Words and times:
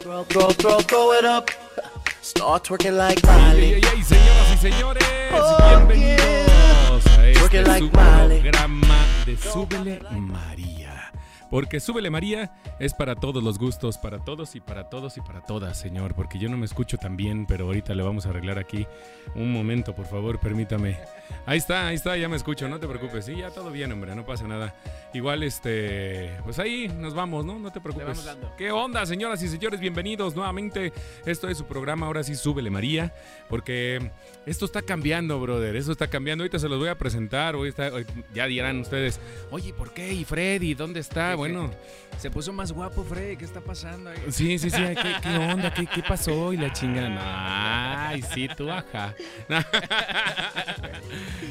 Throw, 0.00 0.24
throw, 0.24 0.48
throw, 0.50 0.78
throw 0.80 1.12
it 1.12 1.24
up. 1.24 1.50
Start 2.22 2.64
twerking 2.64 2.96
like 2.96 3.18
Ey, 3.24 3.30
Miley. 3.30 3.72
ey, 3.74 3.80
ey, 3.96 4.02
señoras 4.02 4.52
y 4.54 4.58
señores, 4.58 5.04
Oh, 5.32 5.84
bienvenidos 5.86 7.06
a 7.06 7.28
este 7.28 7.62
like 7.62 7.90
Miley. 7.92 8.40
programa 8.40 8.96
de 9.26 9.36
Súbele 9.36 10.00
María. 10.10 10.69
Porque 11.50 11.80
Súbele 11.80 12.10
María 12.10 12.52
es 12.78 12.94
para 12.94 13.16
todos 13.16 13.42
los 13.42 13.58
gustos, 13.58 13.98
para 13.98 14.20
todos 14.24 14.54
y 14.54 14.60
para 14.60 14.88
todos 14.88 15.16
y 15.16 15.20
para 15.20 15.40
todas, 15.40 15.78
señor. 15.78 16.14
Porque 16.14 16.38
yo 16.38 16.48
no 16.48 16.56
me 16.56 16.64
escucho 16.66 16.96
tan 16.96 17.16
bien, 17.16 17.44
pero 17.46 17.64
ahorita 17.66 17.94
le 17.94 18.02
vamos 18.04 18.24
a 18.26 18.30
arreglar 18.30 18.58
aquí. 18.58 18.86
Un 19.34 19.52
momento, 19.52 19.94
por 19.94 20.06
favor, 20.06 20.38
permítame. 20.38 20.96
Ahí 21.46 21.58
está, 21.58 21.88
ahí 21.88 21.96
está, 21.96 22.16
ya 22.16 22.28
me 22.28 22.36
escucho, 22.36 22.68
no 22.68 22.78
te 22.78 22.86
preocupes. 22.86 23.24
Sí, 23.24 23.36
ya 23.36 23.50
todo 23.50 23.70
bien, 23.70 23.90
hombre, 23.92 24.14
no 24.14 24.24
pasa 24.24 24.46
nada. 24.46 24.74
Igual, 25.12 25.42
este, 25.42 26.30
pues 26.44 26.58
ahí 26.60 26.86
nos 26.88 27.14
vamos, 27.14 27.44
¿no? 27.44 27.58
No 27.58 27.72
te 27.72 27.80
preocupes. 27.80 28.06
vamos 28.08 28.24
dando. 28.24 28.54
¿Qué 28.56 28.70
onda, 28.70 29.04
señoras 29.04 29.42
y 29.42 29.48
señores? 29.48 29.80
Bienvenidos 29.80 30.36
nuevamente. 30.36 30.92
Esto 31.26 31.48
es 31.48 31.58
su 31.58 31.64
programa, 31.66 32.06
ahora 32.06 32.22
sí, 32.22 32.36
Súbele 32.36 32.70
María. 32.70 33.12
Porque 33.48 34.12
esto 34.46 34.64
está 34.66 34.82
cambiando, 34.82 35.40
brother. 35.40 35.74
Esto 35.74 35.90
está 35.92 36.06
cambiando. 36.08 36.42
Ahorita 36.44 36.60
se 36.60 36.68
los 36.68 36.78
voy 36.78 36.88
a 36.88 36.96
presentar. 36.98 37.56
Hoy 37.56 37.70
está, 37.70 37.92
hoy- 37.92 38.06
ya 38.32 38.46
dirán 38.46 38.78
ustedes, 38.80 39.18
oye, 39.50 39.72
¿por 39.72 39.92
qué? 39.92 40.12
¿Y 40.12 40.24
Freddy? 40.24 40.74
¿Dónde 40.74 41.00
está? 41.00 41.34
Bueno, 41.40 41.70
Se 42.18 42.30
puso 42.30 42.52
más 42.52 42.70
guapo, 42.70 43.02
Freddy. 43.02 43.34
¿Qué 43.38 43.46
está 43.46 43.62
pasando 43.62 44.10
ahí? 44.10 44.18
sí, 44.30 44.58
sí, 44.58 44.68
sí. 44.68 44.76
¿Qué, 44.76 45.14
qué 45.22 45.36
onda? 45.38 45.72
¿Qué, 45.72 45.86
qué 45.86 46.02
pasó? 46.02 46.52
Y 46.52 46.58
la 46.58 46.70
chingada. 46.70 48.08
Ay, 48.10 48.20
sí, 48.34 48.46
tú, 48.54 48.70
ajá. 48.70 49.14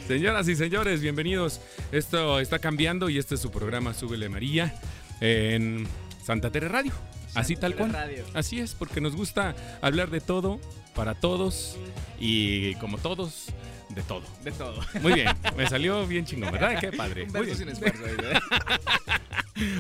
Señoras 0.08 0.48
y 0.48 0.56
señores, 0.56 1.02
bienvenidos. 1.02 1.60
Esto 1.92 2.40
está 2.40 2.60
cambiando 2.60 3.10
y 3.10 3.18
este 3.18 3.34
es 3.34 3.42
su 3.42 3.50
programa 3.50 3.96
Súbele 3.96 4.30
María 4.30 4.76
en 5.22 5.88
Santa 6.24 6.52
Tere 6.52 6.68
Radio. 6.68 6.92
Así 7.34 7.56
tal 7.56 7.76
cual. 7.76 7.92
Radio. 7.92 8.24
Así 8.36 8.60
es, 8.60 8.76
porque 8.76 9.02
nos 9.02 9.16
gusta 9.16 9.56
hablar 9.82 10.12
de 10.12 10.22
todo, 10.22 10.60
para 10.94 11.16
todos 11.16 11.78
y 12.20 12.76
como 12.76 13.00
todos, 13.00 13.48
de 13.90 14.04
todo. 14.04 14.24
De 14.44 14.52
todo. 14.52 14.80
Muy 15.02 15.14
bien, 15.14 15.30
me 15.58 15.68
salió 15.68 16.06
bien 16.06 16.26
chingón, 16.26 16.52
¿verdad? 16.52 16.80
Qué 16.80 16.92
padre. 16.92 17.24
Un 17.24 17.32
Muy 17.32 17.46
bien. 17.48 17.58
sin 17.58 17.70
esfuerzo. 17.70 18.04
ahí. 18.06 18.40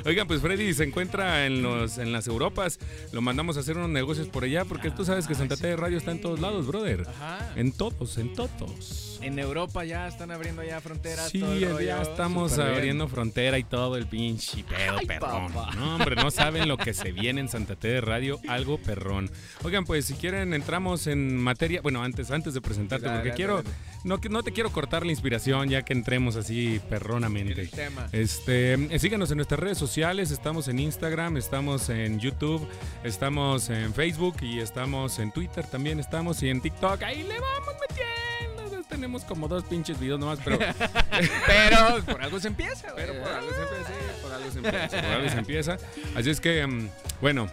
Oigan, 0.06 0.28
pues 0.28 0.42
Freddy 0.42 0.74
se 0.74 0.84
encuentra 0.84 1.46
en 1.46 1.62
los 1.62 1.98
en 1.98 2.12
las 2.12 2.28
Europas. 2.28 2.80
Lo 3.12 3.22
mandamos 3.22 3.58
a 3.58 3.62
hacer 3.62 3.78
unos 3.78 3.90
negocios 3.90 4.28
por 4.28 4.44
allá 4.44 4.66
porque 4.66 4.92
tú 4.92 5.06
sabes 5.06 5.28
que 5.28 5.36
Santa 5.36 5.58
Tere 5.58 5.76
Radio 5.76 5.98
está 5.98 6.12
en 6.12 6.22
todos 6.22 6.40
lados, 6.40 6.68
brother. 6.68 7.06
Ajá. 7.08 7.54
En 7.56 7.72
todos, 7.72 8.18
en 8.18 8.34
todos. 8.34 9.20
En 9.22 9.38
Europa 9.38 9.84
ya 9.84 10.08
están 10.08 10.32
abriendo 10.32 10.64
ya 10.64 10.80
fronteras. 10.80 11.30
Sí, 11.30 11.40
todo 11.40 11.54
el 11.54 11.66
rollo. 11.66 11.80
ya 11.82 12.02
estamos 12.02 12.56
bien. 12.56 12.68
abriendo 12.68 13.08
frontera 13.10 13.58
y 13.60 13.64
todo 13.66 13.98
el 13.98 14.08
pinche 14.08 14.64
pedo 14.64 14.98
Ay, 14.98 15.06
perrón. 15.06 15.52
papá. 15.52 15.76
No, 15.76 15.96
hombre, 15.96 16.16
no 16.16 16.32
saben 16.32 16.68
lo 16.68 16.78
que 16.78 16.94
se 16.94 17.12
viene 17.12 17.42
en 17.42 17.50
Santa 17.50 17.76
Tere 17.76 18.00
Radio, 18.02 18.40
algo 18.48 18.78
perrón. 18.78 19.30
Oigan, 19.64 19.86
pues 19.86 20.06
si 20.06 20.14
quieren 20.14 20.54
entramos 20.54 21.08
en 21.08 21.36
materia, 21.38 21.82
bueno, 21.82 22.02
antes 22.02 22.32
antes 22.32 22.54
de 22.54 22.62
presentarte 22.62 23.06
Dale, 23.08 23.18
porque 23.20 23.30
dale, 23.30 23.38
quiero 23.38 23.56
dale. 23.58 23.70
no 24.06 24.20
no 24.30 24.44
te 24.44 24.52
quiero 24.54 24.72
cortar 24.72 25.06
la 25.06 25.12
inspiración 25.12 25.68
ya 25.70 25.82
que 25.82 25.92
entremos 25.94 26.36
así 26.38 26.80
perronamente. 26.90 27.62
El 27.62 27.70
tema. 27.72 28.08
Este, 28.14 29.00
síganos 29.00 29.32
en 29.32 29.38
nuestras 29.38 29.60
redes 29.60 29.69
sociales, 29.78 30.32
estamos 30.32 30.68
en 30.68 30.80
Instagram, 30.80 31.38
estamos 31.38 31.90
en 31.90 32.20
YouTube, 32.20 32.68
estamos 33.04 33.70
en 33.70 33.94
Facebook 33.94 34.38
y 34.42 34.60
estamos 34.60 35.20
en 35.20 35.32
Twitter 35.32 35.66
también 35.66 36.00
estamos 36.00 36.42
y 36.44 36.50
en 36.50 36.62
TikTok. 36.62 37.02
Ahí 37.04 37.24
le 37.24 37.40
vamos 37.40 37.76
metiendo. 37.88 38.84
Tenemos 38.90 39.24
como 39.24 39.48
dos 39.48 39.64
pinches 39.66 40.00
videos 40.00 40.20
nomás, 40.20 40.40
pero, 40.44 40.58
Pero 41.48 42.04
por 42.06 42.22
algo 42.22 42.40
se 42.40 42.48
empieza, 42.48 42.94
pero 42.96 43.14
por 43.14 43.32
algo 43.32 43.52
se 43.52 43.62
empieza, 43.62 44.22
por 44.22 44.32
algo 44.34 44.52
se 44.52 44.58
empieza, 44.58 45.02
por 45.02 45.12
algo 45.12 45.30
se 45.30 45.38
empieza. 45.38 45.78
Así 46.16 46.30
es 46.30 46.42
que, 46.42 46.66
mm, 46.66 46.90
bueno, 47.22 47.50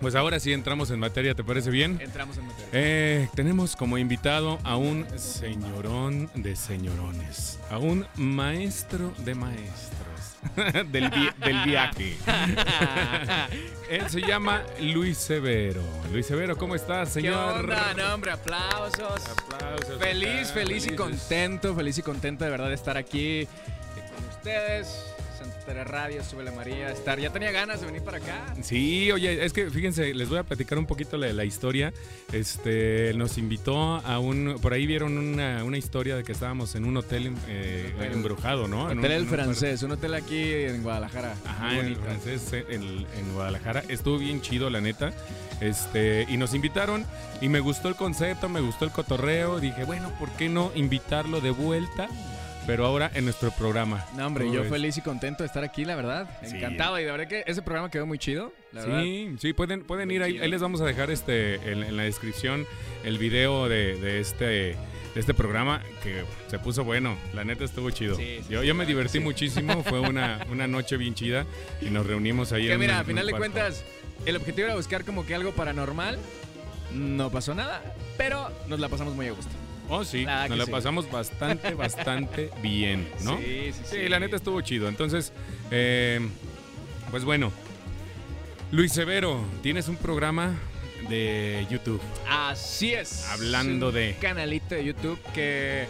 pues 0.00 0.14
ahora 0.14 0.40
sí 0.40 0.52
entramos 0.52 0.90
en 0.90 0.98
materia, 0.98 1.34
¿te 1.34 1.44
parece 1.44 1.70
bien? 1.70 1.98
Entramos 2.00 2.38
en 2.38 2.46
materia. 2.46 2.68
Eh, 2.72 3.28
tenemos 3.34 3.76
como 3.76 3.98
invitado 3.98 4.58
a 4.64 4.76
un 4.76 5.06
señorón 5.18 6.30
de 6.34 6.56
señorones, 6.56 7.58
a 7.70 7.78
un 7.78 8.06
maestro 8.16 9.12
de 9.18 9.34
maestros 9.34 10.09
del, 10.90 11.10
vi- 11.10 11.30
del 11.44 11.64
viaje. 11.64 12.16
Él 13.90 14.08
se 14.08 14.20
llama 14.20 14.62
Luis 14.80 15.18
Severo. 15.18 15.82
Luis 16.12 16.26
Severo, 16.26 16.56
¿cómo 16.56 16.74
estás, 16.74 17.08
¿Qué 17.08 17.14
señor? 17.22 17.60
onda? 17.60 17.94
No, 17.94 18.14
hombre, 18.14 18.30
aplausos. 18.32 19.22
Aplausos 19.28 19.98
Feliz, 19.98 20.52
feliz 20.52 20.86
y 20.86 20.94
contento, 20.96 21.74
feliz 21.74 21.98
y 21.98 22.02
contento 22.02 22.44
de 22.44 22.50
verdad 22.50 22.68
de 22.68 22.74
estar 22.74 22.96
aquí 22.96 23.46
con 24.14 24.28
ustedes. 24.28 25.09
Tere 25.70 25.84
Radio, 25.84 26.24
Súbele 26.24 26.50
María, 26.50 26.90
estar. 26.90 27.20
Ya 27.20 27.30
tenía 27.30 27.52
ganas 27.52 27.78
de 27.78 27.86
venir 27.86 28.02
para 28.02 28.16
acá. 28.16 28.56
Sí, 28.60 29.08
oye, 29.12 29.44
es 29.44 29.52
que 29.52 29.70
fíjense, 29.70 30.12
les 30.14 30.28
voy 30.28 30.38
a 30.38 30.42
platicar 30.42 30.76
un 30.78 30.84
poquito 30.86 31.16
la, 31.16 31.32
la 31.32 31.44
historia. 31.44 31.92
Este, 32.32 33.12
nos 33.14 33.38
invitó 33.38 33.78
a 34.04 34.18
un, 34.18 34.58
por 34.60 34.72
ahí 34.72 34.84
vieron 34.84 35.16
una, 35.16 35.62
una 35.62 35.78
historia 35.78 36.16
de 36.16 36.24
que 36.24 36.32
estábamos 36.32 36.74
en 36.74 36.84
un 36.86 36.96
hotel 36.96 37.32
eh, 37.46 37.92
Hotel- 37.96 38.12
embrujado, 38.14 38.66
¿no? 38.66 38.90
En 38.90 38.98
Hotel 38.98 39.10
un- 39.10 39.16
El 39.16 39.22
en 39.22 39.22
un 39.22 39.28
Francés, 39.28 39.82
un 39.84 39.92
hotel 39.92 40.14
aquí 40.14 40.42
en 40.42 40.82
Guadalajara. 40.82 41.36
Ajá, 41.46 41.78
en 41.78 41.86
el 41.86 41.96
francés, 41.96 42.52
eh, 42.52 42.64
en, 42.70 42.82
en 42.82 43.32
Guadalajara. 43.34 43.84
Estuvo 43.88 44.18
bien 44.18 44.40
chido, 44.40 44.70
la 44.70 44.80
neta. 44.80 45.12
Este, 45.60 46.26
y 46.28 46.36
nos 46.36 46.52
invitaron 46.52 47.06
y 47.40 47.48
me 47.48 47.60
gustó 47.60 47.88
el 47.88 47.94
concepto, 47.94 48.48
me 48.48 48.60
gustó 48.60 48.86
el 48.86 48.90
cotorreo. 48.90 49.60
Dije, 49.60 49.84
bueno, 49.84 50.10
¿por 50.18 50.30
qué 50.32 50.48
no 50.48 50.72
invitarlo 50.74 51.40
de 51.40 51.50
vuelta? 51.52 52.08
Pero 52.66 52.86
ahora 52.86 53.10
en 53.14 53.24
nuestro 53.24 53.50
programa. 53.52 54.04
No, 54.16 54.26
hombre, 54.26 54.44
¿Cómo 54.44 54.54
yo 54.56 54.60
ves? 54.62 54.70
feliz 54.70 54.96
y 54.96 55.00
contento 55.00 55.42
de 55.42 55.46
estar 55.48 55.64
aquí, 55.64 55.84
la 55.84 55.96
verdad. 55.96 56.28
Sí. 56.44 56.56
Encantado. 56.56 57.00
Y 57.00 57.04
de 57.04 57.10
verdad 57.10 57.26
que 57.26 57.42
ese 57.46 57.62
programa 57.62 57.90
quedó 57.90 58.06
muy 58.06 58.18
chido. 58.18 58.52
La 58.72 58.82
verdad. 58.84 59.02
Sí, 59.02 59.34
sí, 59.40 59.52
pueden, 59.52 59.82
pueden 59.84 60.10
ir 60.10 60.22
ahí. 60.22 60.38
Ahí 60.38 60.48
les 60.50 60.60
vamos 60.60 60.80
a 60.80 60.84
dejar 60.84 61.10
este 61.10 61.54
en, 61.72 61.82
en 61.82 61.96
la 61.96 62.02
descripción 62.04 62.66
el 63.04 63.18
video 63.18 63.68
de, 63.68 63.96
de 63.96 64.20
este 64.20 64.76
de 65.14 65.18
este 65.18 65.34
programa 65.34 65.82
que 66.04 66.22
se 66.48 66.58
puso 66.60 66.84
bueno. 66.84 67.16
La 67.34 67.42
neta 67.44 67.64
estuvo 67.64 67.90
chido. 67.90 68.14
Sí, 68.14 68.38
sí, 68.42 68.46
yo, 68.48 68.60
sí, 68.60 68.66
yo 68.68 68.74
me 68.76 68.84
la 68.84 68.88
divertí 68.88 69.18
muchísimo. 69.18 69.82
Fue 69.82 69.98
una, 70.08 70.46
una 70.50 70.68
noche 70.68 70.96
bien 70.96 71.14
chida 71.14 71.46
y 71.80 71.86
nos 71.86 72.06
reunimos 72.06 72.52
ahí 72.52 72.66
Que 72.66 72.74
en 72.74 72.80
mira, 72.80 72.94
un- 72.94 73.00
a 73.00 73.04
final 73.04 73.26
de 73.26 73.32
cuentas, 73.32 73.84
el 74.26 74.36
objetivo 74.36 74.66
era 74.66 74.76
buscar 74.76 75.04
como 75.04 75.26
que 75.26 75.34
algo 75.34 75.50
paranormal. 75.52 76.18
No 76.94 77.30
pasó 77.30 77.54
nada, 77.54 77.82
pero 78.16 78.50
nos 78.68 78.78
la 78.80 78.88
pasamos 78.88 79.14
muy 79.14 79.26
a 79.28 79.32
gusto. 79.32 79.50
Oh, 79.90 80.04
sí, 80.04 80.24
nos 80.24 80.56
la 80.56 80.64
sí. 80.66 80.70
pasamos 80.70 81.10
bastante, 81.10 81.74
bastante 81.74 82.50
bien, 82.62 83.08
¿no? 83.24 83.36
Sí, 83.38 83.72
sí, 83.72 83.80
Sí, 83.84 84.08
la 84.08 84.20
neta 84.20 84.36
estuvo 84.36 84.60
chido. 84.60 84.88
Entonces, 84.88 85.32
eh, 85.70 86.20
pues 87.10 87.24
bueno, 87.24 87.50
Luis 88.70 88.92
Severo, 88.92 89.44
tienes 89.62 89.88
un 89.88 89.96
programa 89.96 90.54
de 91.08 91.66
YouTube. 91.70 92.00
Así 92.28 92.92
es. 92.94 93.26
Hablando 93.30 93.88
un 93.88 93.94
de- 93.94 94.16
canalito 94.20 94.74
de 94.76 94.84
YouTube 94.84 95.18
que. 95.34 95.86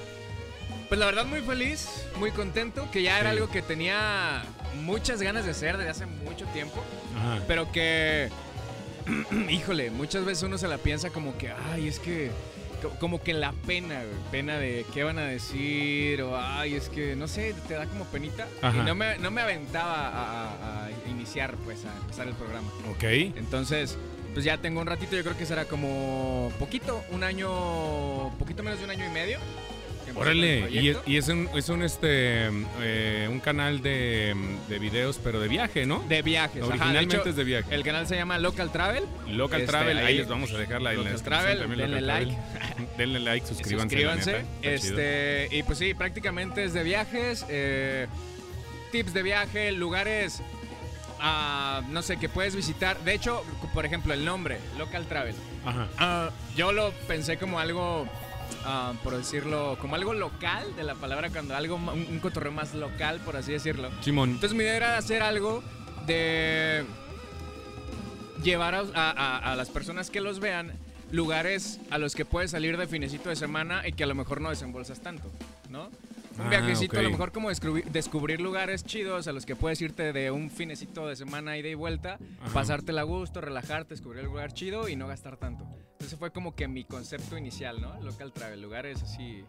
Pues 0.89 0.99
la 0.99 1.07
verdad, 1.07 1.25
muy 1.27 1.41
feliz, 1.43 1.87
muy 2.17 2.31
contento. 2.33 2.91
Que 2.91 3.03
ya 3.03 3.21
era 3.21 3.31
Sí. 3.31 3.37
algo 3.37 3.51
que 3.53 3.61
tenía 3.63 4.43
muchas 4.83 5.21
ganas 5.23 5.45
de 5.45 5.51
hacer 5.53 5.77
desde 5.77 5.91
hace 5.91 6.07
mucho 6.07 6.47
tiempo. 6.47 6.83
Ajá. 7.17 7.41
Pero 7.47 7.71
que. 7.71 8.31
Híjole, 9.51 9.91
muchas 9.91 10.25
veces 10.25 10.43
uno 10.45 10.57
se 10.59 10.69
la 10.69 10.79
piensa 10.79 11.11
como 11.11 11.37
que, 11.37 11.51
ay, 11.73 11.87
es 11.89 11.99
que. 11.99 12.31
Co- 12.81 12.91
Como 12.99 13.23
que 13.23 13.33
la 13.33 13.53
pena, 13.67 13.97
güey, 14.03 14.17
pena 14.31 14.59
de 14.59 14.85
qué 14.93 15.05
van 15.05 15.19
a 15.19 15.25
decir, 15.27 16.23
o 16.23 16.37
ay, 16.39 16.75
es 16.75 16.89
que 16.89 17.15
no 17.17 17.29
sé, 17.29 17.55
te 17.69 17.75
da 17.75 17.87
como 17.87 18.05
penita. 18.07 18.47
Ajá. 18.63 18.77
Y 18.77 18.81
no 18.83 18.95
me, 18.95 19.19
no 19.19 19.31
me 19.31 19.41
aventaba 19.41 20.09
a, 20.09 20.49
a- 20.51 20.87
a 20.87 20.91
iniciar, 21.09 21.55
pues, 21.65 21.85
a 21.85 21.97
empezar 22.03 22.27
el 22.29 22.35
programa. 22.35 22.69
Ok. 22.91 23.05
Entonces, 23.37 23.97
pues 24.33 24.45
ya 24.45 24.59
tengo 24.59 24.81
un 24.81 24.87
ratito, 24.87 25.17
yo 25.17 25.23
creo 25.25 25.37
que 25.37 25.47
será 25.47 25.65
como 25.65 26.53
poquito, 26.59 27.03
un 27.11 27.25
año, 27.25 28.31
poquito 28.39 28.63
menos 28.63 28.79
de 28.79 28.85
un 28.85 28.91
año 28.91 29.05
y 29.07 29.11
medio. 29.11 29.39
Órale, 30.15 30.59
y 30.59 30.89
es, 30.89 30.97
proyecto. 30.97 31.03
y 31.07 31.17
es 31.17 31.29
un, 31.29 31.49
es 31.55 31.69
un, 31.69 31.83
este, 31.83 32.49
eh, 32.81 33.29
un 33.31 33.41
canal 33.41 33.83
de, 33.83 34.35
de 34.69 34.79
videos, 34.79 35.21
pero 35.23 35.41
de 35.41 35.49
viaje, 35.49 35.87
¿no? 35.87 36.01
de 36.09 36.23
viajes. 36.23 36.63
ajá, 36.63 36.67
de 36.67 36.73
Originalmente 36.79 37.17
hecho, 37.17 37.29
es 37.29 37.37
de 37.37 37.45
viaje. 37.45 37.75
El 37.75 37.83
canal 37.85 38.07
se 38.07 38.17
llama 38.17 38.39
Local 38.39 38.71
Travel. 38.73 39.05
Local 39.29 39.61
este, 39.61 39.71
Travel, 39.73 39.99
ahí, 39.99 40.07
ahí- 40.07 40.19
les 40.19 40.29
vamos 40.29 40.53
a 40.53 40.59
dejar 40.59 40.83
la, 40.83 40.93
Local 40.93 41.23
Travel, 41.23 41.59
también, 41.61 41.81
denle 41.81 42.01
Local 42.01 42.07
like. 42.27 42.37
Travel. 42.53 42.89
denle 42.99 43.21
like, 43.21 43.47
suscríbanse. 43.47 43.83
Suscríbanse. 43.97 44.33
neta, 44.33 44.45
está 44.63 44.87
chido. 44.89 44.99
Este, 45.01 45.49
y 45.57 45.63
pues 45.63 45.79
sí, 45.79 45.95
prácticamente 45.95 46.65
es 46.65 46.73
de 46.75 46.83
viajes, 46.83 47.45
eh, 47.49 48.07
tips 48.93 49.13
de 49.15 49.23
viaje, 49.23 49.73
lugares, 49.73 50.43
ah, 51.21 51.83
no 51.91 52.03
sé, 52.03 52.17
que 52.17 52.29
puedes 52.29 52.57
visitar. 52.57 52.99
De 53.01 53.15
hecho, 53.15 53.45
por 53.75 53.87
ejemplo, 53.87 54.13
el 54.15 54.25
nombre, 54.25 54.59
Local 54.79 55.07
Travel. 55.07 55.35
Ajá. 55.65 55.89
Ah, 55.99 56.31
yo 56.57 56.73
lo 56.73 56.91
pensé 57.07 57.37
como 57.37 57.59
algo, 57.61 58.09
ah, 58.65 58.93
por 59.03 59.17
decirlo, 59.17 59.77
como 59.81 59.95
algo 59.95 60.15
local 60.15 60.75
de 60.77 60.83
la 60.85 60.95
palabra, 60.95 61.31
cuando 61.31 61.55
algo, 61.57 61.77
un, 61.77 61.89
un 61.89 62.19
cotorreo 62.21 62.53
más 62.53 62.75
local, 62.75 63.21
por 63.25 63.37
así 63.37 63.53
decirlo. 63.53 63.91
Simón. 64.03 64.31
Entonces 64.31 64.57
mi 64.57 64.65
idea 64.65 64.77
era 64.77 64.97
hacer 64.97 65.23
algo 65.23 65.63
de 66.07 66.85
llevar 68.43 68.75
a- 68.75 69.53
a 69.53 69.57
las 69.57 69.69
personas 69.69 70.11
que 70.11 70.21
los 70.21 70.41
vean 70.41 70.73
lugares 71.13 71.79
a 71.91 71.99
los 71.99 72.15
que 72.15 72.25
puedes 72.25 72.53
salir 72.53 72.77
de 72.77 72.87
finecito 72.87 73.29
de 73.29 73.37
semana 73.37 73.87
y 73.87 73.93
que 73.93 74.05
a 74.05 74.07
lo 74.07 74.15
mejor 74.15 74.41
no 74.41 74.49
desembolsas 74.51 75.01
tanto, 75.01 75.29
¿no? 75.69 75.91
Un 76.41 76.47
Ah, 76.47 76.51
viajecito, 76.51 76.99
a 76.99 77.03
lo 77.03 77.09
ok. 77.09 77.13
mejor 77.13 77.33
como 77.33 77.49
descubrir, 77.51 77.85
descubrir 77.87 78.41
lugares 78.41 78.85
chidos 78.85 79.29
a 79.29 79.33
los 79.33 79.45
que 79.47 79.57
puedes 79.57 79.81
irte 79.83 80.13
de 80.13 80.31
un 80.31 80.51
finecito 80.51 81.07
de 81.07 81.15
semana 81.17 81.57
ida 81.59 81.69
y 81.69 81.75
vuelta, 81.75 82.19
Ajá. 82.43 82.53
pasártela 82.55 83.03
a 83.03 83.05
gusto, 83.05 83.41
relajarte, 83.41 83.95
descubrir 83.95 84.21
el 84.21 84.27
lugar 84.27 84.53
chido 84.53 84.89
y 84.89 84.97
no 84.97 85.07
gastar 85.07 85.37
tanto. 85.37 85.65
Entonces 85.93 86.19
fue 86.19 86.33
como 86.33 86.55
que 86.55 86.67
mi 86.67 86.85
concepto 86.85 87.37
inicial, 87.37 87.79
¿no? 87.83 88.01
Local 88.03 88.33
travel, 88.33 88.63
lugares 88.63 89.03
así. 89.03 89.45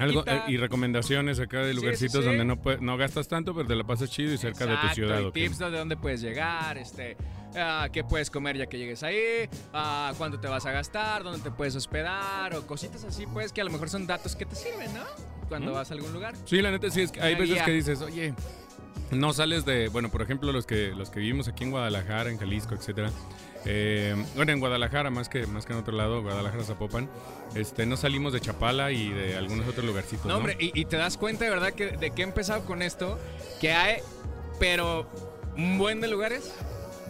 Algo, 0.00 0.24
eh, 0.26 0.42
y 0.48 0.56
recomendaciones 0.56 1.38
acá 1.38 1.60
de 1.60 1.74
lugarcitos 1.74 2.24
sí, 2.24 2.30
sí. 2.30 2.36
donde 2.36 2.44
no, 2.44 2.58
no 2.80 2.96
gastas 2.96 3.28
tanto, 3.28 3.54
pero 3.54 3.68
te 3.68 3.76
la 3.76 3.84
pasas 3.84 4.10
chido 4.10 4.32
y 4.32 4.38
cerca 4.38 4.66
de 4.66 4.76
tu 4.78 4.88
ciudad. 4.94 5.20
y 5.20 5.30
tips 5.30 5.58
de 5.58 5.70
dónde 5.70 5.96
puedes 5.96 6.20
llegar, 6.20 6.76
este, 6.76 7.16
ah, 7.54 7.88
qué 7.92 8.02
puedes 8.02 8.30
comer 8.30 8.56
ya 8.56 8.66
que 8.66 8.78
llegues 8.78 9.04
ahí, 9.04 9.48
ah, 9.72 10.12
cuánto 10.18 10.40
te 10.40 10.48
vas 10.48 10.66
a 10.66 10.72
gastar, 10.72 11.22
dónde 11.22 11.38
te 11.40 11.52
puedes 11.52 11.76
hospedar 11.76 12.52
o 12.56 12.66
cositas 12.66 13.04
así, 13.04 13.26
pues 13.26 13.52
que 13.52 13.60
a 13.60 13.64
lo 13.64 13.70
mejor 13.70 13.88
son 13.88 14.04
datos 14.06 14.34
que 14.34 14.44
te 14.44 14.56
sirven, 14.56 14.92
¿no? 14.94 15.04
Cuando 15.52 15.72
vas 15.72 15.90
a 15.90 15.94
algún 15.94 16.12
lugar. 16.12 16.34
Sí, 16.44 16.60
la 16.62 16.70
neta 16.70 16.90
sí 16.90 17.02
es 17.02 17.12
que 17.12 17.20
hay 17.20 17.34
veces 17.34 17.62
que 17.62 17.70
dices, 17.70 18.00
oye, 18.00 18.34
no 19.10 19.32
sales 19.32 19.64
de, 19.64 19.88
bueno, 19.88 20.10
por 20.10 20.22
ejemplo, 20.22 20.52
los 20.52 20.64
que 20.66 20.88
los 20.96 21.10
que 21.10 21.20
vivimos 21.20 21.46
aquí 21.48 21.64
en 21.64 21.70
Guadalajara, 21.70 22.30
en 22.30 22.38
Jalisco, 22.38 22.74
etcétera. 22.74 23.10
eh, 23.66 24.16
bueno, 24.34 24.52
en 24.52 24.58
Guadalajara 24.60 25.10
más 25.10 25.28
que 25.28 25.46
más 25.46 25.66
que 25.66 25.72
en 25.74 25.78
otro 25.78 25.94
lado, 25.96 26.22
Guadalajara, 26.22 26.64
Zapopan, 26.64 27.08
este, 27.54 27.84
no 27.86 27.96
salimos 27.96 28.32
de 28.32 28.40
Chapala 28.40 28.90
y 28.90 29.10
de 29.10 29.36
algunos 29.36 29.68
otros 29.68 29.84
lugarcitos. 29.84 30.24
No, 30.26 30.32
¿no? 30.32 30.38
hombre, 30.38 30.56
y, 30.58 30.72
y 30.78 30.84
te 30.86 30.96
das 30.96 31.16
cuenta 31.18 31.44
de 31.44 31.50
verdad 31.50 31.72
que 31.74 31.88
de 31.96 32.10
que 32.10 32.22
he 32.22 32.24
empezado 32.24 32.64
con 32.64 32.80
esto, 32.82 33.18
que 33.60 33.72
hay, 33.72 33.98
pero 34.58 35.06
un 35.56 35.76
buen 35.78 36.00
de 36.00 36.08
lugares 36.08 36.54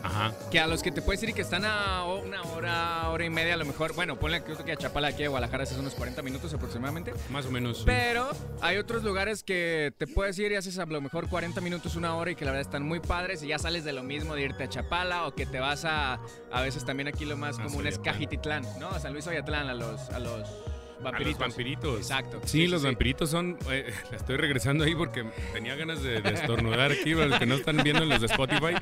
Ajá. 0.03 0.33
que 0.51 0.59
a 0.61 0.67
los 0.67 0.83
que 0.83 0.91
te 0.91 1.01
puedes 1.03 1.23
ir 1.23 1.29
y 1.31 1.33
que 1.33 1.43
están 1.43 1.65
a 1.65 2.05
una 2.05 2.43
hora, 2.43 3.09
hora 3.11 3.25
y 3.25 3.31
media 3.31 3.55
a 3.55 3.57
lo 3.57 3.65
mejor, 3.65 3.95
bueno, 3.95 4.19
ponle 4.19 4.43
que 4.45 4.53
que 4.65 4.73
a 4.73 4.77
Chapala 4.77 5.09
aquí 5.09 5.23
de 5.23 5.29
Guadalajara 5.29 5.65
es 5.65 5.73
unos 5.73 5.95
40 5.95 6.23
minutos 6.23 6.53
aproximadamente. 6.55 7.13
Más 7.31 7.47
o 7.47 7.51
menos. 7.51 7.83
Pero 7.87 8.31
hay 8.61 8.77
otros 8.79 9.03
lugares 9.05 9.43
que 9.43 9.93
te 9.97 10.07
puedes 10.07 10.39
ir 10.39 10.53
y 10.53 10.57
haces 10.57 10.79
a 10.79 10.87
lo 10.87 11.01
mejor 11.01 11.29
40 11.29 11.61
minutos, 11.61 11.97
una 11.97 12.15
hora 12.17 12.31
y 12.33 12.35
que 12.35 12.45
la 12.45 12.51
verdad 12.53 12.67
están 12.69 12.83
muy 12.83 13.01
padres 13.01 13.43
y 13.43 13.49
ya 13.49 13.59
sales 13.59 13.85
de 13.85 13.93
lo 13.93 14.03
mismo 14.03 14.35
de 14.35 14.43
irte 14.43 14.65
a 14.65 14.69
Chapala 14.69 15.27
o 15.27 15.35
que 15.35 15.47
te 15.47 15.59
vas 15.61 15.85
a, 15.85 16.19
a 16.51 16.61
veces 16.63 16.85
también 16.85 17.09
aquí 17.09 17.25
lo 17.25 17.37
más 17.37 17.59
A 17.59 17.65
común 17.65 17.87
es. 17.87 17.99
Cajititlán, 17.99 18.65
¿no? 18.81 18.89
A 18.91 19.01
San 19.01 19.13
Luis 19.13 19.27
Oyatlán, 19.27 19.69
a 19.69 19.75
los, 19.75 20.11
a 20.11 20.19
los 20.19 20.49
A 20.49 21.03
vampiritos. 21.05 21.39
los 21.41 21.49
vampiritos. 21.49 21.97
Exacto. 21.99 22.41
Sí, 22.45 22.67
los 22.67 22.83
vampiritos 22.83 23.31
son. 23.31 23.57
eh, 23.71 23.93
estoy 24.13 24.37
regresando 24.37 24.85
ahí 24.85 24.95
porque 24.95 25.25
tenía 25.53 25.75
ganas 25.77 26.03
de, 26.03 26.21
de 26.21 26.31
estornudar 26.35 26.93
aquí. 26.93 27.15
Para 27.15 27.27
los 27.27 27.39
que 27.39 27.47
no 27.47 27.55
están 27.57 27.77
viendo 27.83 28.03
en 28.03 28.09
los 28.09 28.21
de 28.21 28.27
Spotify. 28.27 28.75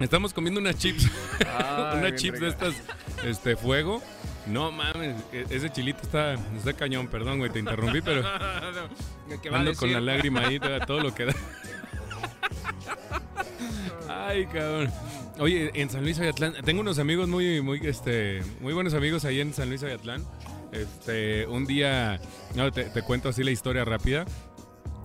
Estamos 0.00 0.32
comiendo 0.32 0.60
unas 0.60 0.76
chips. 0.76 1.06
unas 1.94 2.14
chips 2.16 2.40
de 2.40 2.48
estas, 2.48 2.74
este, 3.24 3.56
fuego. 3.56 4.02
No 4.46 4.72
mames, 4.72 5.16
e- 5.32 5.44
ese 5.50 5.70
chilito 5.70 6.00
está, 6.02 6.34
está 6.34 6.72
cañón, 6.72 7.08
perdón, 7.08 7.38
güey, 7.38 7.50
te 7.50 7.58
interrumpí, 7.58 8.00
pero 8.04 8.24
ando 9.52 9.74
con 9.74 9.92
la 9.92 10.00
lágrima 10.00 10.40
ahí, 10.46 10.58
todo- 10.86 11.00
lo 11.00 11.14
que 11.14 11.26
da. 11.26 11.34
Ay, 14.08 14.46
cabrón. 14.46 14.90
Oye, 15.38 15.70
en 15.74 15.88
San 15.90 16.02
Luis 16.02 16.18
Oyatlán, 16.18 16.54
tengo 16.64 16.80
unos 16.80 16.98
amigos 16.98 17.28
muy, 17.28 17.60
muy, 17.60 17.80
este, 17.84 18.42
muy 18.60 18.72
buenos 18.72 18.94
amigos 18.94 19.24
ahí 19.24 19.40
en 19.40 19.54
San 19.54 19.68
Luis 19.68 19.82
Oyatlán. 19.82 20.24
Este, 20.72 21.46
un 21.46 21.66
día, 21.66 22.20
no, 22.54 22.70
te, 22.72 22.84
te 22.84 23.02
cuento 23.02 23.28
así 23.28 23.42
la 23.42 23.50
historia 23.50 23.84
rápida. 23.84 24.24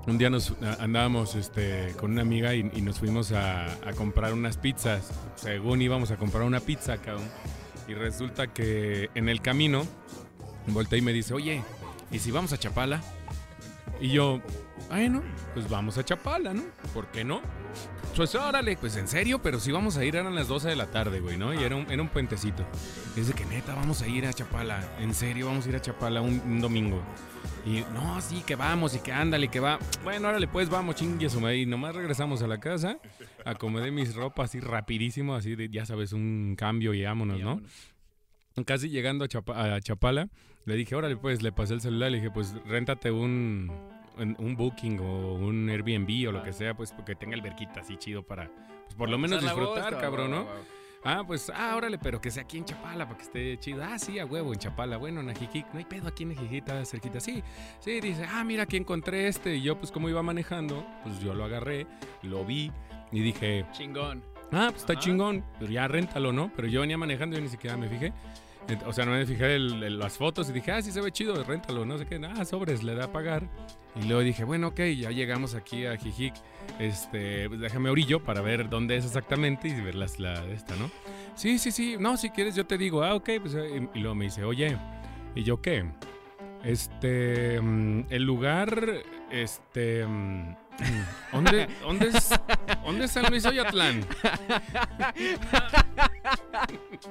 Un 0.08 0.20
día 0.20 0.30
nos 0.30 0.54
andábamos 0.80 1.34
este, 1.34 1.96
con 2.00 2.12
una 2.12 2.22
amiga 2.22 2.54
y, 2.54 2.64
nos 2.64 3.00
fuimos 3.00 3.32
a, 3.32 3.66
comprar 3.96 4.34
unas 4.34 4.56
pizzas. 4.56 5.12
Según 5.36 5.82
íbamos 5.82 6.12
a 6.12 6.18
comprar 6.18 6.44
una 6.44 6.60
pizza, 6.60 6.98
cabrón. 6.98 7.28
Y 7.88 7.96
resulta 7.96 8.48
que 8.48 9.10
en 9.16 9.30
el 9.30 9.42
camino, 9.42 9.84
voltea 10.68 11.00
y 11.00 11.02
me 11.02 11.12
dice, 11.12 11.34
oye, 11.34 11.64
¿y 12.12 12.20
si 12.20 12.30
vamos 12.30 12.54
a 12.54 12.58
Chapala? 12.60 13.02
Y 14.00 14.10
yo, 14.10 14.42
bueno, 14.90 15.24
pues 15.56 15.68
vamos 15.70 15.98
a 15.98 16.06
Chapala, 16.06 16.54
¿no? 16.54 16.64
¿Por 16.94 17.08
qué 17.08 17.24
no? 17.24 17.42
Pues 18.16 18.34
órale, 18.34 18.78
pues 18.78 18.96
en 18.96 19.10
serio, 19.10 19.42
pero 19.42 19.60
si 19.60 19.72
vamos 19.74 19.98
a 19.98 20.06
ir, 20.06 20.16
eran 20.16 20.34
las 20.36 20.48
12 20.48 20.70
de 20.70 20.76
la 20.78 20.88
tarde, 20.88 21.20
güey, 21.20 21.38
¿no? 21.38 21.54
Y 21.54 21.62
era 21.64 21.76
un, 21.76 21.92
era 21.92 22.02
un 22.02 22.08
puentecito. 22.08 22.66
Dice 23.14 23.34
que 23.34 23.46
neta, 23.46 23.76
vamos 23.76 24.02
a 24.02 24.08
ir 24.08 24.26
a 24.26 24.32
Chapala. 24.32 24.82
En 25.00 25.14
serio, 25.14 25.48
vamos 25.48 25.66
a 25.66 25.70
ir 25.70 25.76
a 25.76 25.82
Chapala 25.82 26.22
un, 26.22 26.40
un 26.46 26.62
domingo. 26.62 27.02
Y 27.66 27.84
no, 27.94 28.22
sí, 28.22 28.42
que 28.46 28.56
vamos 28.56 28.96
y 28.96 29.00
que 29.00 29.12
ándale, 29.12 29.50
que 29.50 29.60
va. 29.60 29.80
Bueno, 30.04 30.30
órale, 30.30 30.48
pues 30.48 30.70
vamos, 30.70 30.96
chingue 30.96 31.30
su 31.30 31.42
madre. 31.42 31.58
Y 31.58 31.66
nomás 31.66 31.94
regresamos 31.94 32.42
a 32.42 32.48
la 32.48 32.58
casa, 32.60 33.00
acomodé 33.44 33.92
mis 33.92 34.16
ropas 34.16 34.50
así 34.52 34.62
rapidísimo, 34.62 35.36
así 35.36 35.56
de, 35.56 35.68
ya 35.70 35.86
sabes, 35.86 36.14
un 36.14 36.56
cambio 36.58 36.94
y 36.94 37.04
vámonos, 37.04 37.42
¿no? 37.42 37.62
Casi 38.66 38.90
llegando 38.90 39.26
a, 39.26 39.28
Chapa- 39.28 39.76
a 39.76 39.82
Chapala, 39.82 40.30
le 40.64 40.76
dije, 40.76 40.96
órale, 40.96 41.18
pues, 41.18 41.42
le 41.42 41.52
pasé 41.52 41.74
el 41.74 41.82
celular, 41.82 42.12
le 42.12 42.20
dije, 42.20 42.32
pues, 42.32 42.54
réntate 42.66 43.12
un, 43.12 43.70
un, 44.18 44.56
booking 44.56 45.00
o 45.00 45.34
un 45.36 45.70
Airbnb 45.70 46.30
o 46.30 46.32
lo 46.32 46.44
que 46.44 46.54
sea, 46.54 46.76
pues, 46.76 46.92
porque 46.92 47.16
tenga 47.16 47.36
alberquita 47.36 47.82
así 47.82 47.98
chido 47.98 48.24
para, 48.24 48.50
pues, 48.84 48.96
por 48.96 49.10
lo 49.10 49.18
menos 49.18 49.42
disfrutar, 49.42 50.00
cabrón, 50.00 50.32
¿no? 50.32 50.46
Ah, 51.08 51.24
pues, 51.26 51.52
ah, 51.54 51.76
órale, 51.76 52.00
pero 52.00 52.20
que 52.20 52.32
sea 52.32 52.42
aquí 52.42 52.58
en 52.58 52.66
Chapala 52.66 53.06
para 53.06 53.18
que 53.18 53.24
esté 53.26 53.60
chido. 53.60 53.84
Ah, 53.84 54.00
sí, 54.00 54.18
a 54.18 54.26
huevo, 54.26 54.54
en 54.54 54.60
Chapala. 54.60 54.98
Bueno, 54.98 55.22
en 55.22 55.30
Ajijic, 55.30 55.72
no 55.72 55.78
hay 55.78 55.86
pedo 55.86 56.08
aquí 56.08 56.24
en 56.24 56.32
Ajijic, 56.32 56.68
está 56.68 56.84
cerquita. 56.84 57.20
Sí, 57.20 57.44
sí, 57.80 58.02
dice, 58.02 58.26
ah, 58.28 58.44
mira, 58.44 58.64
aquí 58.64 58.76
encontré 58.76 59.28
este. 59.28 59.58
Y 59.58 59.62
yo, 59.62 59.78
pues, 59.78 59.92
como 59.92 60.10
iba 60.10 60.24
manejando, 60.24 60.84
pues 61.04 61.20
yo 61.20 61.36
lo 61.36 61.44
agarré, 61.46 61.86
lo 62.24 62.44
vi 62.44 62.72
y 63.12 63.20
dije, 63.22 63.68
Chingón. 63.72 64.24
ah, 64.52 64.70
pues 64.72 64.82
está 64.82 64.98
chingón, 64.98 65.46
pero 65.60 65.72
ya 65.72 65.88
réntalo, 65.88 66.34
¿no? 66.34 66.52
Pero 66.56 66.68
yo 66.68 66.82
venía 66.82 66.98
manejando 66.98 67.38
y 67.38 67.42
ni 67.42 67.50
siquiera 67.50 67.78
me 67.78 67.88
fijé. 67.88 68.12
O 68.88 68.92
sea, 68.92 69.06
no 69.06 69.12
me 69.12 69.28
fijé 69.28 69.58
en 69.58 70.00
las 70.00 70.18
fotos 70.18 70.50
y 70.50 70.54
dije, 70.54 70.72
ah, 70.72 70.82
sí 70.82 70.92
se 70.92 71.02
ve 71.02 71.12
chido, 71.12 71.44
réntalo, 71.44 71.86
no 71.86 72.00
sé 72.00 72.08
qué. 72.08 72.20
Ah, 72.36 72.44
sobres, 72.46 72.82
le 72.82 72.96
da 72.96 73.06
a 73.06 73.12
pagar. 73.12 73.48
Y 73.96 74.08
luego 74.08 74.22
dije, 74.22 74.44
bueno, 74.44 74.68
ok, 74.68 74.80
ya 74.98 75.12
llegamos 75.12 75.56
aquí 75.56 75.86
a 75.86 75.96
Jijic. 75.98 76.34
Este, 76.80 77.48
pues 77.48 77.62
déjame 77.62 77.90
orillo 77.90 78.24
para 78.24 78.42
ver 78.42 78.70
dónde 78.70 78.98
es 78.98 79.06
exactamente 79.06 79.68
y 79.70 79.80
ver 79.82 79.96
las, 79.96 80.20
la 80.20 80.44
esta, 80.46 80.76
¿no? 80.76 80.92
Sí, 81.36 81.58
sí, 81.60 81.72
sí. 81.72 81.96
No, 82.00 82.18
si 82.18 82.30
quieres 82.30 82.56
yo 82.56 82.66
te 82.66 82.78
digo, 82.78 83.04
ah, 83.04 83.16
ok, 83.16 83.30
pues. 83.42 83.56
eh, 83.56 83.88
Y 83.94 84.00
luego 84.00 84.16
me 84.16 84.26
dice, 84.26 84.44
oye, 84.44 84.78
¿y 85.36 85.44
yo 85.44 85.62
qué? 85.62 85.86
Este, 86.64 87.62
mm, 87.62 88.06
el 88.10 88.24
lugar, 88.24 89.04
este, 89.32 90.06
mm, 90.06 90.56
¿dónde, 91.32 91.68
dónde 91.82 92.08
es, 92.10 92.30
dónde 92.84 93.06
es 93.06 93.12
San 93.12 93.26
Luis 93.30 93.46
Oyatlán? 93.46 94.06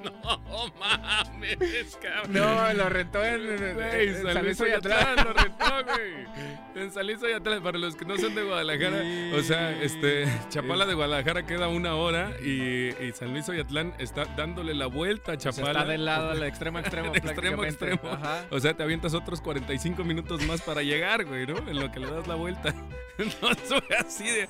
no 0.02 0.72
mames, 0.78 1.98
cabrón. 2.00 2.32
No, 2.32 2.72
lo 2.72 2.88
rentó 2.88 3.24
en, 3.24 3.40
en- 3.62 3.80
en 3.80 4.22
San 4.22 4.44
Luis 4.44 4.60
Oyatlán 4.60 5.16
lo 5.24 5.32
rentó, 5.32 5.84
güey. 5.84 6.26
En 6.74 6.90
San 6.90 7.06
Luis 7.06 7.22
Oyatlán, 7.22 7.62
para 7.62 7.78
los 7.78 7.94
que 7.96 8.04
no 8.04 8.16
son 8.18 8.34
de 8.34 8.42
Guadalajara, 8.42 9.02
o 9.36 9.42
sea, 9.42 9.70
este, 9.80 10.26
Chapala 10.48 10.86
de 10.86 10.94
Guadalajara 10.94 11.46
queda 11.46 11.68
una 11.68 11.94
hora 11.94 12.32
y, 12.42 12.88
y 12.88 13.12
San 13.14 13.32
Luis 13.32 13.48
Oyatlán 13.48 13.94
está 13.98 14.24
dándole 14.36 14.74
la 14.74 14.86
vuelta 14.86 15.32
a 15.32 15.36
O 15.36 15.40
sea, 15.40 15.52
Chapala. 15.52 15.80
está 15.80 15.92
del 15.92 16.04
lado, 16.04 16.30
del 16.34 16.42
extremo 16.44 16.78
extremo. 16.80 17.12
De 17.12 17.18
extremo 17.18 17.64
extremo. 17.64 18.00
Ajá. 18.10 18.44
O 18.50 18.58
sea, 18.58 18.74
te 18.74 18.82
avientas 18.82 19.14
otros 19.14 19.40
45 19.40 20.02
minutos 20.04 20.42
más 20.46 20.62
para 20.62 20.82
llegar, 20.82 21.24
güey, 21.24 21.46
¿no? 21.46 21.56
En 21.68 21.78
lo 21.78 21.90
que 21.92 22.00
le 22.00 22.10
das 22.10 22.26
la 22.26 22.34
vuelta. 22.34 22.74
Entonces 23.18 23.68
fue 23.86 23.96
así 23.96 24.24
de. 24.24 24.48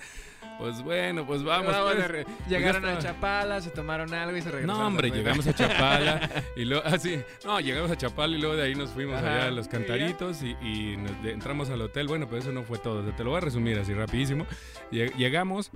Pues 0.58 0.82
bueno, 0.82 1.26
pues 1.26 1.42
vamos. 1.42 1.74
Ah, 1.74 1.82
bueno, 1.82 2.00
pues. 2.00 2.08
re- 2.10 2.26
llegaron 2.48 2.84
a. 2.86 2.98
Chapala, 2.98 3.60
se 3.60 3.70
tomaron 3.70 4.12
algo 4.14 4.36
y 4.36 4.40
se 4.42 4.50
regresaron. 4.50 4.80
No, 4.80 4.86
hombre, 4.86 5.10
llegamos 5.10 5.46
a 5.46 5.52
Chapala 5.54 6.30
y 6.56 6.64
luego, 6.64 6.84
así, 6.86 7.20
no, 7.44 7.60
llegamos 7.60 7.90
a 7.90 7.96
Chapala 7.96 8.36
y 8.36 8.40
luego 8.40 8.56
de 8.56 8.62
ahí 8.64 8.74
nos 8.74 8.90
fuimos 8.90 9.16
Ajá, 9.16 9.34
allá 9.34 9.46
a 9.46 9.50
los 9.50 9.68
cantaritos 9.68 10.42
y, 10.42 10.50
y 10.62 10.96
nos 10.96 11.22
de- 11.22 11.32
entramos 11.32 11.70
al 11.70 11.80
hotel. 11.82 12.06
Bueno, 12.08 12.28
pues 12.28 12.44
eso 12.44 12.52
no 12.52 12.62
fue 12.62 12.78
todo, 12.78 13.02
te 13.02 13.24
lo 13.24 13.30
voy 13.30 13.38
a 13.38 13.40
resumir 13.40 13.78
así 13.78 13.92
rapidísimo. 13.94 14.46
Lle- 14.92 15.12
Llegamos, 15.16 15.70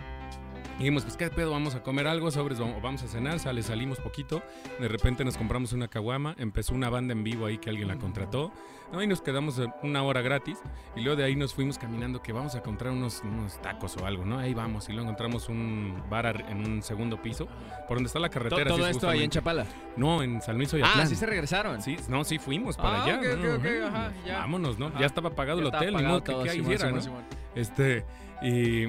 dijimos, 0.79 1.03
pues 1.05 1.17
qué 1.17 1.29
pedo, 1.31 1.51
vamos 1.51 1.75
a 1.75 1.83
comer 1.83 2.07
algo, 2.07 2.31
sobres, 2.31 2.59
vamos 2.59 2.81
vamos 2.83 3.03
a 3.03 3.09
cenar, 3.09 3.39
sale, 3.41 3.63
salimos 3.63 3.99
poquito. 3.99 4.43
De 4.79 4.89
repente 4.89 5.25
nos 5.25 5.37
compramos 5.37 5.73
una 5.73 5.89
caguama, 5.89 6.35
empezó 6.39 6.75
una 6.75 6.89
banda 6.89 7.13
en 7.13 7.25
vivo 7.25 7.47
ahí 7.47 7.59
que 7.59 7.69
alguien 7.71 7.89
la 7.89 7.97
contrató. 7.97 8.53
¿No? 8.93 9.03
Y 9.03 9.07
nos 9.07 9.21
quedamos 9.21 9.61
una 9.83 10.03
hora 10.03 10.23
gratis 10.23 10.59
y 10.97 11.01
luego 11.03 11.17
de 11.17 11.25
ahí 11.25 11.37
nos 11.37 11.55
fuimos 11.55 11.79
caminando 11.79 12.23
que 12.23 12.33
vamos 12.33 12.55
a 12.55 12.59
encontrar 12.59 12.93
unos, 12.93 13.21
unos 13.23 13.61
tacos 13.61 13.97
o 13.97 14.07
algo, 14.07 14.25
¿no? 14.25 14.39
Ahí 14.39 14.55
vamos 14.55 14.89
y 14.89 14.93
luego 14.93 15.09
encontramos 15.09 15.49
un 15.49 16.03
bar 16.09 16.27
ar- 16.27 16.45
en 16.49 16.67
un 16.67 16.83
segundo 16.83 17.21
piso 17.21 17.47
por 17.87 17.97
donde 17.99 18.07
está 18.09 18.19
la 18.19 18.29
carretera. 18.29 18.65
Todo 18.71 18.85
sí, 18.85 18.91
esto 18.91 19.09
ahí 19.09 19.25
en. 19.25 19.31
Chapala. 19.31 19.67
No, 19.97 20.23
en 20.23 20.41
San 20.43 20.57
Luis 20.57 20.73
Oyatlán. 20.75 21.01
Ah, 21.01 21.07
sí 21.07 21.17
se 21.17 21.27
regresaron. 21.27 21.83
Sí, 21.83 21.97
no, 22.09 22.25
sí 22.25 22.39
fuimos 22.39 22.77
para 22.77 23.03
Ah, 23.03 23.05
allá. 23.05 23.17
ok, 23.19 23.23
¿no? 23.25 23.55
ok, 23.55 23.59
ok, 23.59 23.65
Ujú. 23.65 23.87
ajá, 23.87 24.13
ya. 24.27 24.39
Vámonos, 24.39 24.79
¿no? 24.79 24.87
Ajá. 24.87 25.01
Ya 25.01 25.07
estaba 25.07 25.31
pagado 25.31 25.61
Ya 25.61 25.69
el 25.69 25.75
hotel, 25.75 25.97
ni 25.97 26.03
modo 26.03 26.25
que 26.25 26.33
Simón, 26.51 26.73
hiciera, 26.73 26.91
¿no? 26.93 27.01
Simón. 27.01 27.23
Este, 27.55 28.05
y 28.43 28.89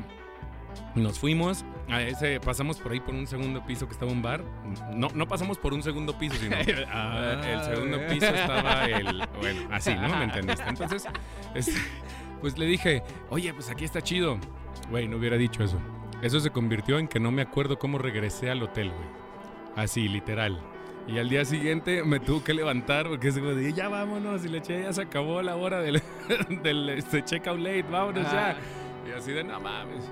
nos 0.96 1.20
fuimos 1.20 1.66
a 1.90 2.02
ese, 2.02 2.40
pasamos 2.40 2.78
por 2.80 2.92
ahí 2.92 3.00
por 3.00 3.16
un 3.16 3.26
segundo 3.28 3.66
piso 3.66 3.88
que 3.88 3.94
estaba 3.94 4.12
un 4.12 4.22
bar. 4.22 4.44
No, 4.94 5.08
no 5.14 5.28
pasamos 5.28 5.58
por 5.58 5.74
un 5.74 5.82
segundo 5.82 6.18
piso, 6.18 6.36
sino 6.36 6.56
ah, 6.92 7.42
el 7.46 7.64
segundo 7.64 7.98
piso 8.08 8.28
estaba 8.28 8.86
el, 8.86 9.28
bueno, 9.40 9.68
así, 9.72 9.94
¿no? 9.96 10.10
¿Me 10.18 10.26
entendiste? 10.26 10.64
Entonces, 10.68 11.06
este, 11.56 11.74
pues 12.42 12.58
le 12.58 12.66
dije, 12.66 13.04
oye, 13.30 13.54
pues 13.54 13.70
aquí 13.70 13.86
está 13.86 14.02
chido. 14.02 14.38
Güey, 14.90 15.08
no 15.08 15.18
hubiera 15.18 15.38
dicho 15.38 15.64
eso. 15.64 15.80
Eso 16.22 16.40
se 16.40 16.50
convirtió 16.50 17.00
en 17.00 17.08
que 17.08 17.20
no 17.20 17.32
me 17.32 17.42
acuerdo 17.42 17.80
cómo 17.80 17.98
regresé 17.98 18.50
al 18.50 18.62
hotel, 18.64 18.90
güey. 18.92 19.08
Así, 19.76 20.08
literal. 20.08 20.60
Y 21.08 21.18
al 21.18 21.30
día 21.30 21.44
siguiente 21.46 22.04
me 22.04 22.20
tuvo 22.20 22.44
que 22.44 22.54
levantar 22.54 23.08
porque 23.08 23.32
se 23.32 23.42
me 23.42 23.56
dije, 23.56 23.74
ya 23.74 23.90
vámonos. 23.90 24.46
Y 24.46 24.50
le 24.50 24.60
eché, 24.60 24.84
ya 24.84 24.94
se 24.94 25.02
acabó 25.04 25.42
la 25.42 25.56
hora 25.56 25.80
del, 25.80 26.02
del 26.64 26.90
este, 26.90 27.24
check-out 27.24 27.58
late, 27.60 27.84
vámonos 27.84 28.28
Ah. 28.28 28.56
ya. 29.06 29.10
Y 29.10 29.18
así 29.18 29.32
de, 29.32 29.44
no 29.44 29.60
mames. 29.60 30.04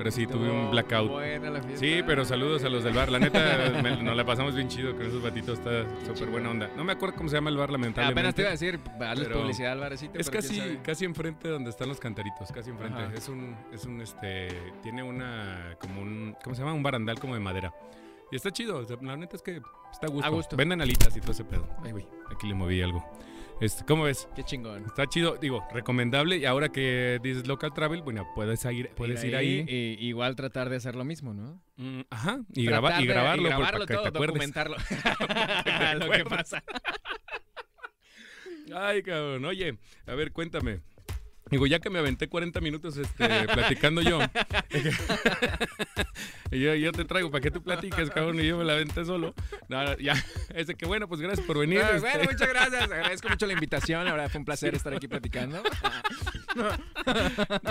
Pero 0.00 0.10
sí, 0.12 0.26
tuve 0.26 0.50
un 0.50 0.70
blackout. 0.70 1.10
Buena 1.10 1.50
la 1.50 1.60
fiesta. 1.62 1.78
Sí, 1.84 2.00
pero 2.06 2.24
saludos 2.24 2.64
a 2.64 2.70
los 2.70 2.82
del 2.82 2.94
bar. 2.94 3.10
La 3.10 3.18
neta, 3.18 3.70
me- 3.82 4.02
nos 4.02 4.16
la 4.16 4.24
pasamos 4.24 4.54
bien 4.54 4.66
chido 4.66 4.96
con 4.96 5.04
esos 5.04 5.22
batitos. 5.22 5.58
Está 5.58 5.84
súper 6.06 6.30
buena 6.30 6.48
onda. 6.48 6.70
No 6.74 6.84
me 6.84 6.92
acuerdo 6.92 7.16
cómo 7.16 7.28
se 7.28 7.36
llama 7.36 7.50
el 7.50 7.58
bar, 7.58 7.68
lamentablemente. 7.70 8.18
Apenas 8.18 8.34
te 8.34 8.40
iba 8.40 8.48
a 8.48 8.52
decir, 8.52 8.80
darles 8.98 9.28
publicidad 9.28 9.72
al 9.72 9.80
barecito. 9.80 10.18
Es 10.18 10.30
casi, 10.30 10.78
casi 10.82 11.04
enfrente 11.04 11.48
donde 11.50 11.68
están 11.68 11.88
los 11.88 12.00
cantaritos, 12.00 12.50
casi 12.50 12.70
enfrente. 12.70 12.98
Ajá. 12.98 13.12
Es 13.14 13.28
un, 13.28 13.54
es 13.74 13.84
un, 13.84 14.00
este, 14.00 14.48
tiene 14.82 15.02
una, 15.02 15.76
como 15.78 16.00
un, 16.00 16.34
¿cómo 16.42 16.56
se 16.56 16.62
llama? 16.62 16.72
Un 16.72 16.82
barandal 16.82 17.20
como 17.20 17.34
de 17.34 17.40
madera. 17.40 17.74
Y 18.32 18.36
está 18.36 18.50
chido, 18.50 18.80
la 19.02 19.16
neta 19.18 19.36
es 19.36 19.42
que 19.42 19.60
está 19.92 20.06
a 20.06 20.10
gusto. 20.10 20.26
A 20.26 20.30
gusto. 20.30 20.56
Venden 20.56 20.80
alitas 20.80 21.14
y 21.14 21.20
todo 21.20 21.32
ese 21.32 21.44
pedo. 21.44 21.68
Ay, 21.84 21.92
güey, 21.92 22.06
aquí 22.34 22.46
le 22.48 22.54
moví 22.54 22.80
algo. 22.80 23.04
Este, 23.60 23.84
¿Cómo 23.84 24.04
ves? 24.04 24.26
Qué 24.34 24.42
chingón. 24.42 24.86
Está 24.86 25.06
chido, 25.06 25.36
digo, 25.36 25.62
recomendable. 25.70 26.38
Y 26.38 26.46
ahora 26.46 26.70
que 26.70 27.20
dices 27.22 27.46
local 27.46 27.74
travel, 27.74 28.00
bueno, 28.02 28.26
puedes 28.34 28.64
ir, 28.64 28.88
puedes 28.96 29.22
ir 29.22 29.36
ahí. 29.36 29.66
Y, 29.68 30.06
igual 30.06 30.34
tratar 30.34 30.70
de 30.70 30.76
hacer 30.76 30.94
lo 30.96 31.04
mismo, 31.04 31.34
¿no? 31.34 31.62
mm, 31.76 32.00
ajá, 32.08 32.40
y, 32.54 32.64
graba- 32.64 33.00
y 33.02 33.06
grabarlo, 33.06 33.42
por- 33.44 33.50
grabarlo 33.58 33.86
que 33.86 33.94
todo, 33.94 34.04
te 34.12 34.18
documentarlo. 34.18 34.76
lo 35.98 36.10
que 36.10 36.24
pasa. 36.24 36.62
Ay, 38.74 39.02
cabrón. 39.02 39.44
Oye, 39.44 39.76
a 40.06 40.14
ver, 40.14 40.32
cuéntame. 40.32 40.80
Digo, 41.50 41.66
ya 41.66 41.80
que 41.80 41.90
me 41.90 41.98
aventé 41.98 42.28
40 42.28 42.60
minutos 42.60 42.96
este, 42.96 43.28
platicando 43.54 44.02
yo, 44.02 44.20
yo, 46.50 46.74
yo 46.74 46.92
te 46.92 47.04
traigo 47.04 47.30
para 47.30 47.42
que 47.42 47.50
tú 47.50 47.62
platiques, 47.62 48.10
cabrón, 48.10 48.40
y 48.40 48.46
yo 48.46 48.58
me 48.58 48.64
la 48.64 48.74
aventé 48.74 49.04
solo. 49.04 49.34
No, 49.68 49.98
ya, 49.98 50.14
es 50.54 50.68
de 50.68 50.76
que 50.76 50.86
bueno, 50.86 51.08
pues 51.08 51.20
gracias 51.20 51.46
por 51.46 51.58
venir. 51.58 51.80
Ah, 51.80 51.96
este. 51.96 52.00
bueno, 52.00 52.30
muchas 52.30 52.48
gracias. 52.48 52.82
Agradezco 52.82 53.28
mucho 53.28 53.46
la 53.46 53.52
invitación. 53.52 54.04
La 54.04 54.12
verdad 54.12 54.30
fue 54.30 54.38
un 54.38 54.44
placer 54.44 54.74
estar 54.74 54.94
aquí 54.94 55.08
platicando. 55.08 55.62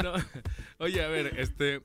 No. 0.02 0.14
Oye, 0.78 1.04
a 1.04 1.10
ver, 1.10 1.38
este, 1.38 1.82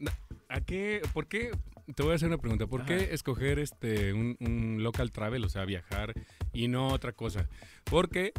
¿a 0.48 0.60
qué, 0.60 1.02
por 1.12 1.26
qué, 1.26 1.50
te 1.94 2.02
voy 2.02 2.12
a 2.12 2.14
hacer 2.14 2.28
una 2.28 2.38
pregunta, 2.38 2.68
¿por 2.68 2.84
qué 2.84 3.12
escoger 3.12 3.58
este, 3.58 4.12
un, 4.12 4.36
un 4.38 4.82
local 4.82 5.10
travel, 5.10 5.44
o 5.44 5.48
sea, 5.48 5.64
viajar 5.64 6.14
y 6.52 6.68
no 6.68 6.88
otra 6.88 7.12
cosa? 7.12 7.48
Porque, 7.84 8.32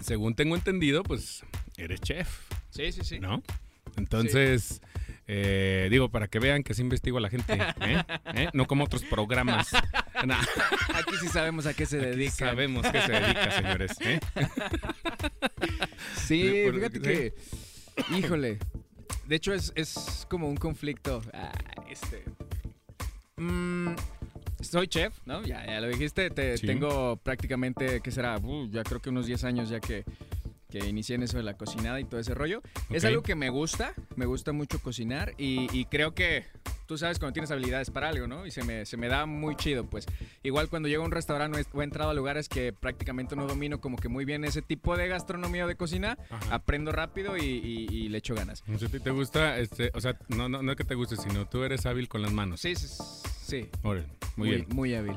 según 0.00 0.34
tengo 0.34 0.56
entendido, 0.56 1.02
pues, 1.02 1.44
eres 1.76 2.00
chef. 2.00 2.48
Sí, 2.70 2.92
sí, 2.92 3.00
sí. 3.04 3.18
¿no? 3.18 3.42
Entonces, 3.96 4.80
eh, 5.26 5.88
digo, 5.90 6.08
para 6.10 6.28
que 6.28 6.38
vean 6.38 6.62
que 6.62 6.74
sí 6.74 6.82
investigo 6.82 7.18
a 7.18 7.20
la 7.20 7.30
gente, 7.30 7.54
¿eh? 7.80 8.02
¿Eh? 8.34 8.48
No 8.52 8.66
como 8.66 8.84
otros 8.84 9.02
programas. 9.04 9.68
Nah, 10.24 10.40
Aquí 10.94 11.14
sí 11.20 11.28
sabemos 11.28 11.66
a 11.66 11.74
qué 11.74 11.86
se 11.86 11.96
aquí 11.98 12.06
dedica. 12.06 12.34
sabemos 12.50 12.86
que 12.86 13.00
se 13.00 13.12
dedica, 13.12 13.50
señores. 13.52 13.92
¿eh? 14.00 14.20
Sí, 16.16 16.62
Por- 16.64 16.74
fíjate 16.74 17.00
que. 17.00 17.34
Híjole. 18.16 18.58
De 19.26 19.36
hecho, 19.36 19.52
es, 19.52 19.72
es 19.74 20.26
como 20.30 20.48
un 20.48 20.56
conflicto. 20.56 21.22
Ah, 21.34 21.52
este. 21.90 22.24
mm, 23.36 23.88
soy 24.60 24.88
chef, 24.88 25.14
¿no? 25.26 25.42
Ya, 25.44 25.64
ya 25.66 25.80
lo 25.80 25.88
dijiste. 25.88 26.30
Te, 26.30 26.56
Sí. 26.56 26.66
Tengo 26.66 27.16
prácticamente, 27.16 28.00
¿qué 28.00 28.10
será? 28.10 28.38
Uh, 28.38 28.68
ya 28.70 28.82
creo 28.84 29.00
que 29.00 29.10
unos 29.10 29.26
10 29.26 29.44
años 29.44 29.68
ya 29.68 29.80
que, 29.80 30.04
que 30.68 30.80
inicié 30.86 31.14
en 31.16 31.22
eso 31.22 31.36
de 31.38 31.42
la 31.42 31.54
cocinada 31.56 31.98
y 32.00 32.04
todo 32.04 32.20
ese 32.20 32.34
rollo. 32.34 32.62
Es 32.90 33.04
algo 33.04 33.22
que 33.22 33.34
me 33.34 33.48
gusta. 33.50 33.94
Me 34.16 34.26
gusta 34.26 34.52
mucho 34.52 34.78
cocinar 34.80 35.34
y, 35.38 35.66
y 35.76 35.84
creo 35.86 36.14
que. 36.14 36.44
Tú 36.86 36.96
sabes 36.96 37.18
cuando 37.18 37.34
tienes 37.34 37.50
habilidades 37.50 37.90
para 37.90 38.08
algo, 38.08 38.26
¿no? 38.26 38.46
Y 38.46 38.50
se 38.50 38.64
me, 38.64 38.86
se 38.86 38.96
me 38.96 39.08
da 39.08 39.26
muy 39.26 39.56
chido, 39.56 39.84
pues. 39.90 40.06
Igual 40.42 40.70
cuando 40.70 40.88
llego 40.88 41.02
a 41.02 41.04
un 41.06 41.12
restaurante 41.12 41.62
o 41.72 41.80
he- 41.82 41.84
entrado 41.84 42.10
a 42.10 42.14
lugares 42.14 42.48
que 42.48 42.72
prácticamente 42.72 43.36
no 43.36 43.46
domino 43.46 43.78
como 43.78 43.98
que 43.98 44.08
muy 44.08 44.24
bien 44.24 44.42
ese 44.46 44.62
tipo 44.62 44.96
de 44.96 45.06
gastronomía 45.06 45.66
o 45.66 45.68
de 45.68 45.76
cocina, 45.76 46.16
Ajá. 46.30 46.54
aprendo 46.54 46.90
rápido 46.90 47.36
y, 47.36 47.42
y- 47.42 47.88
y 47.94 48.08
le 48.08 48.16
echo 48.16 48.34
ganas. 48.34 48.64
O 48.74 48.78
sea, 48.78 48.88
¿a 48.88 48.90
ti 48.90 49.00
¿Te 49.00 49.10
gusta? 49.10 49.58
Este, 49.58 49.90
o 49.92 50.00
sea, 50.00 50.16
no, 50.28 50.48
no, 50.48 50.62
no 50.62 50.76
que 50.76 50.84
te 50.84 50.94
guste, 50.94 51.16
sino 51.18 51.46
tú 51.46 51.62
eres 51.62 51.84
hábil 51.84 52.08
con 52.08 52.22
las 52.22 52.32
manos. 52.32 52.62
Sí, 52.62 52.74
sí, 52.74 52.88
sí. 53.44 53.68
Órale, 53.82 54.06
muy, 54.36 54.48
Muy, 54.48 54.56
bien. 54.56 54.66
muy 54.70 54.94
hábil. 54.94 55.14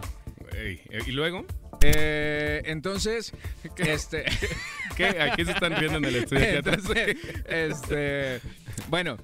Ey, 0.54 0.82
eh, 0.90 1.00
¿Y 1.08 1.12
luego? 1.12 1.46
Eh, 1.82 2.62
entonces, 2.66 3.34
este, 3.78 4.26
¿Qué? 4.96 5.22
Aquí 5.22 5.46
se 5.46 5.52
están 5.52 5.76
riendo 5.76 5.98
en 5.98 6.06
el 6.06 6.16
estudio. 6.18 6.46
entonces, 6.46 7.18
este, 7.46 8.42
bueno, 8.88 9.18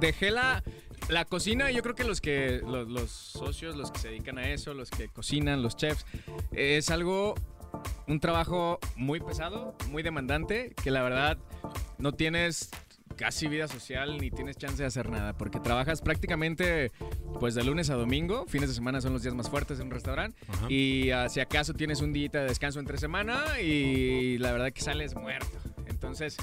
dejé 0.00 0.30
la, 0.30 0.62
la 1.08 1.24
cocina. 1.24 1.70
Yo 1.70 1.82
creo 1.82 1.94
que 1.94 2.04
los 2.04 2.20
que 2.20 2.60
los, 2.64 2.88
los 2.88 3.10
socios, 3.10 3.76
los 3.76 3.90
que 3.90 3.98
se 3.98 4.08
dedican 4.08 4.38
a 4.38 4.50
eso, 4.50 4.74
los 4.74 4.90
que 4.90 5.08
cocinan, 5.08 5.62
los 5.62 5.76
chefs, 5.76 6.04
es 6.52 6.90
algo, 6.90 7.34
un 8.06 8.20
trabajo 8.20 8.78
muy 8.96 9.20
pesado, 9.20 9.74
muy 9.88 10.02
demandante, 10.02 10.74
que 10.82 10.90
la 10.90 11.02
verdad 11.02 11.38
no 11.98 12.12
tienes 12.12 12.70
casi 13.14 13.48
vida 13.48 13.68
social 13.68 14.18
ni 14.18 14.30
tienes 14.30 14.56
chance 14.56 14.76
de 14.76 14.86
hacer 14.86 15.08
nada 15.10 15.32
porque 15.32 15.60
trabajas 15.60 16.00
prácticamente 16.00 16.90
pues 17.40 17.54
de 17.54 17.64
lunes 17.64 17.90
a 17.90 17.94
domingo, 17.94 18.46
fines 18.46 18.68
de 18.68 18.74
semana 18.74 19.00
son 19.00 19.12
los 19.12 19.22
días 19.22 19.34
más 19.34 19.50
fuertes 19.50 19.78
en 19.80 19.86
un 19.86 19.92
restaurante 19.92 20.36
Ajá. 20.48 20.66
y 20.68 21.10
ah, 21.10 21.28
si 21.28 21.40
acaso 21.40 21.74
tienes 21.74 22.00
un 22.00 22.12
día 22.12 22.28
de 22.32 22.44
descanso 22.44 22.80
entre 22.80 22.98
semana 22.98 23.60
y 23.60 24.38
la 24.38 24.52
verdad 24.52 24.72
que 24.72 24.80
sales 24.80 25.14
muerto. 25.14 25.58
Entonces, 25.86 26.36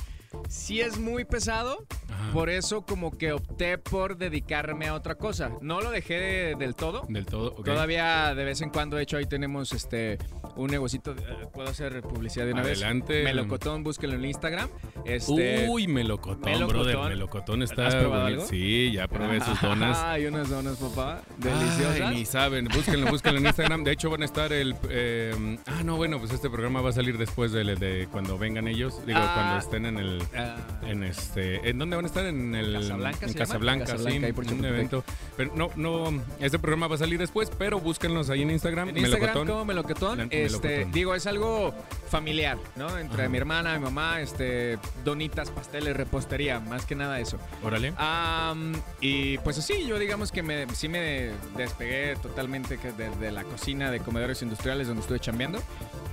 sí 0.48 0.82
es 0.82 1.00
muy 1.00 1.26
pesado, 1.26 1.86
Ajá. 2.20 2.32
por 2.34 2.50
eso 2.50 2.82
como 2.86 3.18
que 3.18 3.32
opté 3.32 3.78
por 3.78 4.18
dedicarme 4.18 4.88
a 4.88 4.94
otra 4.94 5.16
cosa. 5.16 5.52
No 5.62 5.82
lo 5.82 5.92
dejé 5.92 6.14
de- 6.20 6.56
del 6.56 6.76
todo. 6.76 7.04
Del 7.10 7.26
todo, 7.26 7.52
ok. 7.58 7.66
Todavía 7.66 8.34
de 8.36 8.44
vez 8.44 8.62
en 8.62 8.70
cuando, 8.70 8.98
de 8.98 9.04
hecho, 9.04 9.18
ahí 9.18 9.26
tenemos 9.26 9.72
este 9.74 10.18
un 10.56 10.70
negocito. 10.72 11.12
eh, 11.12 11.48
Puedo 11.54 11.70
hacer 11.70 12.02
publicidad 12.02 12.46
de 12.46 12.54
una 12.54 12.62
Adelante. 12.62 13.14
vez. 13.14 13.24
Melocotón, 13.24 13.84
búsquenlo 13.84 14.16
en 14.16 14.26
Instagram. 14.26 14.70
Este, 15.06 15.68
Uy, 15.70 15.88
melocotón, 15.88 16.42
melocotón. 16.52 16.84
brother. 16.84 17.10
Melocotón 17.10 17.64
está. 17.64 17.88
¿Has 17.88 17.96
probado 17.96 18.24
bonito. 18.24 18.42
algo? 18.42 18.50
Sí, 18.50 18.92
ya 18.94 19.08
probé 19.08 19.40
sus 19.42 19.60
donas. 19.62 19.98
Ay, 20.04 20.26
unas 20.26 20.50
donas, 20.50 20.78
papá. 20.78 21.22
Deliciosas. 21.38 22.02
Ay, 22.02 22.16
ni 22.18 22.26
saben, 22.26 22.66
búsquenlo, 22.68 23.08
búsquenlo 23.10 23.40
en 23.40 23.46
Instagram. 23.48 23.84
De 23.84 23.92
hecho, 23.92 24.10
van 24.10 24.22
a 24.22 24.26
estar 24.26 24.52
el. 24.54 24.76
eh, 24.90 25.58
ah, 25.68 25.82
no, 25.84 25.96
bueno, 25.96 26.20
pues 26.20 26.32
este 26.32 26.50
programa 26.50 26.82
va 26.82 26.90
a 26.90 26.94
salir 26.94 27.18
después 27.18 27.52
de, 27.52 27.64
de 27.76 28.08
cuando 28.12 28.38
vengan 28.38 28.68
ellos. 28.68 29.06
Digo, 29.06 29.20
Ah. 29.22 29.32
cuando 29.36 29.58
estén 29.60 29.86
en 29.86 29.98
el. 29.98 30.22
Ah, 30.36 30.58
En 30.88 31.04
este, 31.04 31.70
¿En 31.70 31.78
dónde 31.78 31.96
van 31.96 32.06
a 32.06 32.08
estar? 32.10 32.25
En 32.25 32.54
el. 32.56 32.74
Casablanca 32.74 33.25
En? 33.25 33.34
Casablanca, 33.34 33.86
Casablanca, 33.86 34.28
sí. 34.28 34.34
por 34.34 34.46
un 34.46 34.66
evento. 34.66 35.04
Pero 35.38 35.51
no, 35.56 35.70
no. 35.75 36.22
Este 36.39 36.60
programa 36.60 36.88
va 36.88 36.96
a 36.96 36.98
salir 37.00 37.18
después, 37.20 37.50
pero 37.58 37.80
búsquenlos 37.80 38.30
ahí 38.30 38.42
en 38.42 38.51
Instagram. 38.51 38.89
En 38.89 38.98
Instagram 38.98 39.22
Melocotón. 39.30 39.48
como 39.48 39.66
Melocotón. 39.66 40.18
La- 40.18 40.24
Este, 40.25 40.68
Melocotón. 40.70 40.92
digo, 40.92 41.16
es 41.16 41.25
algo 41.28 41.74
familiar, 42.10 42.58
¿no? 42.75 42.98
Entre 42.98 43.22
Ajá. 43.24 43.30
mi 43.30 43.38
hermana, 43.38 43.74
mi 43.78 43.84
mamá, 43.84 44.22
este, 44.22 44.78
donitas, 45.06 45.51
pasteles, 45.51 45.96
repostería, 45.96 46.60
más 46.60 46.86
que 46.86 46.96
nada 46.96 47.20
eso. 47.20 47.38
Órale. 47.63 47.94
Am, 47.98 48.74
y 49.01 49.38
pues 49.39 49.58
así, 49.58 49.86
yo 49.88 49.98
digamos 50.00 50.32
que 50.32 50.44
me, 50.44 50.68
sí 50.75 50.88
me 50.89 51.32
despegué 51.58 52.16
totalmente 52.22 52.78
de 52.78 53.32
la 53.32 53.44
cocina 53.44 53.92
de 53.92 54.00
comedores 54.00 54.42
industriales 54.42 54.88
donde 54.88 55.01
estuve 55.01 55.20
chambeando. 55.20 55.62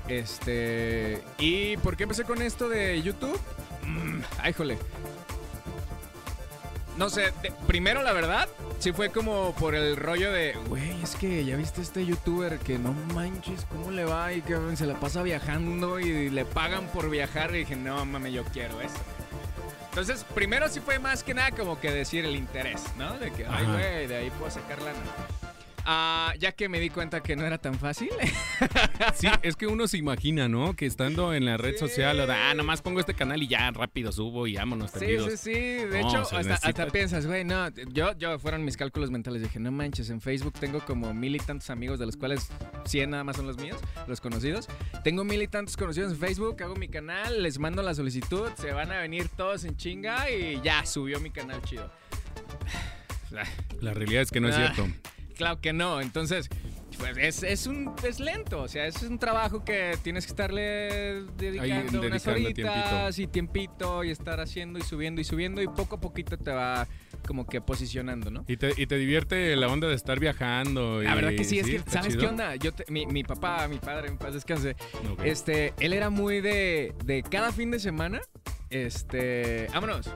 Este, 0.08 1.20
¿y 1.38 1.76
por 1.78 1.96
qué 1.96 2.04
empecé 2.04 2.24
con 2.24 2.40
esto 2.42 2.68
de 2.68 3.00
YouTube? 3.02 3.38
Mm, 3.84 4.20
ay, 4.42 4.52
jole. 4.52 4.78
No 6.96 7.10
sé, 7.10 7.32
de- 7.42 7.52
primero 7.66 8.02
la 8.02 8.12
verdad, 8.14 8.48
sí 8.78 8.92
fue 8.92 9.10
como 9.10 9.52
por 9.56 9.74
el 9.74 9.96
rollo 9.96 10.32
de, 10.32 10.54
güey, 10.68 11.02
es 11.02 11.14
que 11.16 11.44
ya 11.44 11.56
viste 11.56 11.82
este 11.82 12.06
youtuber 12.06 12.58
que 12.58 12.78
no 12.78 12.92
manches, 13.14 13.66
¿cómo 13.70 13.90
le 13.90 14.04
va? 14.06 14.32
Y 14.32 14.40
que 14.40 14.56
se 14.76 14.86
la 14.86 14.94
pasa 14.98 15.22
viajando 15.22 16.00
y 16.00 16.30
le 16.30 16.44
pagan 16.46 16.86
por 16.88 17.10
viajar. 17.10 17.54
Y 17.54 17.58
dije, 17.60 17.76
no 17.76 18.02
mames, 18.06 18.32
yo 18.32 18.44
quiero 18.44 18.80
eso. 18.80 18.94
Entonces, 19.90 20.24
primero 20.34 20.68
sí 20.68 20.80
fue 20.80 20.98
más 20.98 21.22
que 21.22 21.34
nada 21.34 21.50
como 21.52 21.78
que 21.80 21.90
decir 21.90 22.24
el 22.24 22.36
interés, 22.36 22.82
¿no? 22.98 23.18
De 23.18 23.30
que, 23.32 23.46
ay, 23.46 23.64
güey, 23.66 24.06
de 24.06 24.16
ahí 24.16 24.30
puedo 24.30 24.50
sacar 24.50 24.80
lana. 24.80 24.98
Ah, 25.88 26.34
ya 26.40 26.50
que 26.50 26.68
me 26.68 26.80
di 26.80 26.90
cuenta 26.90 27.22
que 27.22 27.36
no 27.36 27.46
era 27.46 27.58
tan 27.58 27.78
fácil. 27.78 28.10
Sí, 29.14 29.28
es 29.42 29.56
que 29.56 29.66
uno 29.66 29.86
se 29.86 29.98
imagina, 29.98 30.48
¿no? 30.48 30.74
Que 30.74 30.84
estando 30.86 31.32
en 31.32 31.44
la 31.44 31.56
red 31.56 31.74
Sí. 31.74 31.78
social, 31.78 32.16
de, 32.16 32.32
ah, 32.32 32.54
nomás 32.54 32.82
pongo 32.82 32.98
este 33.00 33.14
canal 33.14 33.42
y 33.42 33.46
ya 33.46 33.70
rápido 33.70 34.10
subo 34.12 34.46
y 34.46 34.56
vámonos 34.56 34.90
Sí, 34.90 34.98
tendidos. 34.98 35.30
sí, 35.32 35.36
sí. 35.36 35.52
De 35.52 36.00
No, 36.02 36.08
hecho, 36.08 36.18
necesita- 36.38 36.54
hasta 36.68 36.86
piensas, 36.88 37.26
güey, 37.26 37.44
no. 37.44 37.68
Yo, 37.92 38.12
yo 38.18 38.38
fueron 38.38 38.64
mis 38.64 38.76
cálculos 38.76 39.10
mentales. 39.10 39.42
Dije, 39.42 39.58
no 39.60 39.70
manches, 39.70 40.10
en 40.10 40.20
Facebook 40.20 40.54
tengo 40.58 40.80
como 40.80 41.14
mil 41.14 41.36
y 41.36 41.38
tantos 41.38 41.70
amigos, 41.70 41.98
de 41.98 42.06
los 42.06 42.16
cuales 42.16 42.48
100 42.84 43.10
nada 43.10 43.22
más 43.24 43.36
son 43.36 43.46
los 43.46 43.58
míos, 43.58 43.78
los 44.08 44.20
conocidos. 44.20 44.68
Tengo 45.04 45.22
mil 45.24 45.40
y 45.40 45.46
tantos 45.48 45.76
conocidos 45.76 46.12
en 46.12 46.18
Facebook, 46.18 46.56
hago 46.62 46.74
mi 46.74 46.88
canal, 46.88 47.42
les 47.42 47.58
mando 47.58 47.82
la 47.82 47.94
solicitud, 47.94 48.48
se 48.56 48.72
van 48.72 48.90
a 48.92 48.98
venir 49.00 49.28
todos 49.28 49.64
en 49.64 49.76
chinga 49.76 50.30
y 50.30 50.60
ya 50.62 50.84
subió 50.84 51.20
mi 51.20 51.30
canal 51.30 51.62
chido. 51.62 51.90
La 53.80 53.92
realidad 53.94 54.22
es 54.22 54.30
que 54.30 54.40
no 54.40 54.48
es 54.48 54.56
Ah. 54.56 54.72
cierto. 54.74 54.92
Claro 55.36 55.60
que 55.60 55.72
no, 55.72 56.00
entonces 56.00 56.48
pues 56.98 57.16
es, 57.18 57.42
es 57.42 57.66
un 57.66 57.92
es 58.08 58.20
lento, 58.20 58.62
o 58.62 58.68
sea, 58.68 58.86
es 58.86 59.02
un 59.02 59.18
trabajo 59.18 59.62
que 59.64 59.98
tienes 60.02 60.24
que 60.24 60.30
estarle 60.30 61.24
dedicando 61.36 62.00
unas 62.00 62.26
horitas 62.26 63.18
y 63.18 63.26
tiempito 63.26 64.02
y 64.02 64.10
estar 64.10 64.40
haciendo 64.40 64.78
y 64.78 64.82
subiendo 64.82 65.20
y 65.20 65.24
subiendo 65.24 65.60
y 65.60 65.66
poco 65.66 65.96
a 65.96 66.00
poquito 66.00 66.38
te 66.38 66.50
va 66.52 66.86
como 67.26 67.44
que 67.46 67.60
posicionando, 67.60 68.30
¿no? 68.30 68.44
¿Y 68.48 68.56
te, 68.56 68.72
y 68.80 68.86
te 68.86 68.96
divierte 68.96 69.56
la 69.56 69.66
onda 69.68 69.88
de 69.88 69.94
estar 69.94 70.18
viajando. 70.20 71.02
La 71.02 71.12
y- 71.12 71.14
verdad 71.16 71.30
que 71.36 71.44
sí, 71.44 71.58
es 71.58 71.66
que, 71.66 71.76
está 71.76 71.90
¿sabes 71.90 72.08
chido? 72.14 72.20
qué 72.20 72.26
onda? 72.28 72.54
Yo 72.56 72.72
te- 72.72 72.84
mi, 72.90 73.04
mi 73.04 73.24
papá, 73.24 73.66
mi 73.68 73.78
padre, 73.78 74.08
en 74.08 74.16
paz 74.16 74.32
descanse, 74.32 74.76
este, 75.24 75.74
él 75.80 75.92
era 75.92 76.08
muy 76.08 76.40
de, 76.40 76.94
de 77.04 77.22
cada 77.24 77.52
fin 77.52 77.70
de 77.72 77.80
semana, 77.80 78.20
este, 78.70 79.66
vámonos, 79.72 80.08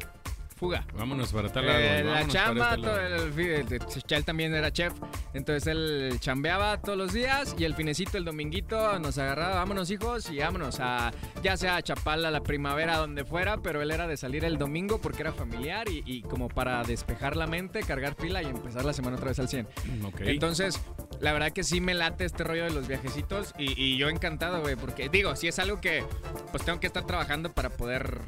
fuga. 0.60 0.84
Vámonos 0.94 1.32
para 1.32 1.48
tal 1.48 1.66
lado. 1.66 1.78
Eh, 1.80 2.04
la 2.04 2.28
chamba, 2.28 2.74
este 2.74 2.80
lado. 2.82 3.00
el, 3.00 3.80
él 4.10 4.24
también 4.26 4.54
era 4.54 4.70
chef, 4.70 4.92
entonces 5.32 5.66
él 5.66 6.18
chambeaba 6.20 6.78
todos 6.82 6.98
los 6.98 7.14
días 7.14 7.56
y 7.58 7.64
el 7.64 7.74
finecito, 7.74 8.18
el 8.18 8.26
dominguito, 8.26 8.98
nos 8.98 9.16
agarraba, 9.16 9.54
vámonos 9.54 9.90
hijos 9.90 10.30
y 10.30 10.38
vámonos 10.38 10.78
a, 10.78 11.12
ya 11.42 11.56
sea 11.56 11.76
a 11.76 11.82
Chapala, 11.82 12.30
la 12.30 12.42
primavera, 12.42 12.98
donde 12.98 13.24
fuera, 13.24 13.56
pero 13.56 13.80
él 13.80 13.90
era 13.90 14.06
de 14.06 14.18
salir 14.18 14.44
el 14.44 14.58
domingo 14.58 15.00
porque 15.00 15.22
era 15.22 15.32
familiar 15.32 15.88
y, 15.88 16.02
y 16.04 16.20
como 16.20 16.48
para 16.48 16.82
despejar 16.82 17.36
la 17.36 17.46
mente, 17.46 17.80
cargar 17.80 18.14
pila 18.14 18.42
y 18.42 18.46
empezar 18.46 18.84
la 18.84 18.92
semana 18.92 19.16
otra 19.16 19.28
vez 19.28 19.38
al 19.38 19.48
100. 19.48 19.66
Mm. 19.66 20.06
Entonces, 20.26 20.78
la 21.20 21.32
verdad 21.32 21.52
que 21.52 21.62
sí 21.64 21.80
me 21.80 21.94
late 21.94 22.24
este 22.24 22.44
rollo 22.44 22.64
de 22.64 22.70
los 22.70 22.88
viajecitos 22.88 23.54
y, 23.58 23.72
y 23.80 23.96
yo 23.98 24.08
encantado, 24.08 24.60
güey, 24.62 24.76
porque 24.76 25.08
digo, 25.08 25.36
si 25.36 25.48
es 25.48 25.58
algo 25.58 25.80
que 25.80 26.02
pues 26.50 26.64
tengo 26.64 26.80
que 26.80 26.86
estar 26.86 27.06
trabajando 27.06 27.52
para 27.52 27.70
poder 27.70 28.20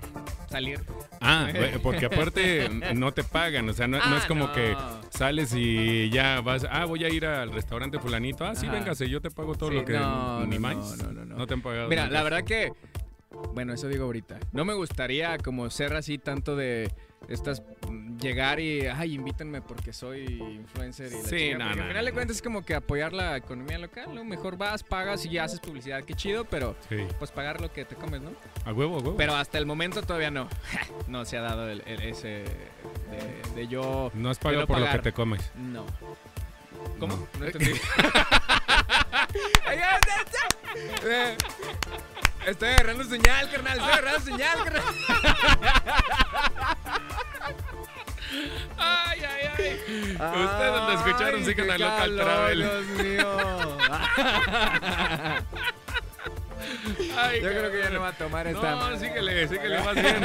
salir. 0.50 0.80
Ah, 1.20 1.48
porque 1.82 2.06
aparte 2.06 2.68
no 2.94 3.12
te 3.12 3.24
pagan, 3.24 3.68
o 3.68 3.72
sea, 3.72 3.88
no, 3.88 3.96
no 3.98 4.02
Ah, 4.04 4.18
es 4.18 4.26
como 4.26 4.48
no. 4.48 4.52
que 4.52 4.76
sales 5.10 5.52
y 5.56 6.10
ya 6.10 6.40
vas, 6.42 6.66
ah, 6.70 6.84
voy 6.84 7.04
a 7.04 7.08
ir 7.08 7.24
al 7.26 7.52
restaurante 7.52 7.98
fulanito, 7.98 8.44
ah, 8.44 8.54
sí, 8.54 8.66
Ajá. 8.66 8.74
véngase, 8.76 9.08
yo 9.08 9.20
te 9.20 9.30
pago 9.30 9.54
todo 9.54 9.70
Sí, 9.70 9.76
lo 9.76 9.84
que 9.84 9.94
no, 9.94 10.44
ni 10.46 10.56
no, 10.56 10.60
más. 10.60 10.98
no, 10.98 11.12
no, 11.12 11.24
no. 11.24 11.36
No 11.36 11.46
te 11.46 11.54
han 11.54 11.62
pagado. 11.62 11.88
Mira, 11.88 12.08
la 12.08 12.22
verdad 12.22 12.44
que, 12.44 12.72
bueno, 13.54 13.72
eso 13.72 13.88
digo 13.88 14.04
ahorita. 14.04 14.38
No 14.52 14.64
me 14.66 14.74
gustaría 14.74 15.38
como 15.38 15.70
ser 15.70 15.94
así 15.94 16.18
tanto 16.18 16.56
de 16.56 16.92
estas, 17.28 17.62
mm, 17.88 18.18
llegar 18.18 18.60
y, 18.60 18.86
ay, 18.86 19.14
invítenme 19.14 19.60
porque 19.62 19.92
soy 19.92 20.24
influencer 20.24 21.12
y 21.12 21.22
la 21.22 21.28
Sí, 21.28 21.36
chingada", 21.50 21.74
no, 21.74 21.82
al 21.82 21.88
final 21.88 22.04
de 22.04 22.12
cuentas 22.12 22.36
es 22.36 22.42
como 22.42 22.64
que 22.64 22.74
apoyar 22.74 23.12
la 23.12 23.36
economía 23.36 23.78
local, 23.78 24.14
¿no? 24.14 24.24
Mejor 24.24 24.56
vas, 24.56 24.82
pagas 24.82 25.24
y 25.26 25.38
haces 25.38 25.60
publicidad, 25.60 26.02
qué 26.04 26.14
chido, 26.14 26.44
pero 26.44 26.76
Sí, 26.88 26.96
pues 27.18 27.30
pagar 27.30 27.60
lo 27.60 27.72
que 27.72 27.84
te 27.84 27.94
comes, 27.96 28.20
¿no? 28.20 28.30
a 28.64 28.72
huevo, 28.72 28.96
a 28.96 29.00
huevo. 29.00 29.16
Pero 29.16 29.34
hasta 29.34 29.58
el 29.58 29.66
momento 29.66 30.02
todavía 30.02 30.30
no. 30.30 30.48
no 31.08 31.24
se 31.24 31.36
ha 31.38 31.42
dado 31.42 31.68
el, 31.68 31.82
el- 31.86 32.02
ese 32.02 32.28
de, 32.28 33.54
de 33.54 33.68
yo. 33.68 34.10
no 34.14 34.30
has 34.30 34.38
pagado 34.38 34.66
por 34.66 34.78
lo 34.80 34.90
que 34.90 34.98
te 34.98 35.12
comes. 35.12 35.50
No. 35.56 35.84
¿Cómo? 36.98 37.16
No. 37.16 37.28
No, 37.38 37.46
entendí. 37.46 37.72
Ya, 39.66 39.74
ya, 39.74 39.98
ya. 40.32 41.08
Eh, 41.32 41.36
Estoy 42.46 42.68
agarrando 42.70 43.04
señal, 43.04 43.50
carnal. 43.50 43.78
Estoy 43.78 43.92
agarrando 43.92 44.20
señal, 44.20 44.64
carnal. 44.64 44.82
Ay, 48.78 49.20
ay, 49.24 49.50
ay. 49.58 50.14
Ustedes 50.44 50.72
lo 50.72 50.92
escucharon, 50.92 51.44
sigan 51.44 51.70
a 51.70 51.78
Local 51.78 52.16
Travel. 52.16 52.58
Dios 52.58 52.84
mío. 53.04 53.78
Ay, 57.16 57.40
Yo 57.42 57.48
creo 57.48 57.70
que 57.70 57.78
ya 57.80 57.90
no 57.90 58.00
va 58.00 58.08
a 58.08 58.12
tomar 58.12 58.46
esta. 58.46 58.70
No, 58.74 58.98
síguele, 58.98 59.46
síguele 59.48 59.80
más 59.80 59.94
bien. 59.94 60.24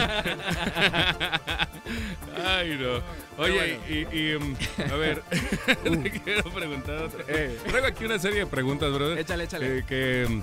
Ay, 2.45 2.77
no. 2.79 3.01
Oye, 3.43 3.79
y, 3.89 4.17
y, 4.17 4.35
um, 4.35 4.55
a 4.91 4.95
ver, 4.95 5.21
te 5.83 6.11
quiero 6.23 6.43
preguntar 6.51 6.97
otra. 7.03 7.23
Eh. 7.27 7.57
Traigo 7.67 7.87
aquí 7.87 8.05
una 8.05 8.17
serie 8.19 8.39
de 8.39 8.45
preguntas, 8.47 8.91
brother. 8.91 9.17
Échale, 9.19 9.43
échale. 9.43 9.77
eh, 9.79 9.83
que, 9.87 10.25
um, 10.27 10.41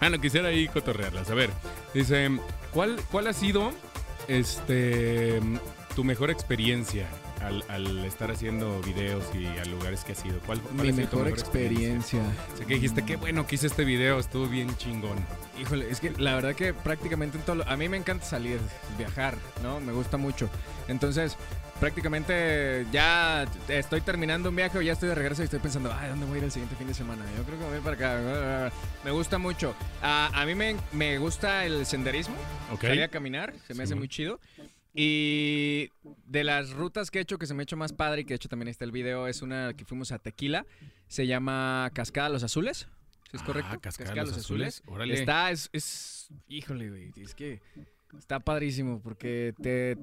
ah, 0.00 0.10
no, 0.10 0.20
quisiera 0.20 0.48
ahí 0.48 0.66
cotorrearlas. 0.68 1.30
A 1.30 1.34
ver, 1.34 1.50
dice, 1.94 2.30
¿cuál, 2.72 2.96
cuál 3.10 3.26
ha 3.28 3.32
sido 3.32 3.72
este 4.26 5.38
um, 5.40 5.58
tu 5.98 6.04
mejor 6.04 6.30
experiencia 6.30 7.08
al, 7.42 7.64
al 7.68 8.04
estar 8.04 8.30
haciendo 8.30 8.80
videos 8.82 9.24
y 9.34 9.46
a 9.58 9.64
lugares 9.64 10.04
que 10.04 10.12
has 10.12 10.24
ido? 10.24 10.38
¿Cuál, 10.46 10.60
cuál 10.60 10.74
Mi 10.76 10.90
ha 10.90 10.92
sido 10.92 11.08
tu 11.08 11.16
mejor 11.16 11.32
experiencia. 11.32 12.20
Sé 12.56 12.64
que 12.66 12.74
dijiste, 12.74 13.04
qué 13.04 13.16
bueno 13.16 13.48
que 13.48 13.56
hice 13.56 13.66
este 13.66 13.84
video, 13.84 14.20
estuvo 14.20 14.46
bien 14.46 14.76
chingón. 14.76 15.18
Híjole, 15.60 15.90
es 15.90 15.98
que 15.98 16.10
la 16.12 16.36
verdad 16.36 16.54
que 16.54 16.72
prácticamente 16.72 17.36
en 17.36 17.42
todo 17.42 17.56
lo- 17.56 17.68
A 17.68 17.76
mí 17.76 17.88
me 17.88 17.96
encanta 17.96 18.24
salir, 18.24 18.60
viajar, 18.96 19.34
¿no? 19.64 19.80
Me 19.80 19.90
gusta 19.92 20.16
mucho. 20.18 20.48
Entonces, 20.86 21.36
prácticamente 21.80 22.86
ya 22.92 23.44
estoy 23.66 24.00
terminando 24.02 24.50
un 24.50 24.54
viaje 24.54 24.78
o 24.78 24.80
ya 24.82 24.92
estoy 24.92 25.08
de 25.08 25.16
regreso 25.16 25.42
y 25.42 25.46
estoy 25.46 25.58
pensando, 25.58 25.92
ay, 25.92 26.10
¿dónde 26.10 26.26
voy 26.26 26.36
a 26.36 26.38
ir 26.38 26.44
el 26.44 26.52
siguiente 26.52 26.76
fin 26.76 26.86
de 26.86 26.94
semana? 26.94 27.24
Yo 27.36 27.42
creo 27.42 27.58
que 27.58 27.64
voy 27.64 27.80
para 27.80 27.96
acá. 27.96 28.72
Me 29.04 29.10
gusta 29.10 29.38
mucho. 29.38 29.74
A, 30.00 30.30
a 30.32 30.46
mí 30.46 30.54
me, 30.54 30.76
me 30.92 31.18
gusta 31.18 31.64
el 31.64 31.84
senderismo, 31.86 32.36
Ok. 32.72 32.82
salir 32.82 33.02
a 33.02 33.08
caminar, 33.08 33.52
se 33.66 33.74
me 33.74 33.82
hace 33.82 33.88
Simón. 33.88 33.98
muy 33.98 34.08
chido. 34.08 34.38
Y 34.94 35.90
de 36.26 36.44
las 36.44 36.70
rutas 36.72 37.10
que 37.10 37.18
he 37.18 37.22
hecho, 37.22 37.38
que 37.38 37.46
se 37.46 37.54
me 37.54 37.62
ha 37.62 37.64
hecho 37.64 37.76
más 37.76 37.92
padre 37.92 38.22
y 38.22 38.24
que 38.24 38.30
de 38.30 38.36
hecho 38.36 38.48
también 38.48 38.68
está 38.68 38.84
el 38.84 38.92
video, 38.92 39.26
es 39.26 39.42
una 39.42 39.74
que 39.74 39.84
fuimos 39.84 40.12
a 40.12 40.18
Tequila. 40.18 40.66
Se 41.06 41.26
llama 41.26 41.90
Cascada 41.94 42.28
Los 42.28 42.42
Azules. 42.42 42.88
¿Sí 43.30 43.36
es 43.36 43.42
Ah, 43.42 43.46
correcto? 43.46 43.80
Cascada 43.80 44.14
Los 44.14 44.36
Azules, 44.36 44.82
órale. 44.86 45.14
Está, 45.14 45.50
es, 45.50 45.68
es, 45.72 46.28
híjole, 46.48 46.88
güey, 46.88 47.12
es 47.16 47.34
que 47.34 47.60
está 48.18 48.40
padrísimo 48.40 49.00
porque 49.02 49.54
te... 49.62 49.98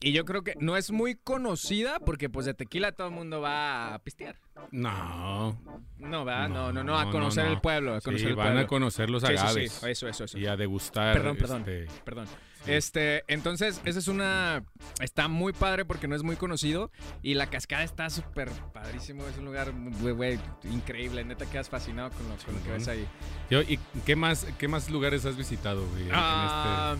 Y 0.00 0.12
yo 0.12 0.24
creo 0.24 0.42
que 0.42 0.54
no 0.60 0.76
es 0.76 0.90
muy 0.90 1.14
conocida 1.16 1.98
porque 2.00 2.28
pues 2.28 2.46
de 2.46 2.54
Tequila 2.54 2.92
todo 2.92 3.08
el 3.08 3.14
mundo 3.14 3.40
va 3.40 3.94
a 3.94 3.98
pistear. 4.00 4.36
No. 4.70 5.56
No, 5.98 6.24
¿verdad? 6.24 6.48
No, 6.48 6.72
no, 6.72 6.72
no, 6.72 6.84
No, 6.84 6.98
a 6.98 7.04
no, 7.06 7.10
conocer 7.10 7.46
no. 7.46 7.52
el 7.52 7.60
pueblo, 7.60 7.94
a 7.94 8.00
conocer 8.00 8.26
Sí, 8.26 8.30
el 8.30 8.36
van 8.36 8.46
pueblo. 8.48 8.60
a 8.60 8.66
conocer 8.66 9.10
los 9.10 9.22
Sí, 9.22 9.28
sí, 9.28 9.34
sí, 9.34 9.38
agaves 9.42 9.82
eso, 9.84 10.08
eso, 10.08 10.24
eso. 10.24 10.38
y 10.38 10.46
a 10.46 10.56
degustar. 10.56 11.14
Perdón, 11.16 11.36
perdón. 11.36 11.60
este, 11.66 11.86
Perdón. 12.04 12.26
Este, 12.66 13.24
entonces, 13.28 13.80
esa 13.84 13.98
es 14.00 14.08
una. 14.08 14.64
Está 15.00 15.28
muy 15.28 15.52
padre 15.52 15.84
porque 15.84 16.08
no 16.08 16.16
es 16.16 16.22
muy 16.22 16.36
conocido. 16.36 16.90
Y 17.22 17.34
la 17.34 17.46
cascada 17.48 17.82
está 17.84 18.10
súper 18.10 18.50
padrísimo. 18.74 19.26
Es 19.28 19.38
un 19.38 19.44
lugar, 19.46 19.72
güey, 20.00 20.12
güey, 20.12 20.38
increíble. 20.64 21.24
Neta, 21.24 21.46
quedas 21.46 21.68
fascinado 21.70 22.10
con 22.10 22.28
lo, 22.28 22.36
con 22.44 22.54
lo 22.56 22.62
que 22.62 22.70
ves 22.72 22.88
ahí. 22.88 23.06
Yo, 23.48 23.62
¿Y 23.62 23.78
qué 24.04 24.16
más, 24.16 24.44
qué 24.58 24.66
más 24.68 24.90
lugares 24.90 25.24
has 25.24 25.36
visitado, 25.36 25.86
güey? 25.88 26.02
en- 26.02 26.08
en 26.08 26.14
Ah, 26.16 26.96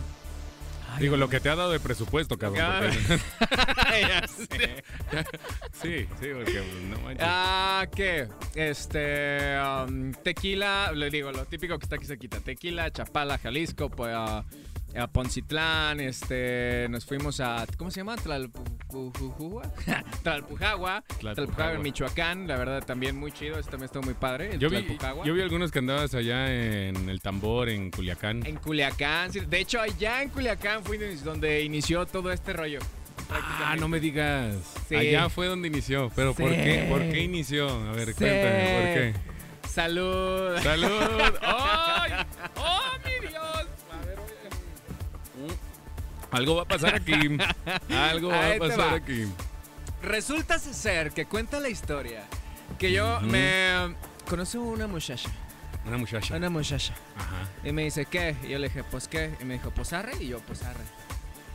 Digo, 0.99 1.17
lo 1.17 1.29
que 1.29 1.39
te 1.39 1.49
ha 1.49 1.55
dado 1.55 1.71
de 1.71 1.79
presupuesto, 1.79 2.37
cabrón. 2.37 2.65
Ah, 2.65 2.81
ya 3.99 4.27
sé. 4.27 4.83
sí, 5.71 6.07
sí, 6.19 6.27
porque 6.33 6.63
no 6.89 6.99
manches. 6.99 7.25
Ah, 7.27 7.87
¿qué? 7.95 8.27
Este. 8.55 9.57
um, 9.59 10.11
tequila, 10.13 10.91
le 10.93 11.09
digo, 11.09 11.31
lo 11.31 11.45
típico 11.45 11.77
que 11.77 11.85
está 11.85 11.95
aquí 11.95 12.05
cerquita. 12.05 12.39
Tequila, 12.39 12.91
Chapala, 12.91 13.37
Jalisco, 13.37 13.89
pues, 13.89 14.13
a, 14.15 14.45
a 14.95 15.07
Poncitlán, 15.07 15.99
este. 15.99 16.87
Nos 16.89 17.05
fuimos 17.05 17.39
a. 17.39 17.65
¿Cómo 17.77 17.91
se 17.91 17.99
llama? 17.99 18.15
Tlalpujahua. 18.23 19.63
Tlalpujahua. 20.23 21.03
Tlalpujahua 21.19 21.73
en 21.73 21.81
Michoacán, 21.81 22.47
la 22.47 22.57
verdad 22.57 22.83
también 22.85 23.15
muy 23.15 23.31
chido. 23.31 23.59
Ese 23.59 23.69
también 23.69 23.85
estuvo 23.85 24.03
muy 24.03 24.13
padre. 24.15 24.53
el 24.53 24.59
yo, 24.59 24.69
vi, 24.69 24.97
yo 25.25 25.33
vi 25.33 25.41
algunos 25.41 25.71
que 25.71 25.79
andabas 25.79 26.13
allá 26.15 26.51
en 26.51 27.09
el 27.09 27.21
tambor, 27.21 27.69
en 27.69 27.91
Culiacán. 27.91 28.45
En 28.45 28.57
Culiacán, 28.57 29.31
sí. 29.31 29.41
de 29.41 29.59
hecho 29.59 29.79
allá 29.79 30.21
en 30.21 30.29
Culiacán 30.29 30.83
fue 30.83 30.97
donde 31.23 31.63
inició 31.63 32.05
todo 32.05 32.31
este 32.31 32.53
rollo. 32.53 32.79
Ah, 33.31 33.75
no 33.79 33.87
me 33.87 33.99
digas. 33.99 34.55
Sí. 34.87 34.95
Allá 34.95 35.29
fue 35.29 35.47
donde 35.47 35.67
inició. 35.67 36.11
Pero 36.15 36.33
¿por 36.33 36.49
qué? 36.49 36.87
¿Por 36.89 37.01
qué 37.01 37.21
inició? 37.21 37.69
A 37.69 37.91
ver, 37.91 38.07
Sí. 38.09 38.13
cuéntame, 38.15 38.73
¿por 38.73 38.93
qué? 38.93 39.13
Salud. 39.69 40.57
¡Salud! 40.63 40.89
¡Ay! 41.41 42.11
¡Oh, 42.57 42.78
Algo 46.31 46.55
va 46.55 46.61
a 46.63 46.65
pasar 46.67 46.95
aquí. 46.95 47.13
Algo 47.89 48.29
va 48.29 48.51
a 48.53 48.57
pasar 48.57 48.79
va. 48.79 48.93
aquí. 48.95 49.25
Resulta 50.01 50.59
ser 50.59 51.11
que 51.11 51.25
cuenta 51.25 51.59
la 51.59 51.69
historia 51.69 52.23
que 52.77 52.91
yo 52.91 53.17
Ujú. 53.17 53.25
me 53.25 53.95
conozco 54.27 54.61
una 54.61 54.87
muchacha, 54.87 55.29
Una 55.85 55.97
muchacha. 55.97 56.35
una 56.37 56.49
muchacha 56.49 56.93
Ajá. 57.17 57.49
y 57.67 57.71
me 57.73 57.83
dice 57.83 58.05
¿qué? 58.05 58.35
Y 58.43 58.49
yo 58.49 58.59
le 58.59 58.69
dije 58.69 58.83
pues 58.89 59.07
qué 59.07 59.31
y 59.41 59.43
me 59.43 59.55
dijo 59.55 59.71
pues 59.71 59.91
arre 59.91 60.13
y 60.21 60.27
yo 60.27 60.39
pues 60.41 60.61
arre 60.63 60.83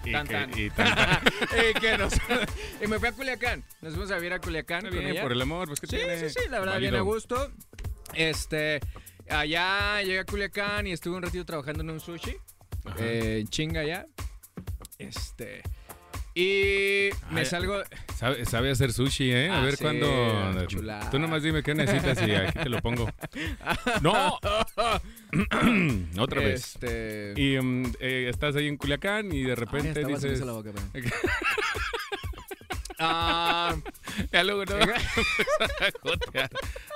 Y, 0.04 0.12
Tan, 0.12 0.26
que- 0.26 0.34
tan. 0.34 0.58
y 0.58 0.70
tan, 0.70 0.94
tan. 0.94 1.20
y, 1.70 1.80
que 1.80 1.96
nos- 1.96 2.12
y 2.82 2.86
me 2.86 2.98
fui 2.98 3.08
a 3.08 3.12
Culiacán 3.12 3.64
nos 3.80 3.94
fuimos 3.94 4.10
a 4.10 4.16
vivir 4.16 4.32
a 4.34 4.40
Culiacán 4.40 4.90
bien, 4.90 5.22
por 5.22 5.32
el 5.32 5.40
amor, 5.40 5.68
pues 5.68 5.80
que 5.80 5.86
Sí, 5.86 5.96
tiene. 5.96 6.18
sí, 6.18 6.28
sí, 6.28 6.48
la 6.50 6.58
verdad, 6.58 6.74
Válido. 6.74 6.90
bien 6.90 7.00
a 7.00 7.04
gusto. 7.04 7.50
Este, 8.12 8.80
allá 9.30 10.02
llegué 10.02 10.18
a 10.18 10.24
Culiacán 10.24 10.86
y 10.86 10.92
estuve 10.92 11.16
un 11.16 11.22
ratito 11.22 11.46
trabajando 11.46 11.82
en 11.82 11.90
un 11.90 12.00
sushi. 12.00 12.36
Eh, 12.98 13.44
chinga 13.48 13.82
ya. 13.84 14.04
Este. 14.98 15.62
Y 16.36 17.10
me 17.30 17.40
Ay, 17.40 17.46
salgo. 17.46 17.80
Sabe, 18.16 18.44
sabe 18.44 18.70
hacer 18.72 18.92
sushi, 18.92 19.30
¿eh? 19.30 19.48
A 19.50 19.58
Ah, 19.58 19.64
ver 19.64 19.76
sí, 19.76 19.84
cuándo. 19.84 20.66
chulada. 20.66 21.08
Tú 21.10 21.18
nomás 21.20 21.44
dime 21.44 21.62
qué 21.62 21.74
necesitas 21.74 22.20
y 22.26 22.32
aquí 22.32 22.58
te 22.58 22.68
lo 22.68 22.80
pongo. 22.82 23.08
¡No! 24.02 24.38
Otra 26.18 26.40
vez. 26.40 26.74
Este. 26.74 27.34
Y 27.36 27.56
um, 27.58 27.84
eh, 28.00 28.26
estás 28.28 28.56
ahí 28.56 28.66
en 28.66 28.76
Culiacán 28.76 29.32
y 29.32 29.42
de 29.44 29.50
Ay, 29.50 29.54
repente 29.54 30.04
me 30.04 30.12
dices. 30.14 30.40
la 30.40 30.52
boca. 30.52 30.72
Ah, 32.98 33.74
Ya 34.32 34.44
luego 34.44 34.64
no. 34.64 34.76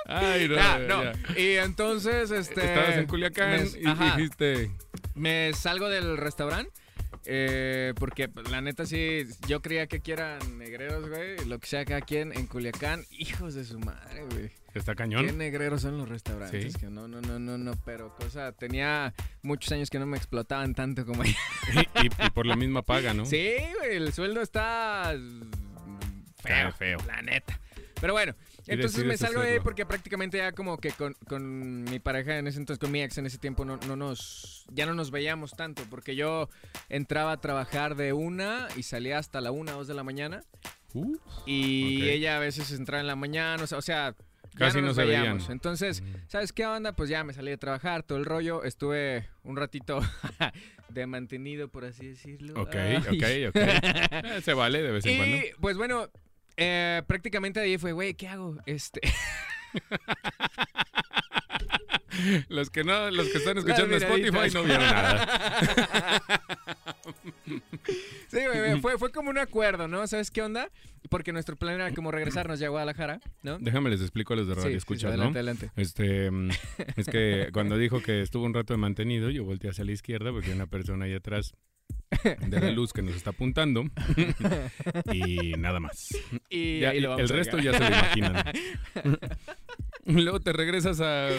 Ay, 0.05 0.47
no. 0.47 0.55
ah, 0.57 0.79
ya, 0.79 0.87
no. 0.87 1.03
ya. 1.03 1.13
Y 1.37 1.55
entonces, 1.57 2.31
este. 2.31 2.65
Estabas 2.65 2.97
en 2.97 3.05
Culiacán 3.05 3.69
me- 3.73 3.79
y 3.81 3.85
ajá. 3.85 4.15
dijiste. 4.15 4.71
me 5.15 5.51
salgo 5.53 5.89
del 5.89 6.17
restaurante. 6.17 6.71
Eh, 7.31 7.93
porque 7.97 8.27
pues, 8.27 8.49
la 8.49 8.59
neta 8.61 8.85
sí, 8.87 9.25
yo 9.47 9.61
creía 9.61 9.85
que 9.87 9.97
aquí 9.97 10.11
eran 10.11 10.57
negreros, 10.57 11.07
güey. 11.07 11.45
Lo 11.45 11.59
que 11.59 11.67
sea 11.67 11.85
cada 11.85 12.01
quien 12.01 12.33
en 12.33 12.47
Culiacán, 12.47 13.05
hijos 13.11 13.53
de 13.53 13.65
su 13.65 13.77
madre, 13.79 14.23
güey. 14.31 14.51
Está 14.73 14.93
Qué 14.93 14.97
cañón. 14.97 15.37
negreros 15.37 15.81
son 15.83 15.97
los 15.97 16.09
restaurantes. 16.09 16.73
Sí. 16.73 16.79
Que 16.79 16.87
no, 16.87 17.07
no, 17.07 17.21
no, 17.21 17.37
no, 17.39 17.57
no. 17.57 17.73
Pero 17.85 18.15
cosa, 18.15 18.51
tenía 18.53 19.13
muchos 19.43 19.71
años 19.71 19.89
que 19.89 19.99
no 19.99 20.05
me 20.07 20.17
explotaban 20.17 20.73
tanto 20.73 21.05
como 21.05 21.21
ahí. 21.23 21.35
y, 21.73 21.79
y- 22.07 22.25
y 22.27 22.29
por 22.31 22.45
la 22.47 22.55
misma 22.55 22.81
paga, 22.81 23.13
¿no? 23.13 23.25
Sí, 23.25 23.55
güey, 23.79 23.95
el 23.97 24.11
sueldo 24.13 24.41
está 24.41 25.13
Está 25.13 26.71
feo, 26.71 26.71
feo. 26.71 26.97
la 27.07 27.21
neta. 27.21 27.59
Pero 28.01 28.13
bueno, 28.13 28.33
Y 28.67 28.71
entonces 28.73 29.03
me 29.05 29.17
salgo 29.17 29.41
de 29.41 29.53
ahí 29.53 29.59
porque 29.59 29.85
prácticamente 29.85 30.37
ya 30.37 30.51
como 30.53 30.77
que 30.77 30.91
con, 30.91 31.13
con 31.27 31.83
mi 31.83 31.99
pareja 31.99 32.37
en 32.37 32.47
ese 32.47 32.57
entonces, 32.59 32.79
con 32.79 32.91
mi 32.91 33.01
ex 33.01 33.17
en 33.17 33.25
ese 33.25 33.37
tiempo, 33.37 33.65
no, 33.65 33.77
no 33.87 33.95
nos, 33.95 34.65
ya 34.71 34.85
no 34.85 34.93
nos 34.93 35.11
veíamos 35.11 35.51
tanto 35.51 35.83
porque 35.89 36.15
yo 36.15 36.49
entraba 36.87 37.33
a 37.33 37.41
trabajar 37.41 37.95
de 37.95 38.13
una 38.13 38.67
y 38.77 38.83
salía 38.83 39.17
hasta 39.17 39.41
la 39.41 39.51
una, 39.51 39.73
dos 39.73 39.87
de 39.87 39.93
la 39.93 40.03
mañana 40.03 40.41
Uh, 40.95 41.15
y 41.45 42.09
ella 42.09 42.37
a 42.37 42.39
veces 42.39 42.71
entraba 42.71 42.99
en 42.99 43.05
la 43.05 43.15
mañana, 43.15 43.63
o 43.63 43.67
sea, 43.67 43.77
o 43.77 43.81
sea 43.83 44.15
Casi 44.55 44.77
no 44.77 44.81
no 44.81 44.87
nos 44.87 44.97
veían. 44.97 45.21
veíamos. 45.21 45.49
Entonces, 45.51 46.01
Mm. 46.01 46.05
¿sabes 46.27 46.51
qué 46.51 46.65
onda? 46.65 46.93
Pues 46.95 47.09
ya 47.11 47.23
me 47.23 47.31
salí 47.31 47.51
de 47.51 47.57
trabajar, 47.59 48.01
todo 48.01 48.17
el 48.17 48.25
rollo, 48.25 48.63
estuve 48.63 49.29
un 49.43 49.55
ratito 49.55 49.99
de 50.89 51.05
mantenido, 51.05 51.67
por 51.69 51.85
así 51.85 52.07
decirlo. 52.07 52.59
ok, 52.59 52.75
Ay. 52.75 52.95
ok, 52.97 53.49
ok. 53.49 53.55
Eh, 54.35 54.41
se 54.41 54.53
vale 54.55 54.81
de 54.81 54.91
vez 54.91 55.05
en 55.05 55.17
cuando. 55.17 55.35
Y 55.37 55.43
pues 55.61 55.77
bueno, 55.77 56.09
eh, 56.59 57.01
prácticamente 57.07 57.59
ahí 57.59 57.77
fue, 57.77 57.93
güey, 57.93 58.13
¿qué 58.13 58.27
hago? 58.27 58.57
Este, 58.65 59.01
Los 62.49 62.69
que 62.69 62.83
no, 62.83 63.09
los 63.11 63.29
que 63.29 63.37
están 63.37 63.55
Las 63.55 63.65
escuchando 63.65 63.95
Spotify 63.95 64.53
no 64.53 64.63
vieron 64.63 64.83
nada. 64.83 66.21
sí, 68.27 68.39
güey, 68.45 68.79
fue, 68.81 68.97
fue 68.97 69.11
como 69.11 69.29
un 69.29 69.37
acuerdo, 69.37 69.87
¿no? 69.87 70.05
¿Sabes 70.07 70.31
qué 70.31 70.41
onda? 70.41 70.69
Porque 71.09 71.31
nuestro 71.31 71.55
plan 71.55 71.75
era 71.75 71.93
como 71.93 72.11
regresarnos 72.11 72.59
ya 72.59 72.67
a 72.67 72.71
Guadalajara, 72.71 73.21
¿no? 73.43 73.57
Déjame 73.59 73.89
les 73.89 74.01
explico 74.01 74.33
a 74.33 74.37
los 74.37 74.47
de 74.47 74.55
Sí, 74.55 74.59
radio 74.59 74.71
sí, 74.71 74.77
escuchas, 74.77 75.05
adelante, 75.05 75.33
¿no? 75.33 75.39
adelante. 75.39 75.71
Este, 75.77 76.29
mm, 76.29 76.49
es 76.97 77.07
que 77.07 77.49
cuando 77.53 77.77
dijo 77.77 78.01
que 78.01 78.21
estuvo 78.21 78.45
un 78.45 78.53
rato 78.53 78.73
de 78.73 78.77
mantenido, 78.77 79.29
yo 79.29 79.45
volteé 79.45 79.69
hacia 79.69 79.85
la 79.85 79.91
izquierda 79.91 80.31
porque 80.31 80.47
hay 80.47 80.55
una 80.55 80.67
persona 80.67 81.05
ahí 81.05 81.13
atrás 81.13 81.53
de 82.47 82.59
la 82.59 82.71
luz 82.71 82.91
que 82.91 83.01
nos 83.01 83.15
está 83.15 83.29
apuntando 83.31 83.83
y 85.13 85.53
nada 85.57 85.79
más. 85.79 86.09
Y 86.49 86.79
Ya, 86.79 86.91
el 86.91 87.29
resto 87.29 87.59
ya 87.59 87.73
se 87.73 87.79
lo 87.79 87.87
imaginan. 87.87 88.43
Luego 90.05 90.39
te 90.39 90.53
regresas 90.53 91.01
a, 91.01 91.27
a 91.27 91.31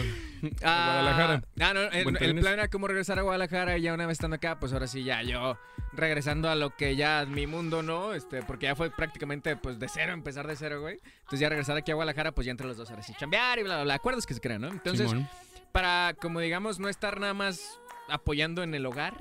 Ah, 0.63 1.01
Guadalajara. 1.01 1.43
Ah, 1.59 1.73
no, 1.73 1.81
el, 1.81 2.35
plan 2.39 2.53
era 2.53 2.69
como 2.69 2.87
regresar 2.87 3.19
a 3.19 3.21
Guadalajara 3.23 3.77
y 3.77 3.81
ya 3.81 3.93
una 3.93 4.05
vez 4.05 4.13
estando 4.13 4.35
acá, 4.35 4.59
pues 4.59 4.71
ahora 4.71 4.87
sí 4.87 5.03
ya 5.03 5.21
yo 5.23 5.57
regresando 5.93 6.49
a 6.49 6.55
lo 6.55 6.69
que 6.75 6.95
ya 6.95 7.25
mi 7.27 7.47
mundo, 7.47 7.83
¿no? 7.83 8.13
Este, 8.13 8.41
porque 8.43 8.67
ya 8.67 8.75
fue 8.75 8.89
prácticamente 8.89 9.57
pues 9.57 9.77
de 9.77 9.89
cero, 9.89 10.13
empezar 10.13 10.47
de 10.47 10.55
cero, 10.55 10.79
güey. 10.79 10.99
Entonces 11.19 11.39
ya 11.41 11.49
regresar 11.49 11.75
aquí 11.75 11.91
a 11.91 11.95
Guadalajara, 11.95 12.31
pues 12.31 12.45
ya 12.45 12.51
entre 12.51 12.65
los 12.67 12.77
dos 12.77 12.89
ahora 12.89 13.03
sí 13.03 13.13
chambear 13.19 13.59
y 13.59 13.63
bla, 13.63 13.75
bla, 13.75 13.83
bla. 13.83 13.93
Acuerdos 13.95 14.25
que 14.25 14.33
se 14.33 14.39
crean, 14.39 14.61
¿no? 14.61 14.69
Entonces, 14.69 15.09
Simón. 15.09 15.27
para, 15.73 16.15
como 16.21 16.39
digamos, 16.39 16.79
no 16.79 16.87
estar 16.87 17.19
nada 17.19 17.33
más 17.33 17.79
apoyando 18.07 18.63
en 18.63 18.73
el 18.73 18.85
hogar, 18.85 19.15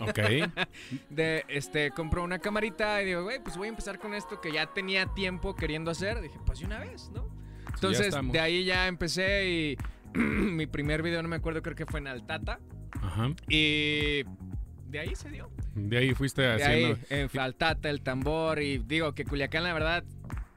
Ok. 0.00 0.18
de, 1.10 1.44
este, 1.48 1.90
compro 1.90 2.22
una 2.22 2.38
camarita 2.38 3.02
y 3.02 3.06
digo, 3.06 3.22
güey, 3.22 3.42
pues 3.42 3.56
voy 3.56 3.66
a 3.66 3.70
empezar 3.70 3.98
con 3.98 4.14
esto 4.14 4.40
que 4.40 4.52
ya 4.52 4.66
tenía 4.66 5.06
tiempo 5.06 5.54
queriendo 5.54 5.90
hacer. 5.90 6.20
Dije, 6.20 6.38
pues 6.44 6.60
de 6.60 6.66
una 6.66 6.80
vez, 6.80 7.10
¿no? 7.14 7.28
Entonces, 7.74 8.14
de 8.32 8.40
ahí 8.40 8.64
ya 8.64 8.86
empecé 8.86 9.48
y 9.48 9.76
mi 10.18 10.66
primer 10.66 11.02
video, 11.02 11.22
no 11.22 11.28
me 11.28 11.36
acuerdo, 11.36 11.62
creo 11.62 11.76
que 11.76 11.86
fue 11.86 12.00
en 12.00 12.08
Altata. 12.08 12.60
Ajá. 13.02 13.30
Y 13.48 14.22
de 14.88 15.00
ahí 15.00 15.14
se 15.14 15.28
dio. 15.30 15.50
De 15.74 15.98
ahí 15.98 16.14
fuiste 16.14 16.42
De 16.42 16.52
haciendo. 16.52 16.98
ahí, 17.10 17.28
en 17.32 17.40
Altata, 17.40 17.90
el 17.90 18.00
tambor. 18.00 18.62
Y 18.62 18.78
digo 18.78 19.14
que 19.14 19.24
Culiacán, 19.24 19.64
la 19.64 19.72
verdad, 19.72 20.04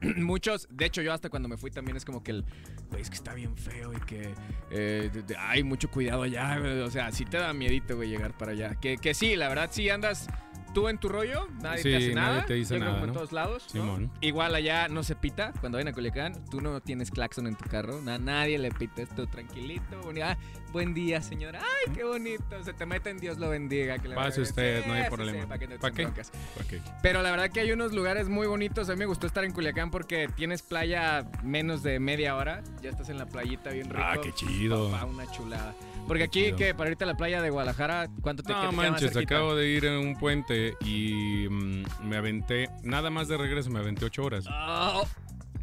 muchos, 0.16 0.68
de 0.70 0.86
hecho 0.86 1.02
yo 1.02 1.12
hasta 1.12 1.28
cuando 1.28 1.48
me 1.48 1.56
fui 1.56 1.70
también 1.70 1.96
es 1.96 2.04
como 2.04 2.22
que 2.22 2.30
el, 2.30 2.44
güey, 2.90 3.02
es 3.02 3.10
que 3.10 3.16
está 3.16 3.34
bien 3.34 3.56
feo 3.56 3.92
y 3.92 4.00
que 4.00 4.34
eh, 4.70 5.10
hay 5.38 5.62
mucho 5.62 5.90
cuidado 5.90 6.22
allá. 6.22 6.58
O 6.84 6.90
sea, 6.90 7.12
sí 7.12 7.24
te 7.24 7.38
da 7.38 7.52
miedito, 7.52 7.96
güey, 7.96 8.08
llegar 8.08 8.36
para 8.36 8.52
allá. 8.52 8.74
Que, 8.76 8.98
que 8.98 9.14
sí, 9.14 9.36
la 9.36 9.48
verdad, 9.48 9.68
sí 9.72 9.88
andas 9.88 10.28
tú 10.74 10.88
en 10.88 10.98
tu 10.98 11.08
rollo, 11.08 11.48
nadie 11.62 11.82
Sí, 11.82 11.90
te 11.90 11.96
hace 11.96 12.14
nadie 12.14 12.32
nada. 12.32 12.46
te 12.46 12.54
dice 12.54 12.74
yo 12.74 12.80
creo 12.80 12.90
nada, 12.90 12.92
como 13.00 13.04
en 13.04 13.08
¿no? 13.08 13.14
todos 13.14 13.32
lados. 13.32 13.64
¿no? 13.74 13.80
Simón. 13.82 14.10
Igual 14.20 14.54
allá 14.54 14.88
no 14.88 15.02
se 15.02 15.14
pita 15.16 15.52
cuando 15.60 15.76
vayan 15.78 15.88
a 15.88 15.92
Culiacán. 15.92 16.44
Tú 16.50 16.60
no 16.60 16.80
tienes 16.80 17.10
claxon 17.10 17.46
en 17.46 17.54
tu 17.56 17.68
carro. 17.68 18.00
na- 18.02 18.18
nadie 18.18 18.58
le 18.58 18.70
pita. 18.70 19.02
Es 19.02 19.08
tú 19.10 19.26
tranquilito. 19.26 20.00
boni- 20.02 20.22
ah, 20.22 20.36
buen 20.72 20.94
día, 20.94 21.20
señora. 21.22 21.60
Ay, 21.60 21.92
qué 21.94 22.04
bonito. 22.04 22.62
Se 22.64 22.72
te 22.72 22.86
meten, 22.86 23.18
Dios 23.18 23.38
lo 23.38 23.48
bendiga. 23.50 23.98
Que 23.98 24.08
le 24.08 24.14
Pase 24.14 24.40
usted, 24.42 24.78
bien. 24.78 24.88
no 24.88 24.94
hay 24.94 25.00
Sí, 25.02 25.08
sí, 25.08 25.14
problema. 25.14 25.40
sí, 25.40 25.46
¿Para 25.46 25.58
qué 25.58 25.68
te 25.68 25.78
¿Pa' 25.78 25.90
qué? 25.90 26.02
broncas? 26.04 26.32
Ok. 26.56 26.82
Pero 27.02 27.22
la 27.22 27.30
verdad 27.30 27.50
que 27.50 27.60
hay 27.60 27.72
unos 27.72 27.92
lugares 27.92 28.28
muy 28.28 28.46
bonitos. 28.46 28.88
A 28.88 28.92
mí 28.92 28.98
me 28.98 29.06
gustó 29.06 29.26
estar 29.26 29.44
en 29.44 29.52
Culiacán 29.52 29.90
porque 29.90 30.28
tienes 30.36 30.62
playa 30.62 31.26
menos 31.42 31.82
de 31.82 31.98
media 32.00 32.36
hora. 32.36 32.62
Ya 32.82 32.90
estás 32.90 33.08
en 33.08 33.18
la 33.18 33.26
playita 33.26 33.70
bien 33.70 33.88
rico. 33.90 34.02
Ah, 34.04 34.16
qué 34.22 34.32
chido. 34.32 34.90
Papá, 34.90 35.04
una 35.06 35.26
chulada. 35.30 35.74
Porque 36.08 36.24
aquí, 36.24 36.52
que 36.54 36.74
para 36.74 36.90
irte 36.90 37.04
a 37.04 37.06
la 37.06 37.16
playa 37.16 37.40
de 37.42 37.50
Guadalajara, 37.50 38.08
¿cuánto 38.22 38.42
te 38.42 38.52
No 38.52 38.72
manches, 38.72 39.16
acabo 39.16 39.54
de 39.54 39.68
ir 39.68 39.84
en 39.84 39.92
un 39.98 40.16
puente 40.16 40.74
y 40.80 41.46
mm, 41.48 41.84
me 42.08 42.16
aventé, 42.16 42.68
nada 42.82 43.10
más 43.10 43.28
de 43.28 43.36
regreso, 43.36 43.70
me 43.70 43.78
aventé 43.78 44.06
ocho 44.06 44.24
horas. 44.24 44.46
Ah, 44.48 45.02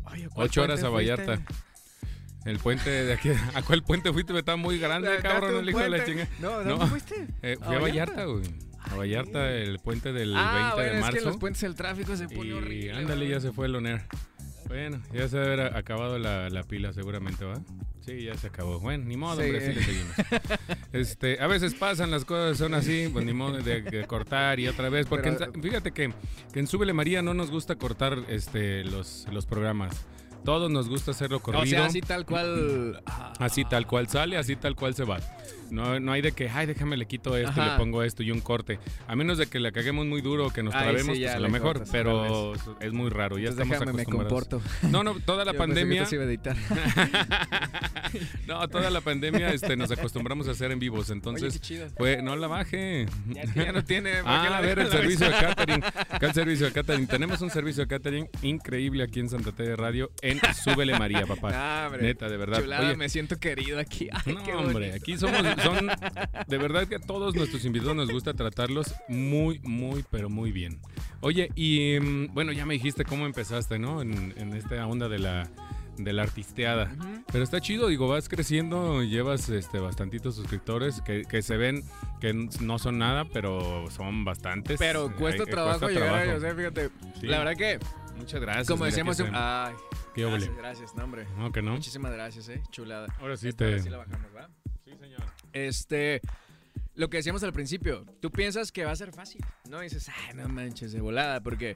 ay, 0.06 0.24
¿a 0.24 0.30
cuál 0.30 0.48
Ocho 0.48 0.62
horas 0.62 0.80
puente 0.82 0.88
a 0.88 1.16
fuiste? 1.16 1.26
Vallarta. 1.26 1.56
El 2.46 2.60
puente 2.60 2.90
de 2.92 3.12
aquí, 3.14 3.30
¿a 3.56 3.62
cuál 3.64 3.82
puente 3.84 4.14
fuiste? 4.14 4.38
Está 4.38 4.56
muy 4.56 4.78
grande, 4.78 5.08
¿Sacaste 5.18 5.28
cabrón, 5.28 5.56
un 5.56 5.62
el 5.64 5.70
hijo 5.70 5.80
de 5.80 5.90
la 5.90 5.98
puente? 5.98 6.12
chinga. 6.12 6.28
No, 6.40 6.64
No. 6.64 6.70
¿dónde 6.78 6.86
fuiste? 6.88 7.28
Eh, 7.42 7.58
¿A 7.60 7.66
fui 7.66 7.76
a 7.76 7.80
Vallarta? 7.80 8.26
Vallarta, 8.26 8.26
güey. 8.26 8.66
A 8.92 8.96
Vallarta, 8.96 9.52
el 9.52 9.80
puente 9.80 10.14
del 10.14 10.32
ah, 10.38 10.54
20 10.54 10.76
bueno, 10.76 10.78
de 10.78 10.88
es 10.90 10.94
que 10.94 11.12
marzo. 11.14 11.26
los 11.28 11.38
puentes 11.38 11.64
el 11.64 11.74
tráfico 11.74 12.16
se 12.16 12.28
pone 12.30 12.50
y 12.50 12.54
horrible. 12.54 12.94
ándale, 12.94 13.28
ya 13.28 13.40
se 13.40 13.52
fue 13.52 13.66
el 13.66 13.76
ONER. 13.76 14.04
Bueno, 14.68 15.02
ya 15.14 15.28
se 15.28 15.38
debe 15.38 15.54
haber 15.64 15.78
acabado 15.78 16.18
la, 16.18 16.50
la 16.50 16.64
pila 16.64 16.92
seguramente, 16.92 17.46
¿va? 17.46 17.62
Sí, 18.06 18.24
ya 18.24 18.36
se 18.36 18.48
acabó. 18.48 18.80
Bueno, 18.80 19.06
ni 19.06 19.16
modo, 19.18 19.38
Sí. 19.42 19.44
hombre, 19.50 19.58
así 19.66 19.74
le 19.74 19.84
seguimos. 19.84 20.14
Este, 20.94 21.40
a 21.42 21.48
veces 21.48 21.74
pasan 21.76 22.10
las 22.10 22.24
cosas, 22.26 22.58
son 22.58 22.74
así, 22.74 23.10
pues 23.12 23.26
ni 23.26 23.34
modo 23.34 23.58
de, 23.58 23.82
de 23.82 24.06
cortar 24.08 24.60
y 24.60 24.68
otra 24.68 24.90
vez. 24.90 25.08
Porque 25.08 25.32
Pero- 25.34 25.54
en- 25.54 25.62
fíjate 25.62 25.92
que, 25.92 26.14
que 26.54 26.60
en 26.60 26.68
Súbele 26.68 26.94
María 26.94 27.22
no 27.22 27.34
nos 27.34 27.52
gusta 27.52 27.76
cortar 27.76 28.18
este, 28.30 28.84
los, 28.86 29.28
los 29.32 29.46
programas. 29.46 30.06
Todos 30.46 30.70
nos 30.72 30.88
gusta 30.88 31.12
hacerlo 31.12 31.40
corrido. 31.42 31.64
O 31.64 31.66
sea, 31.66 31.86
así 31.86 32.02
tal 32.02 32.26
cual. 32.26 33.02
ah, 33.06 33.34
Así 33.40 33.66
tal 33.66 33.86
cual 33.88 34.08
sale, 34.08 34.38
así 34.38 34.56
tal 34.56 34.76
cual 34.76 34.94
se 34.96 35.04
va. 35.04 35.20
No, 35.72 36.00
no 36.00 36.12
hay 36.12 36.22
de 36.22 36.32
que, 36.32 36.48
ay, 36.48 36.68
déjame 36.68 36.96
le 36.96 37.08
quito 37.08 37.36
esto 37.36 37.60
y 37.60 37.66
le 37.66 37.72
pongo 37.78 38.04
esto 38.04 38.22
y 38.22 38.30
un 38.30 38.40
corte. 38.40 38.78
A 39.08 39.16
menos 39.16 39.40
de 39.40 39.48
que 39.48 39.60
le 39.60 39.72
caguemos 39.72 40.06
muy 40.06 40.22
duro 40.22 40.52
que 40.52 40.62
nos 40.62 40.74
trabemos, 40.74 41.18
pues 41.18 41.32
a 41.34 41.40
lo 41.40 41.50
mejor, 41.50 41.74
cortas, 41.78 41.90
pero 41.92 42.54
es 42.80 42.94
muy 42.94 43.10
raro. 43.10 43.40
Ya 43.40 43.50
entonces 43.50 43.74
estamos 43.74 43.80
déjame, 43.80 43.94
me 43.94 44.02
acostumbrados. 44.04 44.62
comporto. 44.62 44.90
No, 44.92 45.04
no, 45.04 45.20
toda 45.20 45.44
la 45.44 45.54
Yo 45.54 45.58
pensé 45.58 45.74
que 45.74 45.80
pandemia, 45.82 46.04
esto 46.04 46.10
se 46.12 46.16
iba 46.18 46.24
a 46.24 46.28
editar. 46.28 46.56
no, 48.48 48.68
toda 48.70 48.90
la 48.90 49.02
pandemia 49.02 49.50
este, 49.50 49.76
nos 49.76 49.92
acostumbramos 49.92 50.48
a 50.48 50.52
hacer 50.52 50.72
en 50.72 50.80
vivos. 50.80 51.06
Oye, 51.10 51.14
Entonces, 51.14 51.54
qué 51.54 51.60
chido. 51.60 51.88
fue, 51.98 52.22
no 52.22 52.36
la 52.36 52.48
baje. 52.48 53.08
Ya, 53.56 53.72
no 53.72 53.84
tiene. 53.84 54.12
¿por 54.18 54.24
qué 54.24 54.30
Ah, 54.30 54.48
la 54.50 54.58
a 54.58 54.62
ver, 54.62 54.80
el 54.80 54.86
la 54.86 54.92
servicio 54.92 55.26
de 55.28 55.32
catering. 55.34 55.84
Acá 55.84 56.28
el 56.28 56.34
servicio 56.34 56.66
de 56.68 56.72
catering. 56.72 57.08
Tenemos 57.08 57.42
un 57.42 57.50
servicio 57.50 57.84
de 57.84 57.88
catering 57.88 58.30
increíble 58.44 59.04
aquí 59.04 59.20
en 59.20 59.30
Santa 59.30 59.52
Fe 59.52 59.64
de 59.64 59.76
Radio 59.76 60.12
en 60.22 60.35
Súbele 60.64 60.98
María, 60.98 61.26
papá. 61.26 61.86
Hombre. 61.88 62.04
Neta, 62.04 62.30
de 62.30 62.38
verdad. 62.38 62.62
Chulada, 62.62 62.88
Oye, 62.88 62.96
me 62.98 63.10
siento 63.10 63.38
querido 63.38 63.80
aquí. 63.80 64.10
Ay, 64.26 64.34
no, 64.34 64.44
qué 64.44 64.54
hombre, 64.54 64.94
aquí 64.94 65.18
somos, 65.18 65.42
son, 65.64 65.90
de 66.48 66.58
verdad 66.58 66.88
que 66.88 66.96
a 66.96 67.00
todos 67.00 67.36
nuestros 67.36 67.66
invitados 67.66 67.96
nos 67.96 68.12
gusta 68.12 68.34
tratarlos 68.34 68.94
muy, 69.08 69.60
muy, 69.64 70.04
pero 70.10 70.30
muy 70.30 70.52
bien. 70.52 70.80
Oye, 71.22 71.50
y 71.56 71.98
mm, 72.00 72.34
bueno, 72.34 72.52
ya 72.52 72.66
me 72.66 72.74
dijiste 72.76 73.06
cómo 73.06 73.26
empezaste, 73.26 73.80
¿no? 73.80 74.02
En, 74.02 74.34
en 74.38 74.54
esta 74.54 74.86
onda 74.88 75.10
de 75.10 75.20
la, 75.20 75.50
de 75.98 76.14
la 76.14 76.24
artisteada. 76.24 76.92
Pero 77.32 77.44
está 77.44 77.62
chido, 77.62 77.88
digo, 77.88 78.08
vas 78.08 78.30
creciendo, 78.30 79.04
llevas 79.04 79.50
este, 79.50 79.80
bastantitos 79.80 80.36
suscriptores 80.36 81.02
que, 81.02 81.24
que 81.24 81.42
se 81.42 81.58
ven 81.58 81.84
que 82.20 82.34
no 82.62 82.80
son 82.80 82.98
nada, 82.98 83.26
pero 83.26 83.86
son 83.92 84.26
bastantes. 84.26 84.78
Pero 84.80 85.08
Eh, 85.08 85.14
cuesta 85.18 85.44
eh, 85.44 85.48
trabajo 85.48 85.80
cuesta 85.82 86.00
llegar 86.00 86.16
a 86.16 86.24
ellos, 86.26 86.44
¿eh? 86.44 86.54
Fíjate. 86.56 86.90
Sí. 87.20 87.28
La 87.28 87.40
verdad 87.40 87.56
que, 87.56 87.80
Muchas 88.18 88.40
gracias. 88.42 88.68
como 88.68 88.86
decíamos, 88.86 89.20
ay, 89.34 89.74
Qué 90.16 90.24
gracias, 90.24 90.56
gracias, 90.56 90.96
no, 90.96 91.04
hombre. 91.04 91.28
No, 91.38 91.52
que 91.52 91.62
no. 91.62 91.74
Muchísimas 91.74 92.14
gracias, 92.14 92.48
eh. 92.48 92.64
Chulada. 92.72 93.14
Ahora 93.20 93.36
sí 93.36 93.50
Esta 93.50 93.66
te... 93.66 93.72
vez 93.72 93.84
sí 93.84 93.90
la 93.90 93.98
bajamos, 93.98 94.34
¿va? 94.34 94.50
Sí, 94.86 94.96
señor. 94.98 95.22
Este, 95.52 96.22
lo 96.94 97.10
que 97.10 97.18
decíamos 97.18 97.44
al 97.44 97.52
principio, 97.52 98.06
tú 98.22 98.32
piensas 98.32 98.72
que 98.72 98.86
va 98.86 98.92
a 98.92 98.96
ser 98.96 99.12
fácil, 99.12 99.44
¿no? 99.70 99.82
Y 99.82 99.88
dices, 99.88 100.10
ay, 100.10 100.36
no 100.36 100.48
manches, 100.48 100.94
de 100.94 101.02
volada, 101.02 101.42
porque 101.42 101.76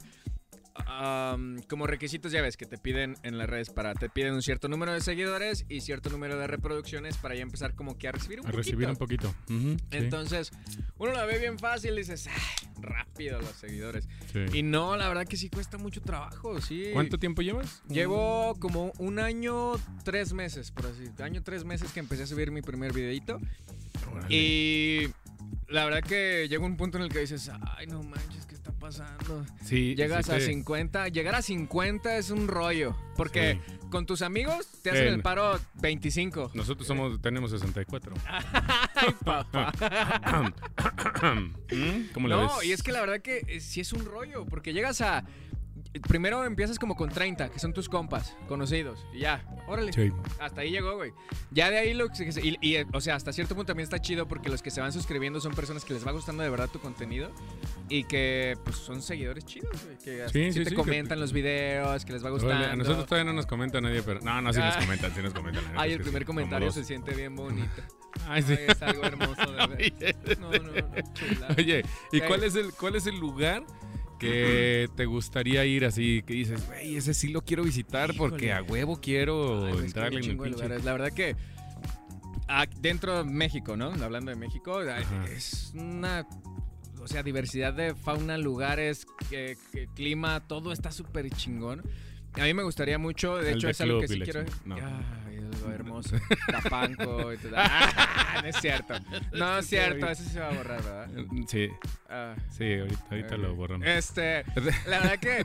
am, 0.76 1.62
como 1.64 1.88
requisitos 1.88 2.32
ya 2.32 2.42
ves 2.42 2.58
que 2.58 2.66
te 2.66 2.78
piden 2.78 3.16
en 3.24 3.38
las 3.38 3.50
redes 3.50 3.70
para, 3.70 3.94
te 3.94 4.10
piden 4.10 4.34
un 4.34 4.42
cierto 4.42 4.68
número 4.68 4.94
de 4.94 5.02
seguidores 5.02 5.66
y 5.70 5.82
cierto 5.82 6.10
número 6.10 6.38
de 6.38 6.48
reproducciones 6.48 7.18
para 7.18 7.36
ya 7.36 7.42
empezar 7.42 7.76
como 7.76 7.98
que 7.98 8.08
a 8.08 8.12
recibir 8.12 8.40
un 8.42 8.48
A 8.48 8.52
recibir 8.52 8.88
un 8.88 8.96
poquito. 8.96 9.34
poquito. 9.34 9.54
Ujú, 9.54 9.78
sí, 9.80 9.98
Entonces, 9.98 10.52
uno 10.98 11.14
la 11.14 11.26
ve 11.26 11.40
bien 11.40 11.58
fácil 11.60 11.94
y 11.94 11.98
dices, 11.98 12.28
ay, 12.28 12.68
rápido 12.82 13.40
los 13.40 13.52
seguidores. 13.52 14.08
sí. 14.32 14.40
Y 14.60 14.64
no, 14.64 14.96
la 14.98 15.08
verdad 15.08 15.26
que 15.28 15.38
sí 15.38 15.50
cuesta 15.50 15.78
mucho 15.78 16.02
trabajo, 16.02 16.60
sí. 16.62 16.90
¿Cuánto 16.94 17.18
tiempo 17.18 17.42
llevas? 17.42 17.84
Llevo 17.90 18.56
como 18.60 18.92
un 19.00 19.20
año, 19.20 19.74
tres 20.04 20.34
meses, 20.34 20.72
por 20.72 20.86
así. 20.88 21.06
Año, 21.24 21.44
tres 21.44 21.66
meses 21.66 21.92
que 21.92 22.00
empecé 22.00 22.24
a 22.24 22.28
subir 22.28 22.52
mi 22.52 22.62
primer 22.62 22.94
videito. 22.94 23.40
Órale. 24.12 24.28
Y 24.36 25.08
la 25.68 25.86
verdad 25.86 26.02
que 26.02 26.48
llega 26.50 26.66
un 26.66 26.78
punto 26.78 26.98
en 26.98 27.04
el 27.04 27.10
que 27.10 27.20
dices, 27.20 27.50
ay, 27.78 27.88
no 27.88 28.02
manches, 28.04 28.46
¿qué 28.46 28.56
está 28.56 28.59
pasando? 28.80 29.46
Sí. 29.64 29.96
Llegas 29.96 30.26
sí 30.26 30.32
a 30.32 30.36
te- 30.36 30.42
50, 30.46 31.08
llegar 31.10 31.36
a 31.36 31.42
50 31.42 32.18
es 32.18 32.30
un 32.32 32.48
rollo, 32.48 32.96
porque 33.16 33.60
con 33.92 34.06
tus 34.06 34.22
amigos 34.22 34.68
te 34.82 34.92
hacen 34.92 35.08
En- 35.08 35.14
el 35.16 35.22
paro 35.22 35.60
25. 35.76 36.52
Nosotros 36.54 36.88
somos, 36.88 37.22
tenemos 37.22 37.52
64. 37.52 38.14
Ay, 38.96 39.16
papá. 39.24 39.72
¿Mm? 41.72 42.12
¿Cómo 42.14 42.28
la 42.28 42.36
No, 42.38 42.58
ves? 42.58 42.66
y 42.68 42.72
es 42.72 42.84
que 42.84 42.92
la 42.92 43.02
verdad 43.02 43.22
que 43.22 43.44
eh, 43.48 43.60
sí 43.60 43.82
es 43.82 43.94
un 43.94 44.06
rollo, 44.06 44.46
porque 44.46 44.74
llegas 44.74 45.02
a... 45.02 45.24
Primero 46.08 46.46
empiezas 46.46 46.78
como 46.78 46.96
con 46.96 47.10
30, 47.10 47.50
que 47.50 47.58
son 47.58 47.74
tus 47.74 47.90
compas, 47.90 48.36
conocidos, 48.48 49.06
y 49.12 49.20
ya, 49.22 49.44
órale. 49.68 49.92
Sí. 49.92 50.12
Hasta 50.40 50.62
ahí 50.62 50.70
llegó, 50.70 50.96
güey. 50.96 51.14
Ya 51.50 51.72
de 51.72 51.80
ahí 51.80 51.96
lo 51.96 52.10
que 52.10 52.32
se- 52.32 52.46
y, 52.46 52.58
y, 52.62 52.78
o 52.94 53.02
sea, 53.02 53.16
hasta 53.16 53.34
cierto 53.34 53.56
punto 53.56 53.68
también 53.72 53.86
está 53.86 54.00
chido 54.00 54.28
porque 54.28 54.50
los 54.50 54.62
que 54.62 54.70
se 54.70 54.82
van 54.82 54.94
suscribiendo 54.94 55.42
son 55.42 55.54
personas 55.56 55.84
que 55.86 55.96
les 55.96 56.06
va 56.06 56.12
gustando 56.12 56.44
de 56.44 56.50
verdad 56.52 56.70
tu 56.70 56.80
contenido 56.80 57.32
y 57.90 58.04
que 58.04 58.56
pues 58.64 58.76
son 58.78 59.02
seguidores 59.02 59.46
chidos, 59.46 59.84
güey, 59.84 59.98
que 59.98 60.30
Sí, 60.30 60.52
sí 60.54 60.60
sí, 60.64 60.70
te 60.70 60.76
comentan 60.76 61.20
los 61.20 61.34
videos, 61.34 62.06
que 62.06 62.14
les 62.14 62.24
va 62.24 62.32
Órale, 62.32 62.44
gustando. 62.48 62.72
a 62.72 62.76
nosotros 62.76 63.06
todavía 63.08 63.32
no 63.32 63.36
nos 63.36 63.48
comenta 63.48 63.82
nadie, 63.82 64.04
pero. 64.04 64.20
No, 64.22 64.42
no, 64.42 64.54
sí 64.54 64.60
nos 64.60 64.76
Ah. 64.76 64.80
comentan, 64.80 65.16
sí 65.16 65.22
nos 65.24 65.34
comentan. 65.34 65.64
Ay, 65.76 65.94
el 65.94 65.98
que 65.98 66.04
primer 66.04 66.24
comentario 66.26 66.72
se 66.72 66.84
siente 66.84 67.16
bien 67.16 67.36
bonito. 67.36 67.82
Ay, 68.28 68.44
sí. 68.44 68.54
Ay, 68.54 68.66
es 68.68 68.82
algo 68.84 69.04
hermoso 69.06 69.52
de 69.52 69.68
ver. 69.68 70.16
No, 70.40 70.52
no, 70.52 70.60
no, 70.60 71.14
chula. 71.14 71.48
Oye, 71.58 71.84
¿y 72.12 72.22
cuál 72.22 72.44
es 72.44 72.56
el 72.56 72.74
cuál 72.74 72.96
es 72.96 73.08
el 73.08 73.20
lugar 73.20 73.64
que 74.20 74.90
te 74.96 75.06
gustaría 75.06 75.66
ir 75.66 75.86
así 75.86 76.22
que 76.26 76.34
dices, 76.34 76.66
güey, 76.68 76.96
ese 76.98 77.14
sí 77.14 77.30
lo 77.30 77.42
quiero 77.42 77.64
visitar 77.64 78.14
porque 78.18 78.54
a 78.54 78.62
huevo 78.62 79.00
quiero 79.02 79.66
Ay, 79.66 79.78
entrarle 79.86 80.20
en 80.20 80.30
el 80.32 80.38
pinche. 80.38 80.52
lugares. 80.52 80.84
La 80.84 80.92
verdad 80.92 81.12
que 81.12 81.36
ah, 82.48 82.66
dentro 82.80 83.18
de 83.24 83.24
México, 83.30 83.76
¿no? 83.78 83.86
Hablando 84.04 84.32
de 84.32 84.38
México, 84.38 84.80
Ajá. 84.80 85.26
es 85.36 85.72
una, 85.76 86.28
o 87.02 87.08
sea, 87.08 87.24
diversidad 87.24 87.74
de 87.74 87.96
fauna, 87.96 88.38
lugares, 88.38 89.06
que- 89.30 89.58
que 89.72 89.88
clima, 89.96 90.42
todo 90.48 90.72
está 90.74 90.92
súper 90.92 91.30
chingón. 91.32 91.84
A 92.34 92.44
mí 92.44 92.54
me 92.54 92.64
gustaría 92.64 92.98
mucho, 93.00 93.38
de 93.38 93.52
El 93.52 93.58
hecho 93.58 93.68
de 93.68 93.72
es 93.72 93.82
algo 93.82 94.02
que 94.02 94.08
sí 94.08 94.20
quiero. 94.20 94.46
No. 94.66 94.76
Lo 95.40 95.72
hermoso. 95.72 96.16
Tapanco 96.52 97.34
y 97.34 97.38
todo. 97.38 97.52
Ah, 97.56 98.42
no 98.44 98.48
es 98.50 98.56
cierto. 98.58 98.94
No 99.34 99.58
es 99.60 99.66
cierto, 99.68 100.08
eso 100.10 100.24
se 100.24 100.40
va 100.40 100.50
a 100.50 100.54
borrar, 100.54 100.84
¿verdad? 100.84 101.10
Sí, 101.48 101.68
Ah. 102.10 102.36
sí, 102.50 102.76
ahorita, 102.80 103.06
ahorita 103.12 103.38
lo 103.38 103.56
borramos. 103.56 103.88
Este, 103.88 104.44
la 104.88 105.00
verdad 105.00 105.20
que 105.20 105.44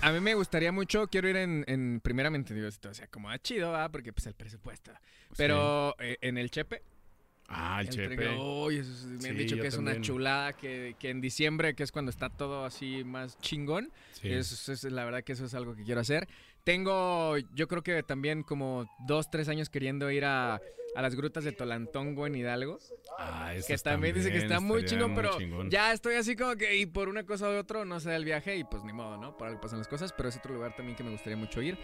a 0.00 0.12
mí 0.12 0.20
me 0.20 0.34
gustaría 0.34 0.70
mucho, 0.72 1.06
quiero 1.08 1.28
ir 1.28 1.36
en, 1.36 1.64
en 1.66 2.00
primeramente 2.02 2.54
Dios, 2.54 2.78
o 2.88 2.94
sea, 2.94 3.06
como 3.08 3.30
a 3.30 3.38
chido, 3.38 3.72
¿va? 3.72 3.88
Porque 3.90 4.12
pues 4.12 4.26
el 4.26 4.34
presupuesto. 4.34 4.92
Pero 5.36 5.94
eh, 5.98 6.16
en 6.20 6.38
el 6.38 6.50
Chepe. 6.50 6.82
Ah, 7.48 7.80
el 7.82 7.88
el 7.88 7.92
Chepe. 7.94 8.24
Eso 8.32 8.70
es- 8.70 9.04
me 9.04 9.28
han 9.28 9.36
dicho 9.36 9.56
que 9.56 9.66
es 9.66 9.76
una 9.76 10.00
chulada, 10.00 10.52
que, 10.54 10.96
que 10.98 11.10
en 11.10 11.20
diciembre, 11.20 11.74
que 11.74 11.82
es 11.82 11.92
cuando 11.92 12.10
está 12.10 12.30
todo 12.30 12.64
así 12.64 13.04
más 13.04 13.38
chingón, 13.38 13.90
Sí. 14.12 14.32
es, 14.32 14.68
es- 14.68 14.84
la 14.84 15.04
verdad 15.04 15.22
que 15.24 15.32
eso 15.34 15.44
es 15.44 15.54
algo 15.54 15.74
que 15.76 15.82
quiero 15.84 16.00
hacer. 16.00 16.26
Tengo, 16.64 17.36
yo 17.54 17.68
creo 17.68 17.82
que 17.82 18.02
también 18.02 18.42
como 18.42 18.86
dos, 19.06 19.30
tres 19.30 19.48
años 19.50 19.68
queriendo 19.68 20.10
ir 20.10 20.24
a, 20.24 20.54
a 20.94 21.02
las 21.02 21.14
grutas 21.14 21.44
de 21.44 21.52
Tolantongo 21.52 22.26
en 22.26 22.34
Hidalgo. 22.36 22.78
Ah, 23.18 23.50
Que 23.52 23.58
esas 23.58 23.82
también 23.82 24.14
dice 24.14 24.32
que 24.32 24.38
está 24.38 24.60
muy 24.60 24.84
chingón, 24.86 25.14
pero 25.14 25.36
chingón. 25.38 25.70
ya 25.70 25.92
estoy 25.92 26.14
así 26.14 26.36
como 26.36 26.56
que, 26.56 26.76
y 26.78 26.86
por 26.86 27.10
una 27.10 27.24
cosa 27.24 27.50
u 27.50 27.52
otra, 27.58 27.84
no 27.84 28.00
se 28.00 28.08
da 28.08 28.16
el 28.16 28.24
viaje, 28.24 28.56
y 28.56 28.64
pues 28.64 28.82
ni 28.82 28.94
modo, 28.94 29.18
¿no? 29.18 29.36
Por 29.36 29.48
algo 29.48 29.60
pasan 29.60 29.78
las 29.78 29.88
cosas, 29.88 30.12
pero 30.16 30.30
es 30.30 30.36
otro 30.38 30.54
lugar 30.54 30.74
también 30.74 30.96
que 30.96 31.04
me 31.04 31.10
gustaría 31.10 31.36
mucho 31.36 31.60
ir. 31.60 31.76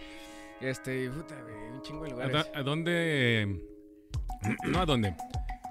Este, 0.59 1.09
puta, 1.11 1.35
un 1.73 1.81
chingo 1.83 2.03
de 2.05 2.11
¿A, 2.11 2.13
lugares. 2.13 2.51
a 2.55 2.63
dónde? 2.63 3.61
No 4.67 4.79
a 4.79 4.85
dónde. 4.85 5.15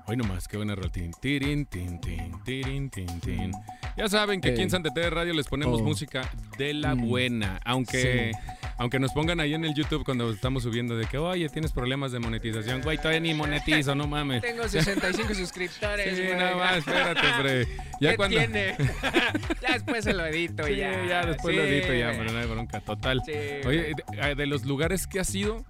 Hoy 0.07 0.16
nomás, 0.16 0.49
qué 0.49 0.57
buena 0.57 0.75
rotín. 0.75 1.12
Tirin, 1.20 1.66
tin, 1.66 2.01
tin, 2.01 2.33
tirin, 2.44 2.90
tin, 2.90 3.20
tin. 3.20 3.53
Ya 3.96 4.09
saben 4.09 4.40
que 4.40 4.51
aquí 4.51 4.62
en. 4.62 4.70
Santa 4.70 4.90
Tere 4.92 5.11
Radio 5.11 5.33
les 5.35 5.46
ponemos 5.46 5.81
Oh. 5.81 5.85
música 5.85 6.29
de 6.59 6.75
la 6.75 6.94
Mm. 6.96 7.09
buena. 7.09 7.61
Aunque, 7.64 8.33
Sí. 8.33 8.38
Aunque 8.81 8.99
nos 8.99 9.12
pongan 9.12 9.40
ahí 9.40 9.53
en 9.53 9.62
el 9.66 9.75
YouTube 9.75 10.05
cuando 10.07 10.31
estamos 10.33 10.62
subiendo 10.62 10.97
de 10.97 11.05
que, 11.05 11.19
oye, 11.19 11.47
tienes 11.51 11.71
problemas 11.71 12.12
de 12.12 12.19
monetización. 12.19 12.81
Güey, 12.81 12.97
todavía 12.97 13.21
ni 13.21 13.35
monetizo, 13.35 13.95
no 13.95 14.07
mames. 14.07 14.40
Tengo 14.40 14.66
65 14.66 15.35
suscriptores, 15.35 16.16
Sí, 16.16 16.23
nada 16.35 16.57
más, 16.57 16.79
espérate, 16.79 17.21
hombre. 17.29 17.69
Ya 18.01 18.11
¿Qué 18.12 18.16
cuando. 18.16 18.38
tiene? 18.38 18.75
ya 19.62 19.73
después 19.75 20.03
se 20.03 20.14
lo 20.14 20.25
edito 20.25 20.64
Sí, 20.66 20.77
ya. 20.77 21.07
ya 21.07 21.27
después 21.27 21.55
Sí, 21.55 21.61
lo 21.61 21.66
edito 21.69 21.93
ya, 21.93 22.12
pero 22.12 22.33
no 22.33 22.38
hay 22.38 22.47
bronca. 22.47 22.81
Total. 22.81 23.21
Sí, 23.27 23.33
Oye, 23.66 23.93
de, 24.16 24.35
de 24.35 24.47
los 24.47 24.64
lugares 24.64 25.07
que 25.07 25.21
has 25.21 25.35
ido, 25.35 25.62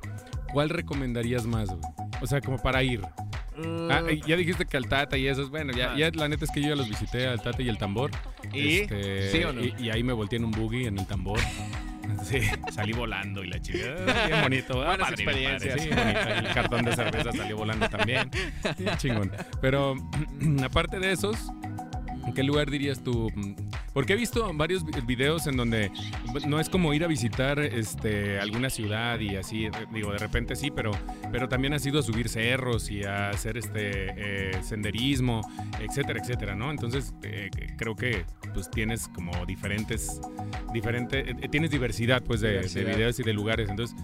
¿cuál 0.52 0.68
recomendarías 0.70 1.46
más, 1.46 1.68
güey? 1.68 1.80
O 2.22 2.26
sea, 2.28 2.40
como 2.40 2.58
para 2.62 2.82
ir. 2.84 3.00
Mm, 3.56 3.90
Ah, 3.90 4.02
y 4.08 4.20
ya 4.20 4.36
dijiste 4.36 4.64
que 4.66 4.76
al 4.76 4.86
Tata 4.88 5.18
y 5.18 5.26
eso 5.26 5.42
es 5.42 5.48
bueno. 5.48 5.72
Ya, 5.72 5.96
ya 5.96 6.10
la 6.14 6.28
neta 6.28 6.44
es 6.44 6.50
que 6.52 6.62
yo 6.62 6.68
ya 6.68 6.76
los 6.76 6.88
visité 6.88 7.26
al 7.26 7.42
Tata 7.42 7.60
y 7.60 7.68
el 7.68 7.76
tambor. 7.76 8.12
¿Y? 8.52 8.82
Este, 8.82 9.30
¿Sí 9.32 9.42
o 9.42 9.52
no? 9.52 9.62
Y, 9.64 9.74
y 9.80 9.90
ahí 9.90 10.04
me 10.04 10.12
volteé 10.12 10.38
en 10.38 10.44
un 10.44 10.52
buggy 10.52 10.86
en 10.86 10.96
el 11.00 11.06
tambor. 11.08 11.40
Sí, 12.24 12.40
salí 12.72 12.92
volando 12.92 13.42
y 13.42 13.48
la 13.48 13.60
chica. 13.60 13.94
Bien 14.26 14.42
bonito. 14.42 14.82
Ah, 14.82 14.96
Buenas 14.96 15.10
padre, 15.10 15.24
bien 15.24 15.26
padre, 15.26 15.52
experiencias. 15.52 15.80
Sí, 15.80 15.88
bonito. 15.88 16.48
El 16.48 16.54
cartón 16.54 16.84
de 16.84 16.96
cerveza 16.96 17.32
salió 17.32 17.56
volando 17.56 17.88
también. 17.88 18.30
Chingón. 18.98 19.32
Pero 19.60 19.94
aparte 20.64 20.98
de 20.98 21.12
esos, 21.12 21.36
¿en 22.26 22.34
qué 22.34 22.42
lugar 22.42 22.70
dirías 22.70 23.02
tú? 23.02 23.30
Porque 23.92 24.12
he 24.12 24.16
visto 24.16 24.50
varios 24.54 24.84
vi- 24.84 24.92
videos 25.06 25.46
en 25.46 25.56
donde 25.56 25.90
no 26.46 26.60
es 26.60 26.68
como 26.68 26.94
ir 26.94 27.02
a 27.04 27.06
visitar 27.08 27.58
este, 27.58 28.38
alguna 28.38 28.70
ciudad 28.70 29.18
y 29.18 29.36
así, 29.36 29.66
eh, 29.66 29.70
digo, 29.92 30.12
de 30.12 30.18
repente 30.18 30.54
sí, 30.56 30.70
pero, 30.70 30.92
pero 31.32 31.48
también 31.48 31.72
has 31.74 31.84
ido 31.84 31.98
a 31.98 32.02
subir 32.02 32.28
cerros 32.28 32.90
y 32.90 33.02
a 33.04 33.30
hacer 33.30 33.56
este 33.56 34.50
eh, 34.52 34.62
senderismo, 34.62 35.40
etcétera, 35.80 36.20
etcétera, 36.22 36.54
¿no? 36.54 36.70
Entonces 36.70 37.12
eh, 37.22 37.50
creo 37.76 37.96
que 37.96 38.24
pues 38.54 38.70
tienes 38.70 39.08
como 39.08 39.32
diferentes, 39.46 40.20
diferente, 40.72 41.30
eh, 41.30 41.48
tienes 41.50 41.70
diversidad 41.70 42.22
pues 42.22 42.40
de, 42.40 42.48
de 42.48 42.54
Diversidad. 42.58 42.94
videos 42.96 43.18
y 43.20 43.22
de 43.24 43.32
lugares, 43.32 43.68
entonces 43.70 43.96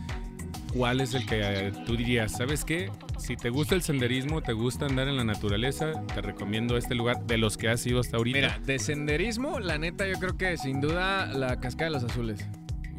¿Cuál 0.72 1.00
es 1.00 1.14
el 1.14 1.26
que 1.26 1.40
eh, 1.42 1.72
tú 1.86 1.96
dirías? 1.96 2.32
¿Sabes 2.32 2.64
qué? 2.64 2.90
Si 3.18 3.36
te 3.36 3.50
gusta 3.50 3.74
el 3.74 3.82
senderismo, 3.82 4.42
te 4.42 4.52
gusta 4.52 4.86
andar 4.86 5.08
en 5.08 5.16
la 5.16 5.24
naturaleza, 5.24 5.92
te 6.14 6.20
recomiendo 6.20 6.76
este 6.76 6.94
lugar 6.94 7.24
de 7.26 7.38
los 7.38 7.56
que 7.56 7.68
has 7.68 7.86
ido 7.86 8.00
hasta 8.00 8.16
ahorita. 8.16 8.38
Mira, 8.38 8.58
de 8.64 8.78
senderismo, 8.78 9.58
la 9.58 9.78
neta, 9.78 10.06
yo 10.06 10.18
creo 10.18 10.36
que 10.36 10.56
sin 10.56 10.80
duda 10.80 11.26
la 11.26 11.60
Cascada 11.60 11.90
de 11.90 11.90
los 11.92 12.04
Azules. 12.04 12.46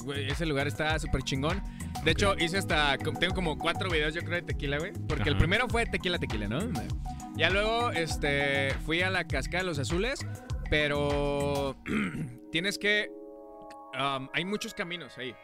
Güey, 0.04 0.30
ese 0.30 0.46
lugar 0.46 0.68
está 0.68 0.98
súper 1.00 1.22
chingón. 1.24 1.62
De 2.04 2.12
hecho, 2.12 2.36
hice 2.40 2.58
hasta. 2.58 2.98
Tengo 2.98 3.34
como 3.36 3.58
cuatro 3.58 3.90
videos, 3.90 4.14
yo 4.14 4.22
creo, 4.22 4.36
de 4.36 4.42
tequila, 4.42 4.80
güey. 4.80 4.94
Porque 5.08 5.30
el 5.30 5.38
primero 5.38 5.68
fue 5.68 5.86
tequila, 5.86 6.18
tequila, 6.18 6.48
¿no? 6.48 6.60
Ya 7.36 7.50
luego, 7.50 7.92
este. 7.92 8.74
Fui 8.86 9.02
a 9.02 9.10
la 9.10 9.28
Cascada 9.28 9.64
de 9.64 9.70
los 9.70 9.80
Azules, 9.80 10.26
pero. 10.70 11.76
tienes 12.52 12.78
que. 12.78 13.10
um, 14.00 14.30
hay 14.34 14.46
muchos 14.46 14.74
caminos 14.74 15.18
ahí. 15.18 15.36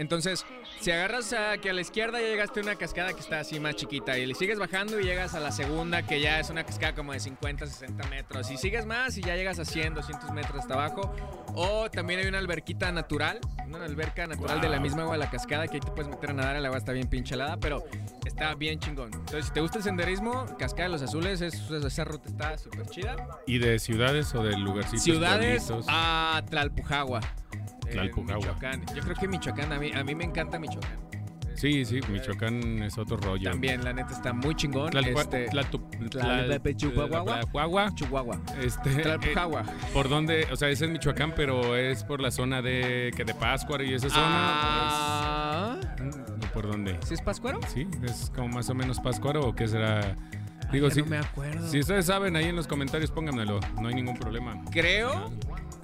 Entonces, 0.00 0.46
si 0.80 0.90
agarras 0.90 1.34
aquí 1.34 1.68
a 1.68 1.74
la 1.74 1.82
izquierda, 1.82 2.20
ya 2.22 2.26
llegaste 2.28 2.60
a 2.60 2.62
una 2.62 2.74
cascada 2.76 3.12
que 3.12 3.20
está 3.20 3.40
así 3.40 3.60
más 3.60 3.76
chiquita. 3.76 4.16
Y 4.18 4.24
le 4.24 4.34
sigues 4.34 4.58
bajando 4.58 4.98
y 4.98 5.04
llegas 5.04 5.34
a 5.34 5.40
la 5.40 5.52
segunda, 5.52 6.06
que 6.06 6.22
ya 6.22 6.40
es 6.40 6.48
una 6.48 6.64
cascada 6.64 6.94
como 6.94 7.12
de 7.12 7.20
50, 7.20 7.66
60 7.66 8.08
metros. 8.08 8.50
Y 8.50 8.56
sigues 8.56 8.86
más 8.86 9.18
y 9.18 9.20
ya 9.20 9.36
llegas 9.36 9.58
a 9.58 9.66
100, 9.66 9.92
200 9.92 10.30
metros 10.32 10.60
hasta 10.60 10.72
abajo. 10.72 11.14
O 11.54 11.90
también 11.90 12.20
hay 12.20 12.26
una 12.26 12.38
alberquita 12.38 12.90
natural, 12.92 13.40
una 13.66 13.84
alberca 13.84 14.26
natural 14.26 14.62
de 14.62 14.70
la 14.70 14.80
misma 14.80 15.02
agua 15.02 15.16
de 15.16 15.18
la 15.24 15.30
cascada, 15.30 15.68
que 15.68 15.74
ahí 15.74 15.80
te 15.80 15.90
puedes 15.90 16.08
meter 16.08 16.30
a 16.30 16.32
nadar. 16.32 16.56
El 16.56 16.64
agua 16.64 16.78
está 16.78 16.92
bien 16.92 17.06
pinche 17.06 17.34
helada, 17.34 17.58
pero 17.58 17.84
está 18.24 18.54
bien 18.54 18.78
chingón. 18.80 19.12
Entonces, 19.12 19.44
si 19.46 19.52
te 19.52 19.60
gusta 19.60 19.76
el 19.78 19.84
senderismo, 19.84 20.46
Cascada 20.58 20.84
de 20.84 20.88
los 20.92 21.02
Azules, 21.02 21.42
es- 21.42 21.70
esa 21.70 22.04
ruta 22.04 22.30
está 22.30 22.56
súper 22.56 22.86
chida. 22.86 23.16
¿Y 23.46 23.58
de 23.58 23.78
ciudades 23.78 24.34
o 24.34 24.42
de 24.42 24.56
lugarcitos 24.56 25.02
Ciudades 25.02 25.70
a 25.88 26.42
Tlalpujagua. 26.48 27.20
Tlalpujagua. 27.92 28.36
Michoacán. 28.46 28.84
Yo 28.94 29.02
creo 29.02 29.16
que 29.16 29.28
Michoacán, 29.28 29.72
a 29.72 29.78
mí, 29.78 29.92
a 29.92 30.02
mí 30.04 30.14
me 30.14 30.24
encanta 30.24 30.58
Michoacán. 30.58 31.10
Sí, 31.54 31.84
sí, 31.84 32.00
Michoacán 32.10 32.82
es 32.82 32.96
otro 32.96 33.18
rollo. 33.18 33.50
También, 33.50 33.84
la 33.84 33.92
neta, 33.92 34.14
está 34.14 34.32
muy 34.32 34.54
chingón. 34.54 34.96
Este, 34.96 35.46
Chihuahua. 36.74 37.90
Chihuahua. 37.94 38.40
Este, 38.62 38.90
eh. 39.02 39.18
¿Por 39.92 40.08
dónde? 40.08 40.46
O 40.50 40.56
sea, 40.56 40.70
es 40.70 40.80
en 40.80 40.92
Michoacán, 40.92 41.34
pero 41.36 41.76
es 41.76 42.02
por 42.04 42.22
la 42.22 42.30
zona 42.30 42.62
de 42.62 43.12
que 43.14 43.24
de 43.24 43.34
Páscuaro 43.34 43.84
y 43.84 43.92
esa 43.92 44.08
zona. 44.08 44.24
Ah, 44.26 45.76
es- 46.08 46.16
¿o 46.16 46.52
¿Por 46.54 46.66
dónde? 46.66 46.96
¿Sí 47.06 47.12
es 47.14 47.20
Pascuero? 47.20 47.60
Sí, 47.68 47.86
es 48.04 48.32
como 48.34 48.48
más 48.48 48.70
o 48.70 48.74
menos 48.74 48.98
Páscuaro 48.98 49.40
o 49.46 49.54
qué 49.54 49.68
será. 49.68 50.16
Digo, 50.72 50.88
sí. 50.90 51.02
No 51.02 51.08
me 51.08 51.18
acuerdo. 51.18 51.68
Si 51.68 51.78
ustedes 51.80 52.06
saben, 52.06 52.36
ahí 52.36 52.46
en 52.46 52.56
los 52.56 52.66
comentarios 52.66 53.10
pónganmelo, 53.10 53.60
no 53.80 53.88
hay 53.88 53.94
ningún 53.94 54.16
problema. 54.16 54.56
Creo. 54.70 55.30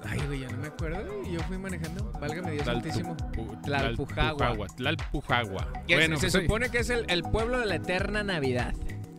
Ay, 0.09 0.19
güey, 0.25 0.39
ya 0.41 0.49
no 0.49 0.56
me 0.69 0.73
acuerdo. 0.73 1.21
Y 1.25 1.33
yo 1.33 1.39
fui 1.41 1.57
manejando. 1.57 2.11
Válgame 2.19 2.51
Dios 2.51 2.65
santísimo. 2.65 3.15
Tlalpu- 3.17 3.61
Tlalpujagua. 3.63 4.67
Tlalpujagua. 4.67 5.67
Bueno, 5.87 6.15
se 6.17 6.29
pues 6.29 6.33
supone 6.43 6.69
que 6.69 6.79
es 6.79 6.89
el, 6.89 7.05
el 7.09 7.23
pueblo 7.23 7.59
de 7.59 7.65
la 7.65 7.75
eterna 7.75 8.23
Navidad. 8.23 8.73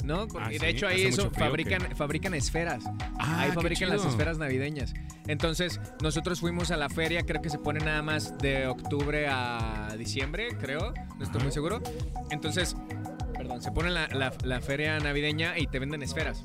¿No? 0.04 0.26
Porque 0.26 0.46
Ah, 0.46 0.48
de 0.50 0.58
¿sí? 0.60 0.66
hecho 0.66 0.86
ahí 0.86 1.00
¿Hace 1.04 1.08
eso 1.08 1.30
frío 1.30 1.44
fabrican, 1.46 1.94
fabrican 1.94 2.32
esferas. 2.32 2.84
Ah, 3.18 3.42
ahí 3.42 3.50
fabrican 3.52 3.90
las 3.90 4.06
esferas 4.06 4.38
navideñas. 4.38 4.94
Entonces, 5.26 5.78
nosotros 6.02 6.40
fuimos 6.40 6.70
a 6.70 6.78
la 6.78 6.88
feria, 6.88 7.24
creo 7.24 7.42
que 7.42 7.50
se 7.50 7.58
pone 7.58 7.80
nada 7.80 8.00
más 8.00 8.38
de 8.38 8.66
octubre 8.68 9.26
a 9.28 9.94
diciembre, 9.98 10.48
creo. 10.58 10.94
No 11.18 11.24
estoy 11.24 11.36
Ajá. 11.38 11.44
muy 11.44 11.52
seguro. 11.52 11.82
Entonces, 12.30 12.74
perdón, 13.36 13.60
se 13.60 13.70
pone 13.70 13.90
la, 13.90 14.06
la- 14.08 14.32
la 14.44 14.60
feria 14.62 14.98
navideña 14.98 15.58
y 15.58 15.66
te 15.66 15.78
venden 15.78 16.02
esferas. 16.02 16.42